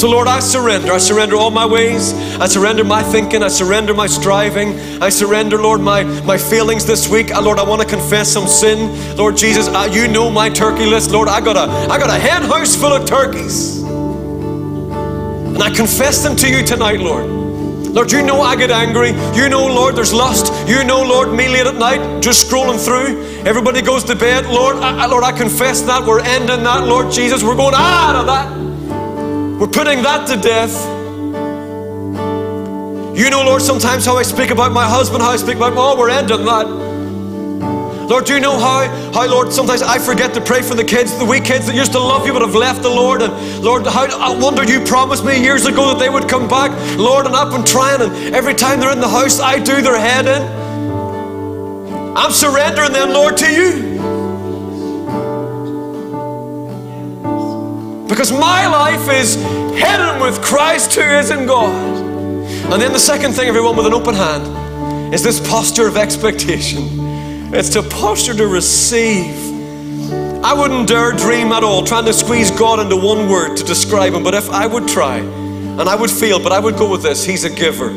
So, 0.00 0.08
Lord, 0.08 0.26
I 0.26 0.40
surrender. 0.40 0.90
I 0.90 0.96
surrender 0.96 1.36
all 1.36 1.50
my 1.50 1.66
ways. 1.66 2.14
I 2.40 2.46
surrender 2.46 2.82
my 2.82 3.02
thinking. 3.02 3.42
I 3.42 3.48
surrender 3.48 3.92
my 3.92 4.06
striving. 4.06 4.70
I 5.02 5.10
surrender, 5.10 5.60
Lord, 5.60 5.82
my, 5.82 6.04
my 6.22 6.38
feelings 6.38 6.86
this 6.86 7.10
week. 7.10 7.30
Uh, 7.30 7.42
Lord, 7.42 7.58
I 7.58 7.62
want 7.62 7.82
to 7.82 7.86
confess 7.86 8.32
some 8.32 8.48
sin. 8.48 9.16
Lord 9.18 9.36
Jesus, 9.36 9.68
uh, 9.68 9.86
you 9.92 10.08
know 10.08 10.30
my 10.30 10.48
turkey 10.48 10.86
list. 10.86 11.10
Lord, 11.10 11.28
I 11.28 11.42
got 11.42 11.56
a 11.56 11.70
I 11.92 11.98
got 11.98 12.08
a 12.08 12.18
hen 12.18 12.40
house 12.40 12.74
full 12.74 12.94
of 12.94 13.06
turkeys. 13.06 13.82
And 13.82 15.62
I 15.62 15.68
confess 15.74 16.22
them 16.22 16.36
to 16.36 16.48
you 16.48 16.64
tonight, 16.64 17.00
Lord. 17.00 17.49
Lord, 17.92 18.12
you 18.12 18.22
know 18.22 18.40
I 18.40 18.54
get 18.54 18.70
angry. 18.70 19.10
You 19.34 19.48
know, 19.48 19.66
Lord, 19.66 19.96
there's 19.96 20.12
lust. 20.12 20.52
You 20.68 20.84
know, 20.84 21.02
Lord, 21.02 21.32
me 21.32 21.48
late 21.48 21.66
at 21.66 21.74
night, 21.74 22.22
just 22.22 22.48
scrolling 22.48 22.82
through. 22.82 23.20
Everybody 23.44 23.82
goes 23.82 24.04
to 24.04 24.14
bed. 24.14 24.46
Lord, 24.46 24.76
I, 24.76 25.06
Lord, 25.06 25.24
I 25.24 25.32
confess 25.32 25.82
that. 25.82 26.06
We're 26.06 26.20
ending 26.20 26.62
that, 26.62 26.86
Lord 26.86 27.12
Jesus. 27.12 27.42
We're 27.42 27.56
going 27.56 27.74
out 27.74 28.16
of 28.16 28.26
that. 28.26 28.48
We're 29.60 29.66
putting 29.66 30.02
that 30.02 30.28
to 30.28 30.36
death. 30.40 30.74
You 33.16 33.28
know, 33.28 33.42
Lord, 33.44 33.60
sometimes 33.60 34.06
how 34.06 34.16
I 34.16 34.22
speak 34.22 34.50
about 34.50 34.72
my 34.72 34.88
husband, 34.88 35.22
how 35.22 35.30
I 35.30 35.36
speak 35.36 35.56
about, 35.56 35.74
oh, 35.76 35.98
we're 35.98 36.10
ending 36.10 36.44
that. 36.44 36.89
Lord, 38.10 38.24
do 38.24 38.34
you 38.34 38.40
know 38.40 38.58
how, 38.58 38.88
how, 39.12 39.30
Lord, 39.30 39.52
sometimes 39.52 39.82
I 39.82 40.00
forget 40.00 40.34
to 40.34 40.40
pray 40.40 40.62
for 40.62 40.74
the 40.74 40.82
kids, 40.82 41.16
the 41.16 41.24
wee 41.24 41.38
kids 41.38 41.68
that 41.68 41.76
used 41.76 41.92
to 41.92 42.00
love 42.00 42.26
you 42.26 42.32
but 42.32 42.42
have 42.42 42.56
left 42.56 42.82
the 42.82 42.90
Lord. 42.90 43.22
And 43.22 43.62
Lord, 43.62 43.86
how, 43.86 44.06
I 44.06 44.36
wonder 44.36 44.64
you 44.64 44.80
promised 44.84 45.24
me 45.24 45.40
years 45.40 45.64
ago 45.64 45.90
that 45.90 46.00
they 46.00 46.08
would 46.08 46.28
come 46.28 46.48
back. 46.48 46.72
Lord, 46.98 47.26
and 47.26 47.36
I've 47.36 47.52
been 47.52 47.64
trying, 47.64 48.02
and 48.02 48.34
every 48.34 48.54
time 48.54 48.80
they're 48.80 48.90
in 48.90 48.98
the 48.98 49.08
house, 49.08 49.38
I 49.38 49.60
do 49.60 49.80
their 49.80 49.96
head 49.96 50.26
in. 50.26 50.42
I'm 52.16 52.32
surrendering 52.32 52.92
them, 52.92 53.10
Lord, 53.10 53.36
to 53.36 53.48
you. 53.48 53.70
Because 58.08 58.32
my 58.32 58.66
life 58.66 59.08
is 59.08 59.36
hidden 59.36 60.20
with 60.20 60.42
Christ 60.42 60.96
who 60.96 61.02
is 61.02 61.30
in 61.30 61.46
God. 61.46 61.70
And 62.72 62.82
then 62.82 62.92
the 62.92 62.98
second 62.98 63.34
thing, 63.34 63.46
everyone, 63.46 63.76
with 63.76 63.86
an 63.86 63.94
open 63.94 64.16
hand, 64.16 65.14
is 65.14 65.22
this 65.22 65.38
posture 65.48 65.86
of 65.86 65.96
expectation. 65.96 66.99
It's 67.52 67.70
to 67.70 67.82
posture 67.82 68.34
to 68.34 68.46
receive. 68.46 69.34
I 70.44 70.54
wouldn't 70.54 70.88
dare 70.88 71.10
dream 71.10 71.50
at 71.50 71.64
all 71.64 71.84
trying 71.84 72.04
to 72.04 72.12
squeeze 72.12 72.48
God 72.52 72.78
into 72.78 72.94
one 72.94 73.28
word 73.28 73.56
to 73.56 73.64
describe 73.64 74.12
Him, 74.12 74.22
but 74.22 74.34
if 74.34 74.48
I 74.50 74.68
would 74.68 74.86
try, 74.86 75.16
and 75.16 75.80
I 75.80 75.96
would 75.96 76.12
feel, 76.12 76.40
but 76.40 76.52
I 76.52 76.60
would 76.60 76.76
go 76.76 76.88
with 76.88 77.02
this 77.02 77.24
He's 77.24 77.42
a 77.42 77.50
giver. 77.50 77.90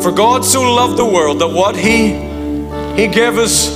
For 0.00 0.12
God 0.12 0.44
so 0.44 0.62
loved 0.62 0.96
the 0.96 1.04
world 1.04 1.40
that 1.40 1.48
what 1.48 1.74
He 1.74 2.12
He 2.94 3.08
gave 3.08 3.36
us 3.36 3.68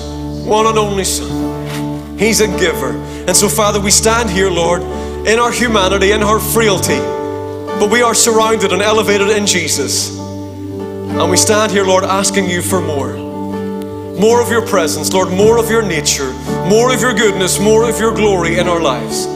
one 0.46 0.66
and 0.66 0.78
only 0.78 1.04
Son. 1.04 2.16
He's 2.16 2.40
a 2.40 2.46
giver. 2.46 2.92
And 3.26 3.36
so, 3.36 3.48
Father, 3.48 3.80
we 3.80 3.90
stand 3.90 4.30
here, 4.30 4.50
Lord, 4.50 4.82
in 5.26 5.40
our 5.40 5.50
humanity, 5.50 6.12
in 6.12 6.22
our 6.22 6.38
frailty, 6.38 6.98
but 7.80 7.90
we 7.90 8.02
are 8.02 8.14
surrounded 8.14 8.72
and 8.72 8.82
elevated 8.82 9.30
in 9.30 9.46
Jesus. 9.46 10.16
And 10.16 11.28
we 11.28 11.36
stand 11.36 11.72
here, 11.72 11.84
Lord, 11.84 12.04
asking 12.04 12.48
you 12.48 12.62
for 12.62 12.80
more 12.80 13.23
more 14.18 14.40
of 14.40 14.48
your 14.48 14.64
presence, 14.66 15.12
Lord, 15.12 15.30
more 15.30 15.58
of 15.58 15.70
your 15.70 15.82
nature, 15.82 16.32
more 16.68 16.94
of 16.94 17.00
your 17.00 17.14
goodness, 17.14 17.58
more 17.58 17.88
of 17.88 17.98
your 17.98 18.14
glory 18.14 18.58
in 18.58 18.68
our 18.68 18.80
lives. 18.80 19.26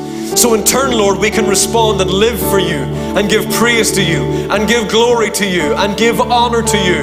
So, 0.40 0.54
in 0.54 0.62
turn, 0.64 0.92
Lord, 0.92 1.18
we 1.18 1.30
can 1.30 1.48
respond 1.48 2.00
and 2.00 2.10
live 2.10 2.38
for 2.38 2.60
you 2.60 2.76
and 3.16 3.28
give 3.28 3.50
praise 3.52 3.90
to 3.92 4.02
you 4.02 4.22
and 4.50 4.68
give 4.68 4.88
glory 4.88 5.30
to 5.32 5.46
you 5.46 5.74
and 5.74 5.96
give 5.96 6.20
honor 6.20 6.62
to 6.62 6.78
you 6.78 6.94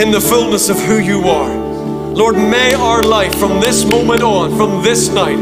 in 0.00 0.10
the 0.10 0.20
fullness 0.20 0.68
of 0.68 0.78
who 0.80 0.98
you 0.98 1.22
are. 1.22 1.56
Lord, 2.12 2.36
may 2.36 2.74
our 2.74 3.02
life 3.02 3.34
from 3.36 3.60
this 3.60 3.86
moment 3.86 4.22
on, 4.22 4.54
from 4.56 4.82
this 4.82 5.08
night, 5.08 5.38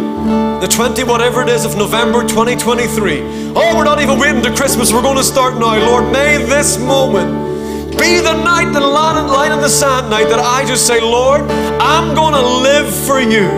the 0.61 0.69
20 0.69 1.03
whatever 1.05 1.43
it 1.43 1.49
is 1.49 1.65
of 1.65 1.77
November 1.77 2.23
2023, 2.23 3.21
oh, 3.57 3.77
we're 3.77 3.85
not 3.85 4.01
even 4.01 4.21
waiting 4.21 4.43
to 4.43 4.55
Christmas, 4.55 4.93
we're 4.93 5.03
going 5.03 5.17
to 5.17 5.25
start 5.25 5.55
now. 5.55 5.77
Lord, 5.85 6.13
may 6.13 6.39
this 6.39 6.79
moment 6.79 7.50
be 7.99 8.21
the 8.21 8.43
night, 8.45 8.73
the 8.73 8.81
light 8.81 9.53
in 9.53 9.61
the 9.61 9.69
sand 9.69 10.11
night 10.11 10.29
that 10.29 10.39
I 10.39 10.65
just 10.67 10.87
say, 10.87 11.01
Lord, 11.01 11.43
I'm 11.81 12.15
going 12.15 12.35
to 12.35 12.47
live 12.69 12.95
for 13.07 13.21
you. 13.21 13.49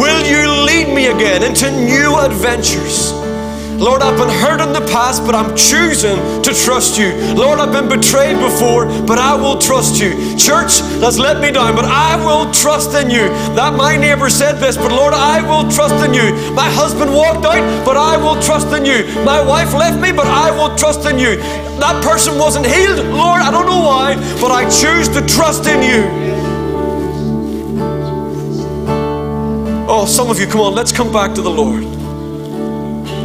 Will 0.00 0.24
you 0.24 0.48
lead 0.64 0.94
me 0.94 1.06
again 1.06 1.42
into 1.42 1.70
new 1.70 2.18
adventures? 2.18 3.19
Lord, 3.80 4.02
I've 4.02 4.18
been 4.18 4.28
hurt 4.28 4.60
in 4.60 4.74
the 4.74 4.86
past, 4.92 5.24
but 5.24 5.34
I'm 5.34 5.56
choosing 5.56 6.18
to 6.42 6.52
trust 6.52 6.98
you. 6.98 7.16
Lord, 7.34 7.58
I've 7.60 7.72
been 7.72 7.88
betrayed 7.88 8.36
before, 8.38 8.84
but 9.06 9.18
I 9.18 9.34
will 9.34 9.56
trust 9.56 9.98
you. 9.98 10.36
Church 10.36 10.80
has 11.00 11.18
let 11.18 11.40
me 11.40 11.50
down, 11.50 11.74
but 11.74 11.86
I 11.86 12.14
will 12.22 12.52
trust 12.52 12.94
in 12.94 13.08
you. 13.08 13.28
That 13.56 13.72
my 13.74 13.96
neighbor 13.96 14.28
said 14.28 14.60
this, 14.60 14.76
but 14.76 14.92
Lord, 14.92 15.14
I 15.14 15.40
will 15.40 15.70
trust 15.72 15.94
in 16.04 16.12
you. 16.12 16.52
My 16.52 16.68
husband 16.68 17.10
walked 17.14 17.46
out, 17.46 17.64
but 17.86 17.96
I 17.96 18.18
will 18.18 18.36
trust 18.42 18.68
in 18.68 18.84
you. 18.84 19.06
My 19.24 19.40
wife 19.40 19.72
left 19.72 19.98
me, 19.98 20.12
but 20.12 20.26
I 20.26 20.50
will 20.50 20.76
trust 20.76 21.08
in 21.08 21.18
you. 21.18 21.36
That 21.80 22.04
person 22.04 22.38
wasn't 22.38 22.66
healed, 22.66 22.98
Lord, 23.06 23.40
I 23.40 23.50
don't 23.50 23.64
know 23.64 23.80
why, 23.80 24.14
but 24.42 24.50
I 24.52 24.64
choose 24.68 25.08
to 25.08 25.26
trust 25.26 25.66
in 25.66 25.80
you. 25.80 26.04
Oh, 29.88 30.04
some 30.04 30.28
of 30.28 30.38
you, 30.38 30.46
come 30.46 30.60
on, 30.60 30.74
let's 30.74 30.92
come 30.92 31.10
back 31.10 31.34
to 31.34 31.40
the 31.40 31.50
Lord. 31.50 31.99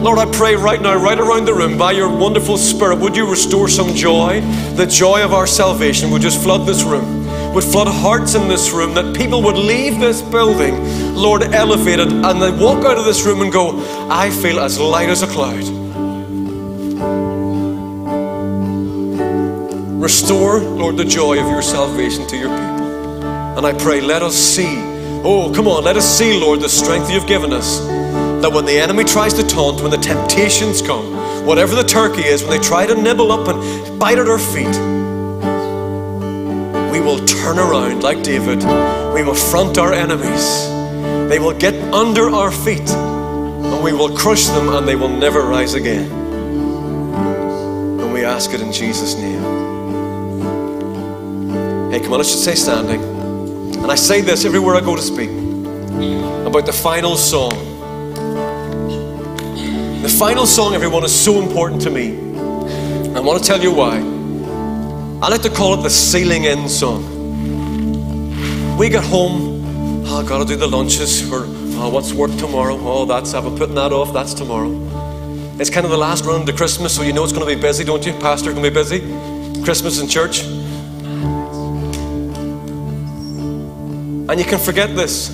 Lord, 0.05 0.19
I 0.19 0.31
pray 0.31 0.55
right 0.55 0.79
now, 0.79 0.95
right 0.95 1.17
around 1.17 1.45
the 1.45 1.53
room, 1.55 1.79
by 1.79 1.91
your 1.91 2.15
wonderful 2.15 2.57
Spirit, 2.57 2.99
would 2.99 3.17
you 3.17 3.27
restore 3.27 3.67
some 3.67 3.95
joy? 3.95 4.39
The 4.75 4.85
joy 4.85 5.23
of 5.23 5.33
our 5.33 5.47
salvation 5.47 6.11
would 6.11 6.21
just 6.21 6.43
flood 6.43 6.67
this 6.67 6.83
room, 6.83 7.25
would 7.55 7.63
flood 7.63 7.87
hearts 7.87 8.35
in 8.35 8.47
this 8.47 8.69
room, 8.69 8.93
that 8.93 9.15
people 9.17 9.41
would 9.41 9.57
leave 9.57 9.99
this 9.99 10.21
building, 10.21 10.75
Lord, 11.15 11.41
elevated, 11.41 12.11
and 12.11 12.39
they 12.39 12.51
walk 12.51 12.85
out 12.85 12.99
of 12.99 13.05
this 13.05 13.25
room 13.25 13.41
and 13.41 13.51
go, 13.51 13.83
I 14.07 14.29
feel 14.29 14.59
as 14.59 14.79
light 14.79 15.09
as 15.09 15.23
a 15.23 15.27
cloud. 15.27 15.63
Restore, 19.99 20.59
Lord, 20.59 20.97
the 20.97 21.05
joy 21.05 21.39
of 21.43 21.49
your 21.49 21.63
salvation 21.63 22.27
to 22.27 22.37
your 22.37 22.49
people. 22.49 23.57
And 23.57 23.65
I 23.65 23.73
pray, 23.73 24.01
let 24.01 24.21
us 24.21 24.35
see. 24.35 24.77
Oh, 25.25 25.51
come 25.51 25.67
on, 25.67 25.83
let 25.83 25.97
us 25.97 26.05
see, 26.05 26.39
Lord, 26.39 26.59
the 26.59 26.69
strength 26.69 27.09
you've 27.09 27.25
given 27.25 27.51
us 27.51 27.94
that 28.45 28.53
when 28.53 28.65
the 28.65 28.77
enemy 28.77 29.03
tries 29.03 29.33
to 29.33 29.41
taunt, 29.41 29.81
when 29.81 29.89
the 29.89 29.97
temptations 29.97 30.79
come, 30.79 31.47
whatever 31.47 31.73
the 31.73 31.83
turkey 31.83 32.21
is, 32.21 32.43
when 32.43 32.51
they 32.51 32.63
try 32.63 32.85
to 32.85 32.93
nibble 32.93 33.31
up 33.31 33.47
and 33.47 33.99
bite 33.99 34.19
at 34.19 34.27
our 34.27 34.37
feet, 34.37 34.67
we 36.93 37.01
will 37.01 37.17
turn 37.25 37.57
around 37.57 38.03
like 38.03 38.21
David. 38.21 38.59
We 39.15 39.23
will 39.23 39.33
front 39.33 39.79
our 39.79 39.93
enemies. 39.93 40.69
They 41.27 41.39
will 41.39 41.57
get 41.57 41.73
under 41.91 42.29
our 42.29 42.51
feet 42.51 42.87
and 42.87 43.83
we 43.83 43.93
will 43.93 44.15
crush 44.15 44.45
them 44.45 44.69
and 44.69 44.87
they 44.87 44.95
will 44.95 45.09
never 45.09 45.41
rise 45.41 45.73
again. 45.73 46.07
And 47.99 48.13
we 48.13 48.23
ask 48.23 48.53
it 48.53 48.61
in 48.61 48.71
Jesus' 48.71 49.15
name. 49.15 49.41
Hey, 51.91 51.99
come 51.99 52.13
on, 52.13 52.19
let's 52.19 52.29
just 52.29 52.43
stay 52.43 52.53
standing. 52.53 53.01
And 53.81 53.91
I 53.91 53.95
say 53.95 54.21
this 54.21 54.45
everywhere 54.45 54.75
I 54.75 54.81
go 54.81 54.95
to 54.95 55.01
speak 55.01 55.31
about 56.45 56.67
the 56.67 56.73
final 56.73 57.17
song 57.17 57.74
the 60.05 60.11
final 60.19 60.45
song, 60.45 60.75
everyone, 60.75 61.03
is 61.03 61.11
so 61.11 61.41
important 61.41 61.81
to 61.81 61.89
me. 61.89 62.15
I 63.15 63.19
want 63.19 63.41
to 63.41 63.47
tell 63.47 63.59
you 63.59 63.71
why. 63.71 63.97
I 65.19 65.29
like 65.29 65.41
to 65.41 65.49
call 65.49 65.79
it 65.79 65.81
the 65.81 65.89
sealing 65.89 66.43
in 66.43 66.69
song. 66.69 67.01
We 68.77 68.89
get 68.89 69.03
home, 69.03 70.05
ah, 70.05 70.09
oh, 70.09 70.19
I've 70.19 70.27
got 70.27 70.37
to 70.37 70.45
do 70.45 70.57
the 70.57 70.67
lunches, 70.67 71.27
or 71.31 71.45
oh, 71.47 71.79
ah, 71.79 71.89
what's 71.89 72.13
work 72.13 72.29
tomorrow? 72.37 72.77
Oh, 72.79 73.05
that's, 73.05 73.33
I've 73.33 73.45
been 73.45 73.57
putting 73.57 73.73
that 73.75 73.91
off, 73.91 74.13
that's 74.13 74.35
tomorrow. 74.35 74.69
It's 75.59 75.71
kind 75.71 75.85
of 75.85 75.91
the 75.91 75.97
last 75.97 76.23
run 76.23 76.45
to 76.45 76.53
Christmas, 76.53 76.95
so 76.95 77.01
you 77.01 77.11
know 77.11 77.23
it's 77.23 77.33
going 77.33 77.47
to 77.49 77.55
be 77.55 77.59
busy, 77.59 77.83
don't 77.83 78.05
you? 78.05 78.13
Pastor, 78.13 78.51
going 78.51 78.63
to 78.63 78.69
be 78.69 78.75
busy. 78.75 78.99
Christmas 79.63 79.99
in 79.99 80.07
church. 80.07 80.43
And 84.29 84.39
you 84.39 84.45
can 84.45 84.59
forget 84.59 84.95
this. 84.95 85.29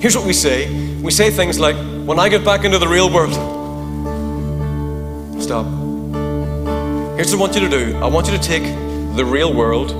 Here's 0.00 0.16
what 0.16 0.24
we 0.24 0.34
say 0.34 0.86
we 1.02 1.10
say 1.10 1.30
things 1.30 1.58
like, 1.58 1.76
when 2.06 2.18
I 2.18 2.28
get 2.28 2.44
back 2.44 2.64
into 2.64 2.78
the 2.78 2.88
real 2.88 3.12
world, 3.12 3.55
Stop. 5.46 5.66
Here's 7.14 7.30
what 7.30 7.34
I 7.34 7.36
want 7.36 7.54
you 7.54 7.60
to 7.60 7.68
do 7.68 7.96
I 7.98 8.06
want 8.08 8.26
you 8.26 8.36
to 8.36 8.42
take 8.42 8.64
the 9.14 9.24
real 9.24 9.54
world 9.54 9.92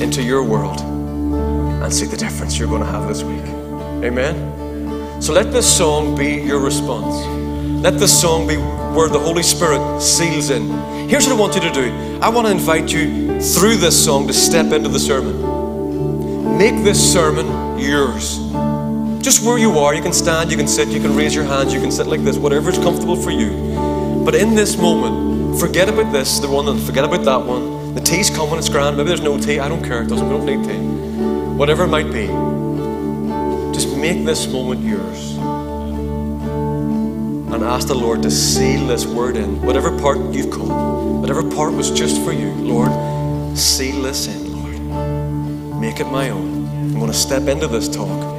into 0.00 0.22
your 0.22 0.44
world 0.44 0.80
and 0.80 1.92
see 1.92 2.06
the 2.06 2.16
difference 2.16 2.56
you're 2.56 2.68
going 2.68 2.82
to 2.82 2.86
have 2.86 3.08
this 3.08 3.24
week. 3.24 3.42
Amen? 4.04 5.20
So 5.20 5.32
let 5.32 5.50
this 5.50 5.66
song 5.66 6.16
be 6.16 6.34
your 6.34 6.60
response. 6.60 7.26
Let 7.82 7.98
this 7.98 8.20
song 8.20 8.46
be 8.46 8.54
where 8.94 9.08
the 9.08 9.18
Holy 9.18 9.42
Spirit 9.42 10.00
seals 10.00 10.50
in. 10.50 10.68
Here's 11.08 11.26
what 11.26 11.32
I 11.32 11.40
want 11.40 11.56
you 11.56 11.62
to 11.62 11.72
do 11.72 12.18
I 12.22 12.28
want 12.28 12.46
to 12.46 12.52
invite 12.52 12.92
you 12.92 13.40
through 13.40 13.78
this 13.78 14.04
song 14.04 14.28
to 14.28 14.32
step 14.32 14.66
into 14.66 14.88
the 14.88 15.00
sermon. 15.00 16.56
Make 16.56 16.84
this 16.84 17.00
sermon 17.12 17.80
yours. 17.80 18.38
Just 19.20 19.44
where 19.44 19.58
you 19.58 19.72
are, 19.80 19.92
you 19.92 20.02
can 20.02 20.12
stand, 20.12 20.52
you 20.52 20.56
can 20.56 20.68
sit, 20.68 20.86
you 20.86 21.00
can 21.00 21.16
raise 21.16 21.34
your 21.34 21.44
hands, 21.44 21.74
you 21.74 21.80
can 21.80 21.90
sit 21.90 22.06
like 22.06 22.22
this, 22.22 22.36
whatever 22.38 22.70
is 22.70 22.78
comfortable 22.78 23.16
for 23.16 23.32
you. 23.32 23.69
But 24.24 24.34
in 24.34 24.54
this 24.54 24.76
moment, 24.76 25.58
forget 25.58 25.88
about 25.88 26.12
this, 26.12 26.38
the 26.40 26.48
one, 26.48 26.68
and 26.68 26.80
forget 26.80 27.04
about 27.04 27.24
that 27.24 27.44
one. 27.46 27.94
The 27.94 28.00
tea's 28.00 28.30
coming, 28.30 28.58
it's 28.58 28.68
grand. 28.68 28.96
Maybe 28.96 29.08
there's 29.08 29.22
no 29.22 29.38
tea. 29.38 29.58
I 29.58 29.68
don't 29.68 29.82
care. 29.82 30.02
It 30.02 30.08
doesn't. 30.08 30.28
We 30.28 30.36
don't 30.36 30.46
need 30.46 30.68
tea. 30.68 30.78
Whatever 31.56 31.84
it 31.84 31.88
might 31.88 32.12
be, 32.12 32.26
just 33.72 33.96
make 33.96 34.24
this 34.24 34.46
moment 34.46 34.82
yours 34.82 35.36
and 37.52 37.64
ask 37.64 37.88
the 37.88 37.94
Lord 37.94 38.22
to 38.22 38.30
seal 38.30 38.86
this 38.86 39.06
word 39.06 39.36
in. 39.36 39.60
Whatever 39.62 39.98
part 39.98 40.18
you've 40.32 40.50
caught, 40.50 41.20
whatever 41.20 41.42
part 41.50 41.72
was 41.72 41.90
just 41.90 42.22
for 42.22 42.32
you, 42.32 42.52
Lord, 42.52 42.90
seal 43.58 44.02
this 44.02 44.28
in, 44.28 44.52
Lord. 44.52 45.80
Make 45.80 45.98
it 45.98 46.06
my 46.06 46.30
own. 46.30 46.68
I'm 46.68 46.94
going 46.94 47.08
to 47.10 47.16
step 47.16 47.48
into 47.48 47.66
this 47.66 47.88
talk 47.88 48.29